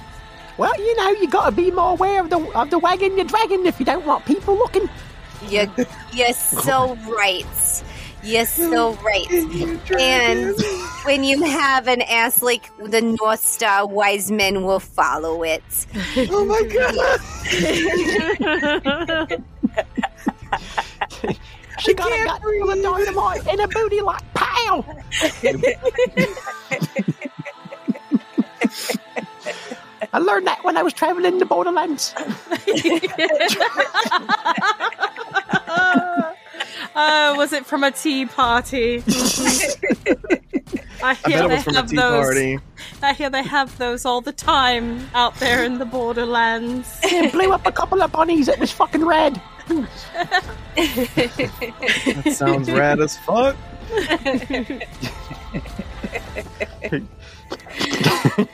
Well, 0.57 0.75
you 0.79 0.97
know, 0.97 1.11
you 1.11 1.29
got 1.29 1.47
to 1.47 1.53
be 1.53 1.71
more 1.71 1.91
aware 1.91 2.21
of 2.23 2.31
the 2.31 2.39
of 2.59 2.71
the 2.71 2.79
wagon 2.79 3.17
you're 3.17 3.27
dragging 3.27 3.67
if 3.67 3.79
you 3.79 3.85
don't 3.85 4.07
want 4.07 4.25
people 4.25 4.57
looking. 4.57 4.89
You, 5.49 5.69
you're 6.13 6.33
so 6.33 6.97
right. 7.09 7.83
You're 8.23 8.47
so 8.47 8.93
right. 8.95 9.27
And 9.99 10.55
when 11.05 11.25
you 11.25 11.43
have 11.43 11.89
an 11.89 12.03
ass 12.03 12.43
like 12.43 12.71
the 12.79 13.03
North 13.03 13.45
Star, 13.45 13.87
wise 13.87 14.31
men 14.31 14.63
will 14.65 14.81
follow 14.81 15.43
it. 15.43 15.63
Oh 16.17 16.45
my 16.45 16.63
god. 16.63 17.21
She 21.81 21.95
got 21.95 22.13
a 22.13 22.25
gut 22.25 22.43
full 22.43 22.71
of 22.71 22.83
dynamite 22.83 23.47
and 23.49 23.61
a 23.61 23.69
booty 23.69 24.01
like 24.03 24.23
pow. 24.35 24.85
I 30.13 30.19
learned 30.19 30.47
that 30.47 30.63
when 30.65 30.77
I 30.77 30.83
was 30.83 30.93
traveling 30.93 31.39
the 31.39 31.47
borderlands. 31.47 32.15
Uh, 36.95 37.35
was 37.39 37.53
it 37.55 37.65
from 37.65 37.83
a 37.85 37.91
tea 37.91 38.27
party? 38.27 39.03
I 41.03 41.11
I 41.11 41.15
hear 41.15 41.39
bet 41.39 41.45
it 41.45 41.49
they 41.49 41.55
was 41.55 41.65
from 41.65 41.75
a 41.75 41.77
have 41.77 41.89
tea 41.89 41.97
those. 41.97 42.25
party. 42.27 42.59
I 43.03 43.13
hear 43.15 43.31
they 43.31 43.43
have 43.43 43.79
those 43.79 44.05
all 44.05 44.21
the 44.21 44.33
time 44.33 45.09
out 45.15 45.35
there 45.37 45.65
in 45.65 45.79
the 45.79 45.87
borderlands. 45.87 47.01
It 47.05 47.33
blew 47.33 47.51
up 47.53 47.67
a 47.67 47.73
couple 47.73 48.03
of 48.03 48.13
bunnies. 48.13 48.49
It 48.49 48.59
was 48.59 48.71
fucking 48.73 49.05
red. 49.07 49.41
That 50.77 52.35
sounds 52.37 52.71
rad 52.71 53.01
as 53.01 53.17
fuck. 53.19 53.57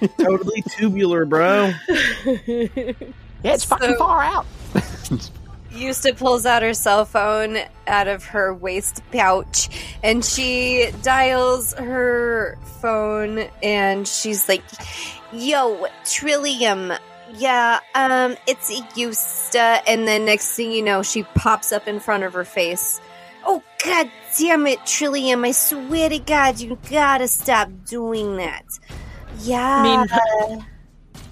totally 0.18 0.62
tubular, 0.62 1.24
bro. 1.24 1.72
Yeah, 3.42 3.54
it's 3.54 3.64
fucking 3.64 3.96
far 3.96 4.22
out. 4.22 4.46
Yusta 5.70 6.16
pulls 6.16 6.46
out 6.46 6.62
her 6.62 6.74
cell 6.74 7.04
phone 7.04 7.58
out 7.86 8.08
of 8.08 8.24
her 8.24 8.54
waist 8.54 9.02
pouch 9.12 9.68
and 10.02 10.24
she 10.24 10.90
dials 11.02 11.74
her 11.74 12.58
phone 12.80 13.48
and 13.62 14.08
she's 14.08 14.48
like, 14.48 14.64
Yo, 15.32 15.86
Trillium. 16.04 16.92
Yeah, 17.34 17.80
um, 17.94 18.36
it's 18.46 18.70
Yusta. 18.70 19.82
And 19.86 20.08
then 20.08 20.24
next 20.24 20.54
thing 20.56 20.72
you 20.72 20.82
know, 20.82 21.02
she 21.02 21.22
pops 21.22 21.70
up 21.70 21.86
in 21.86 22.00
front 22.00 22.24
of 22.24 22.32
her 22.32 22.44
face. 22.44 23.00
Oh, 23.44 23.62
god 23.84 24.10
damn 24.38 24.66
it, 24.66 24.84
Trillium. 24.86 25.44
I 25.44 25.52
swear 25.52 26.08
to 26.08 26.18
God, 26.18 26.60
you 26.60 26.78
gotta 26.90 27.28
stop 27.28 27.68
doing 27.86 28.36
that. 28.36 28.64
Yeah. 29.40 30.06
Mean- 30.50 30.64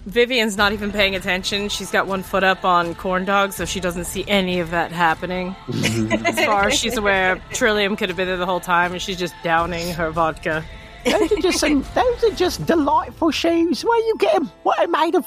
Vivian's 0.06 0.56
not 0.56 0.72
even 0.72 0.92
paying 0.92 1.16
attention. 1.16 1.68
She's 1.68 1.90
got 1.90 2.06
one 2.06 2.22
foot 2.22 2.44
up 2.44 2.64
on 2.64 2.94
corn 2.94 3.24
dog, 3.24 3.52
so 3.52 3.64
she 3.64 3.80
doesn't 3.80 4.04
see 4.04 4.24
any 4.28 4.60
of 4.60 4.70
that 4.70 4.92
happening. 4.92 5.56
Mm-hmm. 5.66 6.26
as 6.26 6.44
far 6.44 6.68
as 6.68 6.74
she's 6.78 6.96
aware, 6.96 7.42
Trillium 7.52 7.96
could 7.96 8.08
have 8.08 8.16
been 8.16 8.28
there 8.28 8.36
the 8.36 8.46
whole 8.46 8.60
time, 8.60 8.92
and 8.92 9.02
she's 9.02 9.16
just 9.18 9.34
downing 9.42 9.92
her 9.94 10.12
vodka. 10.12 10.64
Those 11.04 11.32
are 11.32 11.40
just 11.40 11.58
some, 11.58 11.84
those 11.94 12.24
are 12.24 12.34
just 12.36 12.64
delightful 12.66 13.32
shoes. 13.32 13.84
Where 13.84 13.98
you 13.98 14.14
get 14.18 14.34
them? 14.34 14.46
What 14.62 14.78
are 14.78 14.86
they 14.86 14.90
made 14.92 15.14
of? 15.16 15.26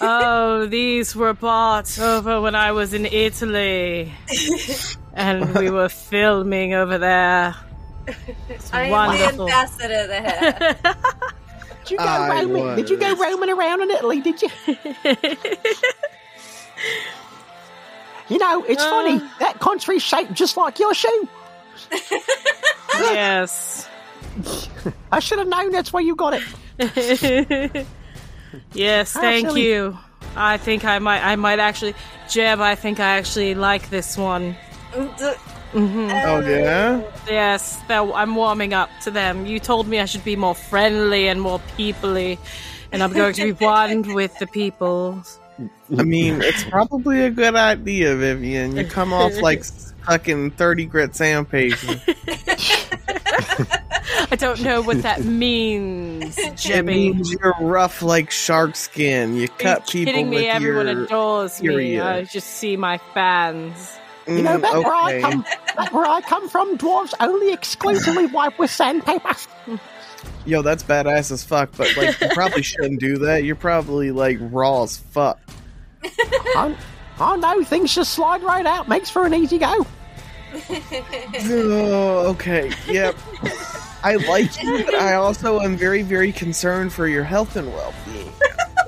oh, 0.00 0.66
these 0.66 1.14
were 1.14 1.34
bought 1.34 1.98
over 1.98 2.40
when 2.40 2.54
I 2.54 2.72
was 2.72 2.94
in 2.94 3.04
Italy, 3.04 4.12
and 5.12 5.54
we 5.54 5.68
were 5.78 5.88
filming 5.90 6.72
over 6.72 6.96
there. 6.96 7.54
It's 8.48 8.72
I 8.72 8.84
am 8.84 8.90
wonderful. 8.92 9.46
the 9.46 9.52
ambassador 9.52 10.06
there. 10.06 10.76
Did 11.88 11.92
you 11.92 11.98
go 11.98 12.04
I 12.04 12.42
roaming? 12.42 12.76
Did 12.76 12.90
you 12.90 12.96
go 12.98 13.14
roaming 13.16 13.50
around 13.50 13.80
in 13.82 13.90
Italy? 13.90 14.20
Did 14.20 14.42
you? 14.42 14.48
You 18.28 18.36
know, 18.38 18.62
it's 18.64 18.82
Uh. 18.82 18.90
funny. 18.90 19.18
That 19.40 19.58
country's 19.58 20.02
shaped 20.02 20.34
just 20.34 20.56
like 20.58 20.78
your 20.78 20.92
shoe. 20.92 21.28
yes. 22.94 23.88
I 25.12 25.18
should 25.20 25.38
have 25.38 25.48
known 25.48 25.72
that's 25.72 25.92
where 25.94 26.02
you 26.02 26.14
got 26.14 26.34
it. 26.78 27.86
yes, 28.74 29.12
thank 29.14 29.46
silly. 29.48 29.64
you. 29.66 29.98
I 30.36 30.58
think 30.58 30.84
I 30.84 30.98
might. 30.98 31.24
I 31.24 31.36
might 31.36 31.58
actually, 31.58 31.94
Jeb. 32.28 32.60
I 32.60 32.74
think 32.74 33.00
I 33.00 33.16
actually 33.16 33.54
like 33.54 33.88
this 33.88 34.16
one. 34.18 34.54
Hmm 35.72 36.10
Oh 36.10 36.40
yeah. 36.40 37.02
Yes, 37.28 37.80
I'm 37.90 38.34
warming 38.34 38.72
up 38.74 38.90
to 39.02 39.10
them. 39.10 39.46
You 39.46 39.60
told 39.60 39.86
me 39.86 40.00
I 40.00 40.06
should 40.06 40.24
be 40.24 40.36
more 40.36 40.54
friendly 40.54 41.28
and 41.28 41.40
more 41.40 41.60
peoply, 41.76 42.38
and 42.90 43.02
I'm 43.02 43.12
going 43.12 43.34
to 43.34 43.44
be 43.44 43.52
one 43.52 44.14
with 44.14 44.38
the 44.38 44.46
people. 44.46 45.22
I 45.96 46.02
mean, 46.02 46.40
it's 46.40 46.64
probably 46.64 47.22
a 47.22 47.30
good 47.30 47.54
idea, 47.56 48.14
Vivian. 48.16 48.76
You 48.76 48.86
come 48.86 49.12
off 49.12 49.42
like 49.42 49.64
fucking 50.04 50.52
thirty 50.52 50.86
grit 50.86 51.14
sandpaper. 51.16 52.00
I 54.30 54.36
don't 54.36 54.62
know 54.62 54.82
what 54.82 55.02
that 55.02 55.24
means, 55.24 56.38
It 56.68 56.84
means 56.84 57.32
you're 57.32 57.54
rough 57.60 58.02
like 58.02 58.30
shark 58.30 58.76
skin. 58.76 59.34
You 59.34 59.38
Are 59.38 59.42
you 59.42 59.48
cut 59.48 59.88
people 59.88 60.12
kidding 60.12 60.30
me? 60.30 60.48
Everyone 60.48 60.88
adores 60.88 61.62
me. 61.62 61.98
I 61.98 62.24
just 62.24 62.48
see 62.48 62.76
my 62.76 62.98
fans. 63.14 63.98
You 64.28 64.42
know, 64.42 64.58
Mm, 64.58 64.62
back 64.62 64.74
where 64.84 64.94
I 64.94 65.20
come, 65.20 65.44
back 65.76 65.92
where 65.92 66.04
I 66.06 66.20
come 66.20 66.48
from, 66.48 66.76
dwarves 66.76 67.14
only 67.20 67.52
exclusively 67.52 68.26
wipe 68.26 68.58
with 68.58 68.70
sandpaper. 68.70 69.34
Yo, 70.44 70.62
that's 70.62 70.82
badass 70.82 71.30
as 71.30 71.44
fuck. 71.44 71.70
But 71.76 71.96
like, 71.96 72.20
you 72.20 72.28
probably 72.34 72.62
shouldn't 72.62 73.00
do 73.00 73.18
that. 73.18 73.44
You're 73.44 73.56
probably 73.56 74.10
like 74.10 74.38
raw 74.40 74.82
as 74.82 74.98
fuck. 74.98 75.38
I, 76.04 76.76
I 77.18 77.36
know 77.36 77.62
things 77.64 77.94
just 77.94 78.12
slide 78.12 78.42
right 78.42 78.66
out. 78.66 78.88
Makes 78.88 79.10
for 79.10 79.26
an 79.26 79.34
easy 79.34 79.58
go. 79.58 79.86
Oh, 81.44 82.28
okay. 82.30 82.72
Yep. 82.86 83.16
I 84.02 84.16
like 84.16 84.62
you, 84.62 84.84
but 84.84 84.94
I 84.94 85.14
also 85.14 85.60
am 85.60 85.76
very, 85.76 86.02
very 86.02 86.32
concerned 86.32 86.92
for 86.92 87.08
your 87.08 87.24
health 87.24 87.56
and 87.56 87.68
well-being. 87.72 88.32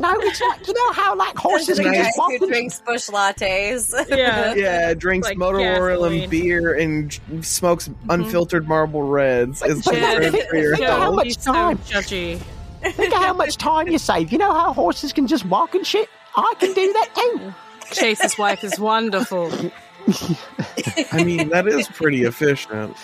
No, 0.00 0.14
it's 0.18 0.40
like 0.40 0.66
you 0.66 0.72
know 0.72 0.92
how 0.92 1.14
like 1.14 1.36
horses 1.36 1.76
the 1.76 1.82
can 1.84 1.92
guy 1.92 2.04
just 2.04 2.18
walk 2.18 2.30
who 2.38 2.44
in- 2.44 2.48
drinks 2.50 2.80
bush 2.80 3.08
lattes. 3.08 3.92
Yeah. 4.08 4.54
Yeah, 4.60 4.94
drinks 4.94 5.28
Like 5.28 5.36
motor 5.38 5.58
oil 5.60 6.04
and 6.04 6.30
beer 6.30 6.74
and 6.74 7.10
j- 7.10 7.20
smokes 7.42 7.88
mm-hmm. 7.88 8.10
unfiltered 8.10 8.66
Marble 8.66 9.02
Reds. 9.02 9.62
Is 9.62 9.84
But 9.84 9.94
concerned 9.94 10.32
think- 10.34 10.48
for 10.48 10.56
your 10.56 10.76
think 10.76 10.88
of 10.88 10.98
how 10.98 11.12
much 11.12 11.26
he's 11.26 11.42
so 11.42 11.52
time. 11.52 11.78
judgy. 11.78 12.40
Think 12.82 13.14
of 13.14 13.20
how 13.22 13.34
much 13.34 13.56
time 13.58 13.88
you 13.88 13.98
save. 13.98 14.32
You 14.32 14.38
know 14.38 14.52
how 14.52 14.72
horses 14.72 15.12
can 15.12 15.26
just 15.26 15.44
walk 15.44 15.74
and 15.74 15.86
shit. 15.86 16.08
I 16.34 16.54
can 16.58 16.72
do 16.72 16.92
that 16.94 17.08
too. 17.14 17.54
Chase's 17.92 18.38
wife 18.38 18.64
is 18.64 18.78
wonderful. 18.78 19.50
I 21.12 21.22
mean, 21.24 21.50
that 21.50 21.66
is 21.68 21.88
pretty 21.88 22.24
efficient. 22.24 22.96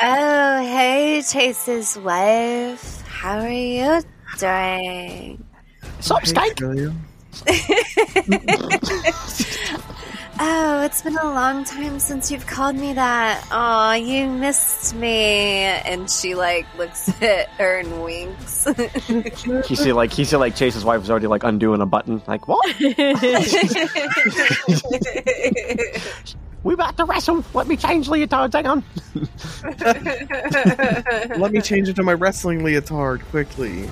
Oh, 0.00 0.58
hey, 0.62 1.22
Chase's 1.22 1.96
wife. 1.98 3.02
How 3.06 3.38
are 3.40 3.48
you 3.48 4.00
doing? 4.38 5.44
Sup, 6.00 6.20
Hey, 6.20 6.26
steak? 6.26 6.56
Trillium. 6.56 7.00
Oh, 10.38 10.82
it's 10.82 11.00
been 11.00 11.16
a 11.16 11.24
long 11.24 11.64
time 11.64 11.98
since 11.98 12.30
you've 12.30 12.46
called 12.46 12.76
me 12.76 12.92
that. 12.92 13.42
Oh, 13.50 13.92
you 13.92 14.28
missed 14.28 14.94
me. 14.94 15.62
And 15.62 16.10
she 16.10 16.34
like 16.34 16.66
looks 16.76 17.08
at 17.22 17.48
her 17.52 17.78
and 17.78 18.04
winks. 18.04 18.66
You 19.08 19.76
see, 19.76 19.92
like, 19.92 20.18
you 20.18 20.26
see, 20.26 20.36
like, 20.36 20.54
Chase's 20.54 20.84
wife 20.84 21.02
is 21.02 21.08
already 21.10 21.26
like 21.26 21.42
undoing 21.42 21.80
a 21.80 21.86
button. 21.86 22.20
Like, 22.26 22.48
what? 22.48 22.66
We 26.62 26.74
about 26.74 26.96
to 26.96 27.04
wrestle. 27.04 27.44
Let 27.54 27.68
me 27.68 27.76
change 27.76 28.08
leotards. 28.08 28.54
Hang 28.54 28.66
on. 28.66 28.82
Let 31.40 31.52
me 31.52 31.60
change 31.60 31.88
it 31.88 31.94
to 31.94 32.02
my 32.02 32.12
wrestling 32.12 32.64
leotard 32.64 33.20
quickly. 33.30 33.88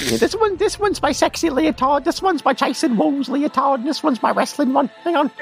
Yeah, 0.00 0.16
this 0.16 0.34
one, 0.34 0.56
this 0.56 0.78
one's 0.78 1.00
my 1.00 1.12
sexy 1.12 1.50
leotard. 1.50 2.04
This 2.04 2.20
one's 2.20 2.44
my 2.44 2.52
chasing 2.52 2.96
wolves 2.96 3.28
leotard. 3.28 3.80
And 3.80 3.88
this 3.88 4.02
one's 4.02 4.22
my 4.22 4.30
wrestling 4.32 4.72
one. 4.72 4.88
Hang 5.02 5.16
on. 5.16 5.30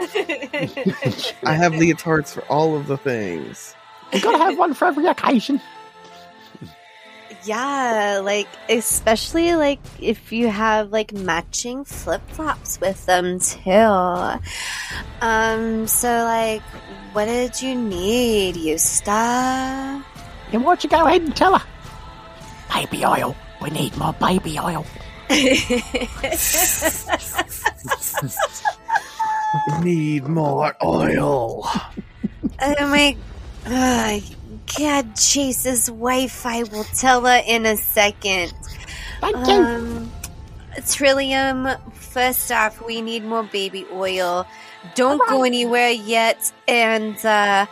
I 1.44 1.54
have 1.54 1.72
leotards 1.72 2.32
for 2.32 2.42
all 2.46 2.76
of 2.76 2.86
the 2.86 2.96
things. 2.96 3.74
You 4.12 4.20
gotta 4.20 4.38
have 4.38 4.58
one 4.58 4.74
for 4.74 4.86
every 4.86 5.06
occasion. 5.06 5.60
yeah, 7.44 8.20
like 8.22 8.48
especially 8.68 9.54
like 9.54 9.80
if 10.00 10.32
you 10.32 10.48
have 10.48 10.90
like 10.90 11.12
matching 11.12 11.84
flip 11.84 12.22
flops 12.28 12.80
with 12.80 13.04
them 13.06 13.38
too. 13.38 14.40
Um, 15.20 15.86
so 15.86 16.08
like, 16.24 16.62
what 17.12 17.24
did 17.26 17.60
you 17.62 17.74
need, 17.74 18.56
Yusta? 18.56 20.04
And 20.52 20.62
why 20.64 20.70
don't 20.72 20.84
you 20.84 20.90
go 20.90 21.06
ahead 21.06 21.22
and 21.22 21.34
tell 21.34 21.56
her? 21.58 21.66
Baby 22.72 23.04
oil. 23.06 23.34
We 23.62 23.70
need 23.70 23.96
more 23.96 24.12
baby 24.14 24.58
oil. 24.58 24.84
Need 29.82 30.26
more 30.26 30.74
oil. 30.82 31.64
Oh 32.60 32.86
my 32.86 33.16
uh, 33.66 34.20
God, 34.78 35.16
Chase's 35.16 35.90
wife. 35.90 36.44
I 36.44 36.64
will 36.64 36.84
tell 36.84 37.24
her 37.24 37.42
in 37.46 37.66
a 37.66 37.76
second. 37.76 38.52
Thank 39.20 39.46
you. 39.46 39.52
Um, 39.52 40.12
Trillium, 40.88 41.68
first 41.92 42.50
off, 42.50 42.84
we 42.84 43.00
need 43.00 43.24
more 43.24 43.44
baby 43.44 43.86
oil. 43.92 44.46
Don't 44.94 45.22
go 45.28 45.44
anywhere 45.44 45.90
yet. 45.90 46.52
And 46.66 47.24
uh, 47.24 47.66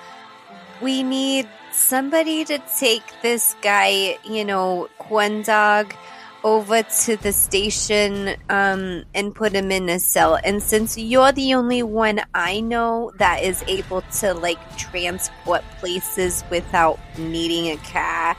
we 0.81 1.03
need 1.03 1.49
somebody 1.73 2.45
to 2.45 2.59
take 2.79 3.03
this 3.23 3.55
guy, 3.63 4.19
you 4.25 4.45
know, 4.45 4.89
Quan 4.99 5.43
Dog, 5.43 5.95
over 6.43 6.83
to 6.83 7.17
the 7.17 7.33
station 7.33 8.35
um, 8.49 9.05
and 9.15 9.35
put 9.35 9.53
him 9.53 9.71
in 9.71 9.89
a 9.89 9.99
cell. 9.99 10.39
And 10.43 10.63
since 10.63 10.97
you're 10.97 11.33
the 11.33 11.55
only 11.55 11.83
one 11.83 12.21
I 12.35 12.61
know 12.61 13.13
that 13.19 13.43
is 13.43 13.63
able 13.67 14.03
to, 14.21 14.33
like, 14.33 14.59
transport 14.79 15.63
places 15.81 16.43
without 16.51 16.99
needing 17.19 17.67
a 17.67 17.77
car, 17.93 18.37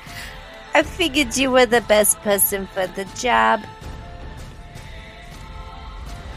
I 0.73 0.83
figured 0.83 1.37
you 1.37 1.51
were 1.51 1.65
the 1.65 1.81
best 1.81 2.19
person 2.21 2.65
for 2.67 2.87
the 2.87 3.05
job. 3.15 3.61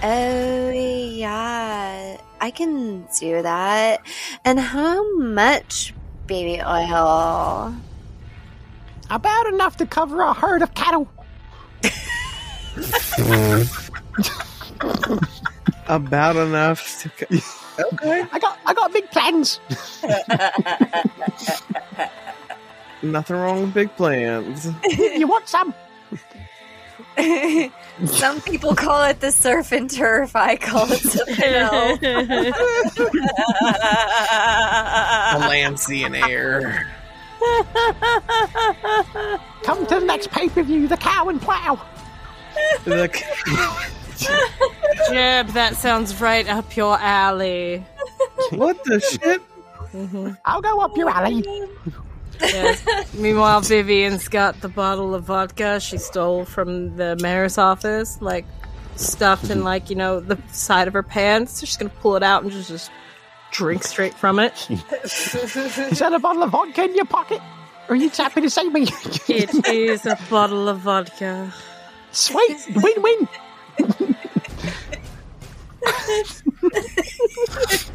Oh, 0.03 0.71
yeah. 0.71 2.19
I 2.41 2.51
can 2.51 3.07
do 3.19 3.41
that. 3.41 4.03
And 4.45 4.61
how 4.61 5.17
much 5.17 5.95
baby 6.27 6.61
oil? 6.63 7.75
About 9.11 9.47
enough 9.49 9.77
to 9.79 9.87
cover 9.87 10.21
a 10.21 10.33
herd 10.33 10.63
of 10.63 10.75
cattle. 10.75 11.09
About 15.89 16.37
enough 16.37 17.01
to. 17.03 17.09
co- 17.11 17.37
Okay. 17.95 18.25
I 18.31 18.39
got, 18.39 18.57
I 18.67 18.73
got 18.73 18.93
big 18.93 19.11
plans. 19.11 19.59
Nothing 23.03 23.35
wrong 23.37 23.63
with 23.63 23.75
big 23.75 23.91
plans. 23.97 24.69
you 24.89 25.27
want 25.27 25.49
some? 25.49 25.75
Some 28.07 28.41
people 28.43 28.75
call 28.75 29.05
it 29.05 29.21
the 29.21 29.31
surf 29.31 29.71
and 29.73 29.89
turf. 29.89 30.35
I 30.35 30.57
call 30.57 30.91
it 30.91 30.99
something 30.99 31.45
else. 31.45 31.99
Delancey 35.41 36.03
and 36.05 36.17
air. 36.17 36.91
Come 39.63 39.87
to 39.87 40.01
the 40.01 40.05
next 40.07 40.31
pay 40.31 40.49
per 40.49 40.63
view, 40.63 40.89
the 40.89 40.97
cow 40.97 41.29
and 41.29 41.41
plow. 41.41 41.81
The- 42.85 43.09
Jeb, 45.11 45.49
that 45.49 45.77
sounds 45.77 46.21
right 46.21 46.49
up 46.49 46.77
your 46.77 46.99
alley. 46.99 47.85
what 48.51 48.83
the 48.85 49.01
shit? 49.01 49.43
Mm-hmm. 49.93 50.31
I'll 50.45 50.61
go 50.63 50.81
up 50.81 50.97
your 50.97 51.11
alley. 51.11 51.45
Meanwhile, 53.15 53.63
Vivian's 53.63 54.29
got 54.29 54.61
the 54.61 54.69
bottle 54.69 55.15
of 55.15 55.25
vodka 55.25 55.81
she 55.81 55.99
stole 55.99 56.45
from 56.45 56.97
the 56.97 57.17
mayor's 57.17 57.59
office, 57.59 58.21
like 58.21 58.45
stuffed 58.97 59.51
in 59.51 59.65
like 59.65 59.91
you 59.91 59.97
know 59.97 60.21
the 60.21 60.39
side 60.53 60.89
of 60.89 60.95
her 60.95 61.03
pants. 61.03 61.61
So 61.61 61.67
she's 61.67 61.77
gonna 61.77 61.91
pull 62.01 62.17
it 62.17 62.23
out 62.23 62.43
and 62.43 62.53
just, 62.53 62.69
just 62.69 62.91
drink 63.51 63.85
straight 63.85 64.15
from 64.15 64.39
it. 64.39 64.69
Is 64.71 65.99
that 65.99 66.13
a 66.13 66.19
bottle 66.19 66.43
of 66.43 66.51
vodka 66.51 66.85
in 66.85 66.95
your 66.95 67.07
pocket? 67.07 67.41
Are 67.89 67.97
you 67.97 68.09
happy 68.11 68.41
to 68.41 68.51
save 68.51 68.73
me? 68.73 68.89
It 69.29 69.67
is 69.67 70.07
a 70.07 70.19
bottle 70.31 70.69
of 70.69 70.79
vodka. 70.81 71.53
Sweet, 72.13 72.67
win 72.75 73.03
win. 73.03 73.29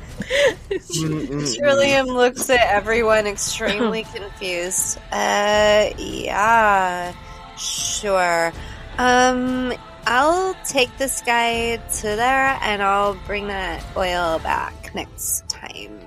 Trillium 0.70 2.08
looks 2.08 2.50
at 2.50 2.60
everyone 2.62 3.28
extremely 3.28 4.04
confused. 4.14 4.98
Uh, 5.12 5.90
yeah, 5.98 7.14
sure. 7.58 8.52
Um, 8.98 9.74
I'll 10.06 10.56
take 10.66 10.96
this 10.98 11.22
guy 11.22 11.78
to 11.78 12.02
there 12.04 12.58
and 12.62 12.82
I'll 12.82 13.16
bring 13.26 13.48
that 13.48 13.84
oil 13.96 14.40
back 14.40 14.94
next 14.96 15.48
time. 15.50 16.00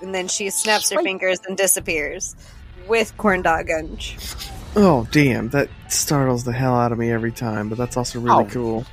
And 0.00 0.14
then 0.14 0.28
she 0.28 0.50
snaps 0.50 0.90
her 0.90 1.02
fingers 1.02 1.40
and 1.48 1.56
disappears 1.56 2.36
with 2.88 3.16
corn 3.16 3.42
dog 3.42 3.68
gunch. 3.68 4.16
Oh 4.76 5.06
damn! 5.12 5.48
That 5.50 5.68
startles 5.88 6.42
the 6.44 6.52
hell 6.52 6.74
out 6.74 6.90
of 6.92 6.98
me 6.98 7.10
every 7.10 7.30
time, 7.32 7.68
but 7.68 7.78
that's 7.78 7.96
also 7.96 8.20
really 8.20 8.44
Oh. 8.44 8.48
cool. 8.50 8.86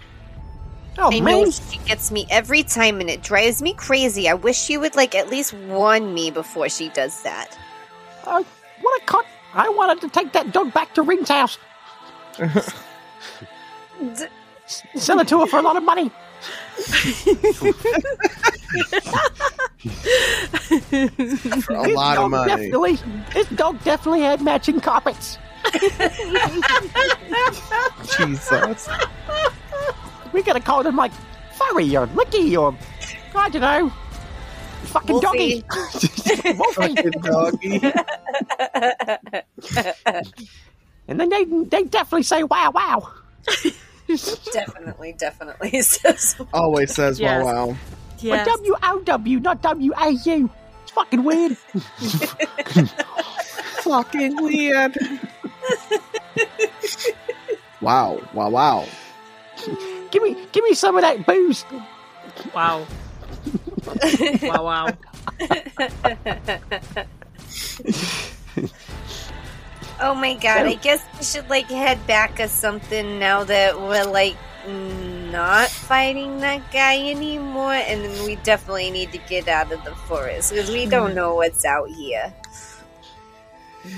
Oh 1.04 1.10
I 1.12 1.20
man, 1.20 1.24
know 1.46 1.50
she 1.50 1.78
gets 1.80 2.12
me 2.12 2.28
every 2.30 2.62
time 2.64 3.02
and 3.02 3.10
it 3.10 3.24
drives 3.24 3.62
me 3.62 3.74
crazy. 3.74 4.30
I 4.30 4.36
wish 4.36 4.58
she 4.58 4.78
would 4.78 4.96
like 4.96 5.16
at 5.16 5.30
least 5.30 5.52
warn 5.54 6.14
me 6.14 6.30
before 6.32 6.70
she 6.70 6.90
does 6.90 7.24
that. 7.24 7.58
uh, 8.26 8.44
what 8.82 9.02
a 9.02 9.06
cut! 9.06 9.26
I 9.54 9.68
wanted 9.70 10.02
to 10.02 10.10
take 10.10 10.32
that 10.34 10.52
dog 10.54 10.74
back 10.74 10.94
to 10.96 11.02
Ring's 11.02 11.30
house, 11.30 11.58
D- 12.38 14.26
sell 14.96 15.20
it 15.20 15.28
to 15.30 15.40
her 15.42 15.48
for 15.48 15.60
a 15.60 15.62
lot 15.62 15.76
of 15.76 15.84
money. 15.84 16.12
For 21.62 21.76
a 21.76 21.84
This 21.84 21.96
lot 21.96 22.18
of 22.18 22.24
dog 22.24 22.32
money. 22.32 22.50
Definitely, 22.50 23.00
this 23.34 23.48
dog 23.50 23.84
definitely 23.84 24.22
had 24.22 24.42
matching 24.42 24.80
carpets. 24.80 25.38
Jesus. 28.18 28.90
We 30.34 30.44
gotta 30.44 30.60
call 30.60 30.84
them 30.84 30.96
like 30.96 31.12
furry 31.56 31.96
or 31.96 32.08
licky 32.08 32.58
or 32.60 32.76
I 33.36 33.50
don't 33.50 33.62
know, 33.62 33.90
fucking 34.86 35.20
Wolfie. 35.22 35.64
doggy. 35.70 36.54
Wolfie. 36.58 36.96
Fucking 36.96 37.12
doggy. 37.22 37.82
And 41.08 41.20
then 41.20 41.30
they 41.30 41.44
they 41.46 41.84
definitely 41.84 42.24
say 42.24 42.44
wow 42.44 42.72
wow. 42.74 43.12
definitely, 44.54 45.14
definitely 45.18 45.82
says. 45.82 46.36
Always 46.54 46.94
says 46.94 47.20
Yes. 47.20 47.44
wow 47.44 47.68
wow. 47.68 47.76
Yes. 48.20 48.46
But 48.48 48.52
W 48.58 48.76
O 48.84 49.00
W, 49.02 49.40
not 49.40 49.62
W 49.62 49.94
A 49.98 50.10
U. 50.12 50.50
It's 50.84 50.92
fucking 50.92 51.24
weird. 51.24 51.58
Fucking 53.82 54.42
weird. 54.44 54.96
wow. 57.82 58.22
Wow 58.34 58.50
wow. 58.50 58.86
Give 60.12 60.24
me 60.24 60.36
give 60.52 60.64
me 60.64 60.74
some 60.74 60.96
of 60.96 61.02
that 61.02 61.26
booze. 61.26 61.66
Wow. 62.54 62.86
wow, 64.44 64.64
wow. 64.64 64.88
Oh 70.02 70.16
my 70.16 70.34
god, 70.34 70.66
I 70.66 70.74
guess 70.76 71.04
we 71.18 71.24
should 71.24 71.48
like 71.48 71.70
head 71.70 72.06
back 72.08 72.40
or 72.40 72.48
something 72.48 73.20
now 73.20 73.44
that 73.44 73.80
we're 73.80 74.06
like 74.06 74.36
not 74.68 75.70
fighting 75.70 76.40
that 76.40 76.72
guy 76.72 76.98
anymore, 77.10 77.74
and 77.74 78.04
then 78.04 78.26
we 78.26 78.36
definitely 78.38 78.90
need 78.90 79.12
to 79.12 79.20
get 79.30 79.48
out 79.48 79.72
of 79.72 79.84
the 79.84 79.94
forest 80.10 80.52
because 80.52 80.72
we 80.72 80.88
don't 80.88 81.12
hmm. 81.12 81.18
know 81.18 81.36
what's 81.36 81.66
out 81.66 81.90
here. 81.90 82.34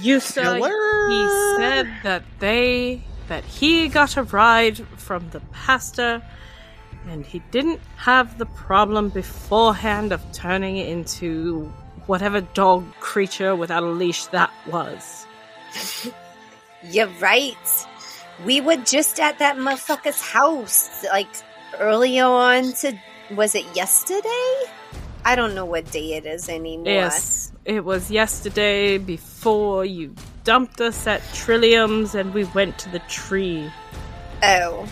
You 0.01 0.19
said 0.19 0.59
Killer. 0.59 1.09
he 1.09 1.55
said 1.57 1.87
that 2.03 2.23
they 2.39 3.01
that 3.27 3.43
he 3.43 3.87
got 3.87 4.17
a 4.17 4.23
ride 4.23 4.77
from 4.97 5.29
the 5.29 5.39
pastor 5.51 6.21
and 7.07 7.25
he 7.25 7.39
didn't 7.51 7.81
have 7.97 8.37
the 8.37 8.45
problem 8.45 9.09
beforehand 9.09 10.11
of 10.11 10.21
turning 10.31 10.77
it 10.77 10.87
into 10.87 11.71
whatever 12.05 12.41
dog 12.41 12.85
creature 12.99 13.55
without 13.55 13.83
a 13.83 13.87
leash 13.87 14.25
that 14.27 14.51
was. 14.67 15.25
You're 16.83 17.07
right. 17.19 17.87
We 18.45 18.61
were 18.61 18.77
just 18.77 19.19
at 19.19 19.39
that 19.39 19.57
motherfucker's 19.57 20.21
house 20.21 21.03
like 21.05 21.29
earlier 21.79 22.25
on 22.25 22.73
to 22.73 22.97
was 23.31 23.55
it 23.55 23.65
yesterday? 23.75 24.53
I 25.25 25.35
don't 25.35 25.55
know 25.55 25.65
what 25.65 25.89
day 25.91 26.13
it 26.13 26.25
is 26.25 26.49
anymore. 26.49 26.87
Yes, 26.87 27.51
it 27.63 27.85
was 27.85 28.11
yesterday 28.11 28.97
before 28.97 29.85
you 29.85 30.13
dumped 30.43 30.81
us 30.81 31.07
at 31.07 31.21
Trillium's 31.33 32.15
and 32.15 32.33
we 32.33 32.43
went 32.45 32.77
to 32.79 32.89
the 32.89 32.99
tree. 32.99 33.71
Oh. 34.41 34.87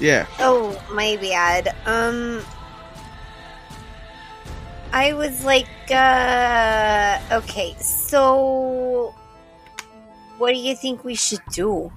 Yeah. 0.00 0.26
Oh, 0.38 0.82
my 0.92 1.16
bad. 1.16 1.74
Um 1.86 2.42
I 4.92 5.12
was 5.12 5.44
like 5.44 5.68
uh 5.90 7.20
okay, 7.32 7.76
so 7.80 9.14
what 10.38 10.52
do 10.52 10.58
you 10.58 10.74
think 10.74 11.04
we 11.04 11.14
should 11.14 11.44
do? 11.50 11.92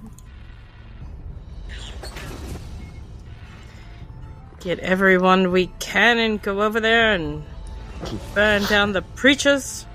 Get 4.60 4.78
everyone 4.80 5.52
we 5.52 5.68
can 5.78 6.18
and 6.18 6.40
go 6.42 6.60
over 6.62 6.80
there 6.80 7.12
and 7.12 7.42
burn 8.34 8.62
down 8.64 8.92
the 8.92 9.02
preachers. 9.02 9.86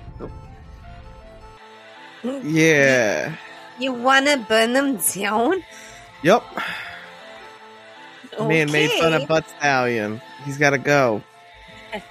Yeah. 2.44 3.36
You 3.78 3.92
want 3.92 4.26
to 4.26 4.38
burn 4.48 4.72
them 4.72 4.96
down? 4.96 5.62
Yep. 6.22 6.42
Man 8.40 8.70
made 8.70 8.90
fun 9.00 9.14
of 9.14 9.26
Butt 9.28 9.48
Stallion. 9.48 10.20
He's 10.44 10.58
got 10.58 10.70
to 10.70 10.78
go. 10.78 11.22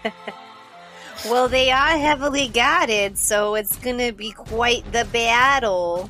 Well, 1.24 1.47
they 1.49 1.72
are 1.72 1.97
heavily 1.97 2.49
guarded, 2.49 3.18
so 3.18 3.55
it's 3.55 3.76
gonna 3.78 4.11
be 4.13 4.32
quite 4.32 4.89
the 4.91 5.05
battle. 5.05 6.09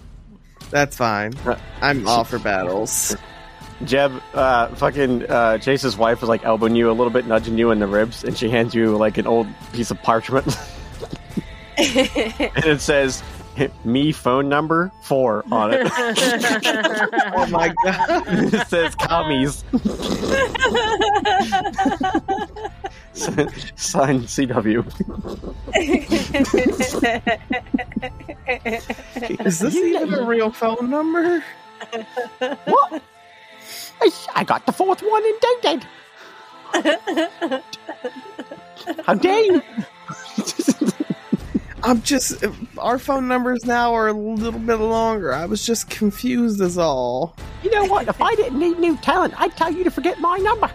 That's 0.72 0.98
fine. 0.98 1.34
I'm 1.82 2.06
all 2.06 2.26
for 2.26 2.38
battles. 2.38 3.16
Jeb, 3.86 4.12
uh, 4.34 4.68
fucking 4.76 5.24
uh, 5.30 5.58
Chase's 5.60 5.96
wife 5.96 6.20
was 6.20 6.30
like 6.30 6.44
elbowing 6.44 6.76
you 6.76 6.90
a 6.90 6.94
little 6.94 7.12
bit, 7.12 7.28
nudging 7.28 7.58
you 7.58 7.72
in 7.72 7.80
the 7.80 7.88
ribs, 7.88 8.26
and 8.26 8.38
she 8.38 8.50
hands 8.50 8.76
you 8.76 8.98
like 8.98 9.18
an 9.18 9.28
old 9.28 9.48
piece 9.72 9.90
of 9.90 10.02
parchment, 10.02 10.48
and 11.78 12.66
it 12.66 12.82
says 12.82 13.24
"me 13.84 14.12
phone 14.12 14.50
number 14.50 14.92
four 15.02 15.44
on 15.52 15.72
it. 15.74 15.92
Oh 17.38 17.46
my 17.48 17.74
god. 17.84 18.24
it 18.54 18.68
says 18.68 18.96
commies. 18.96 19.64
Sign 23.76 24.24
CW. 24.24 24.84
Is 29.46 29.60
this 29.60 29.76
even 29.76 30.14
a 30.14 30.24
real 30.26 30.52
phone 30.52 30.90
number? 30.90 31.44
What? 32.40 33.02
I, 34.02 34.12
I 34.36 34.44
got 34.44 34.66
the 34.66 34.72
fourth 34.74 35.02
one 35.02 35.24
indicted. 35.26 35.88
How 39.06 39.14
dare 39.14 39.44
you? 39.44 39.62
I'm 41.86 42.02
just. 42.02 42.44
Our 42.80 42.98
phone 42.98 43.28
numbers 43.28 43.64
now 43.66 43.94
are 43.94 44.08
a 44.08 44.14
little 44.14 44.60
bit 44.60 44.78
longer. 44.78 45.32
I 45.34 45.46
was 45.46 45.64
just 45.66 45.90
confused, 45.90 46.60
as 46.60 46.78
all. 46.80 47.36
You 47.64 47.70
know 47.72 47.86
what? 47.86 48.08
If 48.08 48.20
I 48.22 48.34
didn't 48.36 48.60
need 48.60 48.80
new 48.80 48.98
talent, 48.98 49.34
I'd 49.40 49.56
tell 49.56 49.72
you 49.72 49.84
to 49.84 49.92
forget 49.92 50.20
my 50.20 50.38
number. 50.38 50.70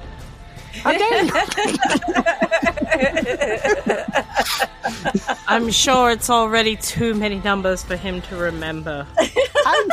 How 0.82 0.92
dare? 0.92 1.28
I'm 5.48 5.68
sure 5.70 6.10
it's 6.12 6.30
already 6.30 6.76
too 6.76 7.14
many 7.14 7.40
numbers 7.40 7.82
for 7.82 7.96
him 7.96 8.22
to 8.22 8.36
remember. 8.36 9.04
I'm 9.66 9.88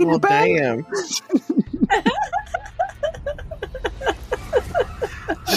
Well, 0.00 0.18
bad. 0.18 0.46
damn. 0.46 0.86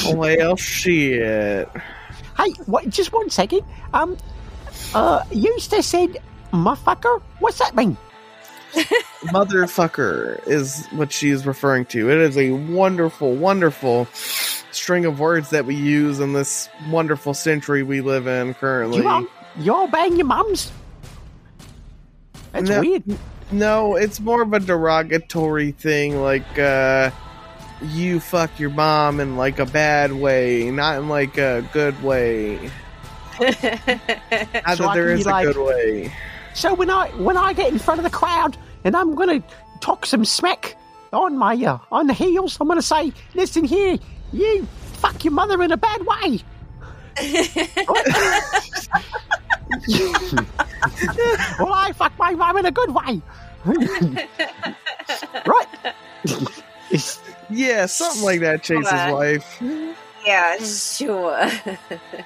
well, 0.18 0.56
shit. 0.56 1.70
Hey, 2.38 2.52
what, 2.66 2.88
just 2.90 3.12
one 3.12 3.30
second. 3.30 3.62
Um, 3.94 4.18
uh, 4.96 5.24
you 5.32 5.56
just 5.60 5.90
said 5.90 6.18
motherfucker. 6.52 7.22
What's 7.40 7.60
that 7.60 7.76
mean? 7.76 7.98
Motherfucker 9.26 10.46
is 10.48 10.86
what 10.88 11.12
she 11.12 11.30
is 11.30 11.46
referring 11.46 11.86
to. 11.86 12.10
It 12.10 12.18
is 12.18 12.38
a 12.38 12.52
wonderful, 12.52 13.34
wonderful 13.36 14.06
string 14.72 15.06
of 15.06 15.20
words 15.20 15.50
that 15.52 15.66
we 15.66 15.76
use 15.76 16.20
in 16.20 16.34
this 16.34 16.68
wonderful 16.90 17.34
century 17.34 17.84
we 17.84 18.02
live 18.02 18.28
in 18.28 18.54
currently. 18.56 18.98
You 19.00 19.08
all, 19.08 19.26
you 19.60 19.74
all 19.74 19.88
bang 19.88 20.18
your 20.18 20.26
mums? 20.26 20.72
That's 22.52 22.70
No. 22.70 22.80
weird. 22.82 23.04
No, 23.52 23.96
it's 23.96 24.20
more 24.20 24.42
of 24.42 24.54
a 24.54 24.60
derogatory 24.60 25.72
thing, 25.72 26.22
like 26.22 26.58
uh 26.60 27.12
you 27.82 28.20
fuck 28.20 28.58
your 28.60 28.70
mom 28.72 29.20
in 29.20 29.36
like 29.38 29.60
a 29.60 29.66
bad 29.66 30.12
way, 30.14 30.72
not 30.72 30.98
in 31.00 31.10
like 31.10 31.38
a 31.38 31.68
good 31.74 32.02
way. 32.04 32.72
Not 33.42 34.78
So 34.78 34.84
that 34.84 34.90
I 34.90 34.96
there 34.96 35.08
can 35.08 35.16
be 35.16 35.20
is 35.22 35.26
a 35.26 35.30
like- 35.30 35.46
good 35.48 35.58
way. 35.58 36.14
So 36.54 36.74
when 36.74 36.90
I 36.90 37.10
when 37.18 37.36
I 37.38 37.54
get 37.54 37.72
in 37.72 37.80
front 37.80 38.00
of 38.00 38.04
the 38.06 38.10
crowd 38.10 38.58
and 38.86 38.96
I'm 38.96 39.14
gonna 39.16 39.44
talk 39.82 40.06
some 40.06 40.24
smack 40.24 40.76
on 41.12 41.38
my 41.38 41.54
uh, 41.56 41.78
on 41.92 42.08
the 42.08 42.14
heels, 42.14 42.58
I'm 42.62 42.68
gonna 42.68 42.82
say, 42.82 43.12
"Listen 43.34 43.66
here, 43.66 43.98
you 44.32 44.66
fuck 44.94 45.24
your 45.26 45.34
mother 45.34 45.62
in 45.64 45.72
a 45.72 45.78
bad 45.78 46.02
way." 46.06 46.40
well, 51.60 51.74
I 51.74 51.92
fuck 51.96 52.14
my 52.18 52.32
mum 52.32 52.58
in 52.58 52.66
a 52.66 52.72
good 52.72 52.94
way. 52.94 53.22
right? 55.46 55.68
Yeah, 57.50 57.86
something 57.86 58.24
like 58.24 58.40
that, 58.42 58.64
Chase's 58.64 58.92
wife. 58.92 59.62
Yeah, 60.26 60.58
sure. 60.64 61.50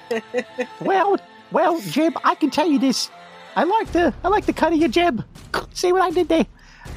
well, 0.81 1.17
well, 1.51 1.79
Jeb, 1.81 2.13
I 2.23 2.35
can 2.35 2.49
tell 2.49 2.67
you 2.67 2.79
this. 2.79 3.09
I 3.55 3.63
like 3.63 3.91
the 3.91 4.13
I 4.23 4.27
like 4.29 4.45
the 4.45 4.53
cut 4.53 4.73
of 4.73 4.79
your 4.79 4.89
jib. 4.89 5.25
See 5.73 5.91
what 5.91 6.01
I 6.01 6.11
did 6.11 6.29
there? 6.29 6.45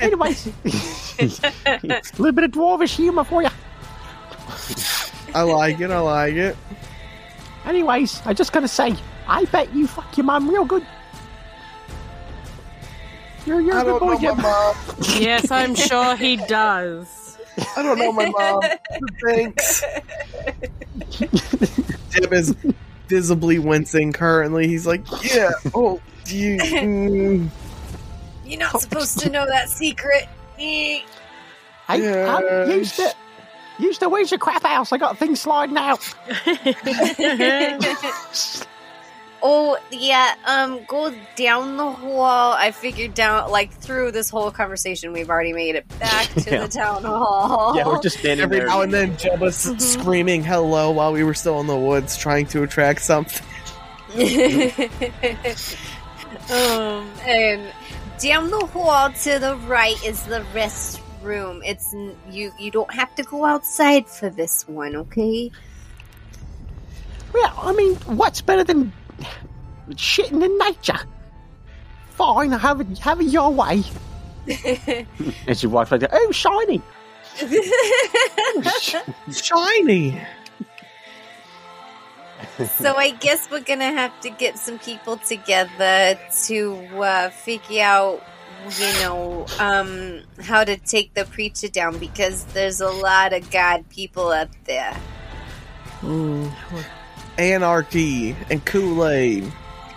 Anyways, 0.01 0.47
a 0.65 2.01
little 2.19 2.33
bit 2.33 2.45
of 2.45 2.51
dwarvish 2.51 2.97
humor 2.97 3.25
for 3.25 3.43
you. 3.43 3.49
I 5.35 5.43
like 5.43 5.81
it, 5.81 5.91
I 5.91 5.99
like 5.99 6.35
it. 6.35 6.57
Anyways, 7.65 8.23
I 8.25 8.33
just 8.35 8.53
gotta 8.53 8.69
say, 8.69 8.95
I 9.27 9.45
bet 9.47 9.73
you 9.75 9.87
fuck 9.87 10.17
your 10.17 10.25
mum 10.25 10.49
real 10.49 10.65
good. 10.65 10.87
You're, 13.47 13.61
you're 13.61 13.75
I 13.75 13.81
a 13.81 13.85
good 13.85 13.99
don't 13.99 14.01
boy, 14.01 14.15
know 14.15 14.21
Jeb. 14.21 14.37
my 14.37 14.43
mom. 14.43 14.77
Yes, 15.19 15.51
I'm 15.51 15.75
sure 15.75 16.17
he 16.17 16.37
does. 16.37 17.22
I 17.77 17.83
don't 17.83 17.99
know 17.99 18.13
my 18.13 18.29
mom. 18.31 18.63
Thanks. 19.25 19.83
Jim 22.11 22.33
is 22.33 22.55
visibly 23.09 23.59
wincing 23.59 24.13
currently. 24.13 24.69
He's 24.69 24.87
like, 24.87 25.03
yeah, 25.23 25.51
oh, 25.75 26.01
do 26.25 26.37
you. 26.37 26.59
mm, 26.59 27.49
You're 28.47 28.59
not 28.61 28.81
supposed 28.81 29.19
to 29.21 29.31
know 29.31 29.47
that 29.47 29.69
secret. 29.69 30.29
Hey, 30.57 31.05
Yeah. 31.91 32.41
um, 32.65 32.71
used 32.71 32.97
to, 32.97 33.15
used 33.79 34.01
to, 34.01 34.09
where's 34.09 34.31
your 34.31 34.39
crap 34.39 34.63
house? 34.63 34.93
I 34.93 34.99
got 34.99 35.19
things 35.19 35.41
sliding 35.41 35.77
out. 35.77 36.01
oh 39.43 39.77
yeah, 39.91 40.35
um, 40.47 40.81
go 40.87 41.15
down 41.37 41.77
the 41.77 41.91
hall. 41.91 42.53
I 42.53 42.71
figured 42.71 43.15
down 43.15 43.51
like 43.51 43.73
through 43.73 44.13
this 44.13 44.31
whole 44.31 44.51
conversation, 44.51 45.13
we've 45.13 45.29
already 45.31 45.53
made 45.53 45.75
it 45.75 45.87
back 45.99 46.29
to 46.35 46.51
Yeah. 46.51 46.63
the 46.63 46.69
town 46.69 47.05
hall. 47.05 47.75
Yeah, 47.77 47.87
we're 47.87 48.01
just 48.01 48.19
standing 48.19 48.45
Every 48.45 48.59
there. 48.59 48.67
now 48.69 48.83
and 48.83 48.93
then, 48.93 49.17
Jeb 49.17 49.41
was 49.41 49.57
screaming 49.57 50.43
hello 50.45 50.91
while 50.91 51.13
we 51.13 51.25
were 51.25 51.35
still 51.35 51.61
in 51.61 51.67
the 51.67 51.77
woods 51.77 52.17
trying 52.17 52.47
to 52.47 52.63
attract 52.63 53.03
something. 53.03 53.45
um, 56.51 57.09
and 57.27 57.63
down 58.19 58.51
the 58.51 58.67
hall 58.73 59.11
to 59.11 59.39
the 59.39 59.57
right 59.67 59.97
is 60.05 60.23
the 60.25 60.41
restroom. 60.55 61.61
It's 61.65 61.95
you. 62.31 62.53
You 62.59 62.71
don't 62.71 62.93
have 62.93 63.15
to 63.17 63.23
go 63.23 63.45
outside 63.45 64.07
for 64.09 64.29
this 64.31 64.67
one, 64.69 64.95
okay? 64.97 65.51
Well, 67.33 67.53
I 67.57 67.73
mean, 67.73 67.95
what's 68.05 68.43
better 68.43 68.65
than 68.65 68.93
shitting 69.91 70.45
in 70.45 70.59
nature? 70.59 70.99
Fine, 72.11 72.53
have 72.53 72.81
it, 72.81 72.99
have 72.99 73.21
it 73.21 73.27
your 73.27 73.51
way. 73.51 73.83
and 75.47 75.57
she 75.57 75.67
walks 75.67 75.91
like 75.91 76.01
that. 76.01 76.11
Oh, 76.13 76.31
shiny! 76.33 76.83
Shiny. 79.33 80.21
so 82.77 82.95
I 82.95 83.11
guess 83.19 83.51
we're 83.51 83.61
gonna 83.61 83.93
have 83.93 84.19
to 84.21 84.31
get 84.31 84.59
some 84.59 84.79
people 84.79 85.17
together 85.17 86.19
to 86.45 86.75
uh, 86.99 87.31
figure 87.31 87.83
out, 87.83 88.23
you 88.79 88.93
know, 89.01 89.47
um, 89.59 90.21
how 90.43 90.65
to 90.65 90.77
take 90.77 91.15
the 91.15 91.25
preacher 91.25 91.69
down 91.69 91.99
because 91.99 92.45
there's 92.47 92.81
a 92.81 92.91
lot 92.91 93.33
of 93.33 93.51
God 93.51 93.89
people 93.89 94.29
up 94.29 94.51
there. 94.65 94.95
Anarchy 97.39 98.37
and 98.51 98.65
Kool 98.65 99.07
Aid. 99.09 99.51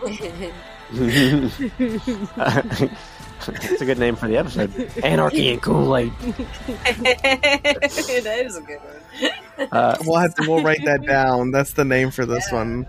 It's 0.04 0.92
a 3.82 3.86
good 3.86 3.98
name 4.00 4.16
for 4.16 4.28
the 4.28 4.38
episode. 4.38 4.72
Anarchy 5.04 5.52
and 5.52 5.62
Kool 5.62 5.96
Aid. 5.98 6.12
that 6.20 8.44
is 8.46 8.58
a 8.58 8.62
good 8.62 8.80
one. 8.80 9.70
Uh, 9.72 9.98
We'll 10.06 10.20
have 10.20 10.36
to 10.36 10.50
we'll 10.50 10.64
write 10.64 10.84
that 10.86 11.06
down. 11.06 11.52
That's 11.52 11.74
the 11.74 11.86
name 11.86 12.12
for 12.12 12.26
this 12.26 12.52
one. 12.52 12.86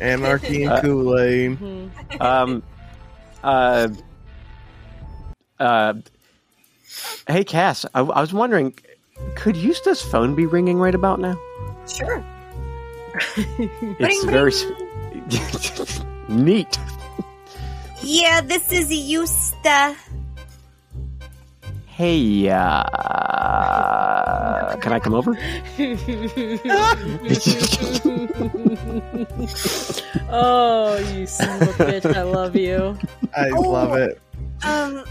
Anarchy 0.00 0.64
and 0.64 0.72
Uh, 0.72 0.80
Kool 0.80 1.18
Aid. 1.18 1.90
um, 2.20 2.62
uh, 3.42 3.88
uh, 5.58 5.94
hey, 7.26 7.44
Cass, 7.44 7.84
I, 7.94 8.00
I 8.00 8.20
was 8.20 8.32
wondering, 8.32 8.74
could 9.36 9.56
Eustace's 9.56 10.02
phone 10.10 10.34
be 10.34 10.46
ringing 10.46 10.78
right 10.78 10.94
about 10.94 11.20
now? 11.20 11.38
Sure. 11.86 12.24
It's 13.98 14.24
very 14.24 14.52
neat. 16.28 16.78
Yeah, 18.02 18.40
this 18.40 18.72
is 18.72 18.88
Yusta. 18.90 19.94
Hey, 21.86 22.48
uh, 22.48 22.82
can 24.80 24.92
I 24.94 24.98
come 25.00 25.12
over? 25.14 25.32
oh, 30.30 30.96
you 31.14 31.26
son 31.26 31.62
of 31.62 31.68
a 31.68 31.72
bitch! 31.84 32.14
I 32.14 32.22
love 32.22 32.56
you. 32.56 32.96
I 33.36 33.50
Oh. 33.50 33.60
love 33.60 33.94
it. 33.96 34.20
Um, 34.62 35.04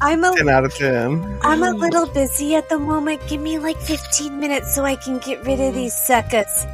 I'm 0.00 0.24
a 0.24 0.34
10 0.36 0.48
out 0.48 0.64
of 0.64 0.74
10. 0.74 1.38
I'm 1.42 1.62
a 1.62 1.70
little 1.72 2.06
busy 2.06 2.54
at 2.56 2.68
the 2.68 2.78
moment. 2.78 3.20
Give 3.28 3.40
me 3.40 3.58
like 3.58 3.76
15 3.78 4.38
minutes 4.40 4.74
so 4.74 4.84
I 4.84 4.96
can 4.96 5.18
get 5.18 5.44
rid 5.44 5.60
of 5.60 5.74
these 5.74 5.94
suckers. 5.94 6.66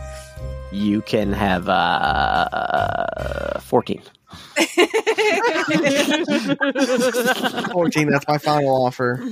You 0.75 1.03
can 1.03 1.33
have 1.33 1.69
uh, 1.69 3.61
fourteen. 3.61 4.03
14, 7.73 8.09
that's 8.11 8.27
my 8.27 8.39
final 8.39 8.85
offer. 8.85 9.23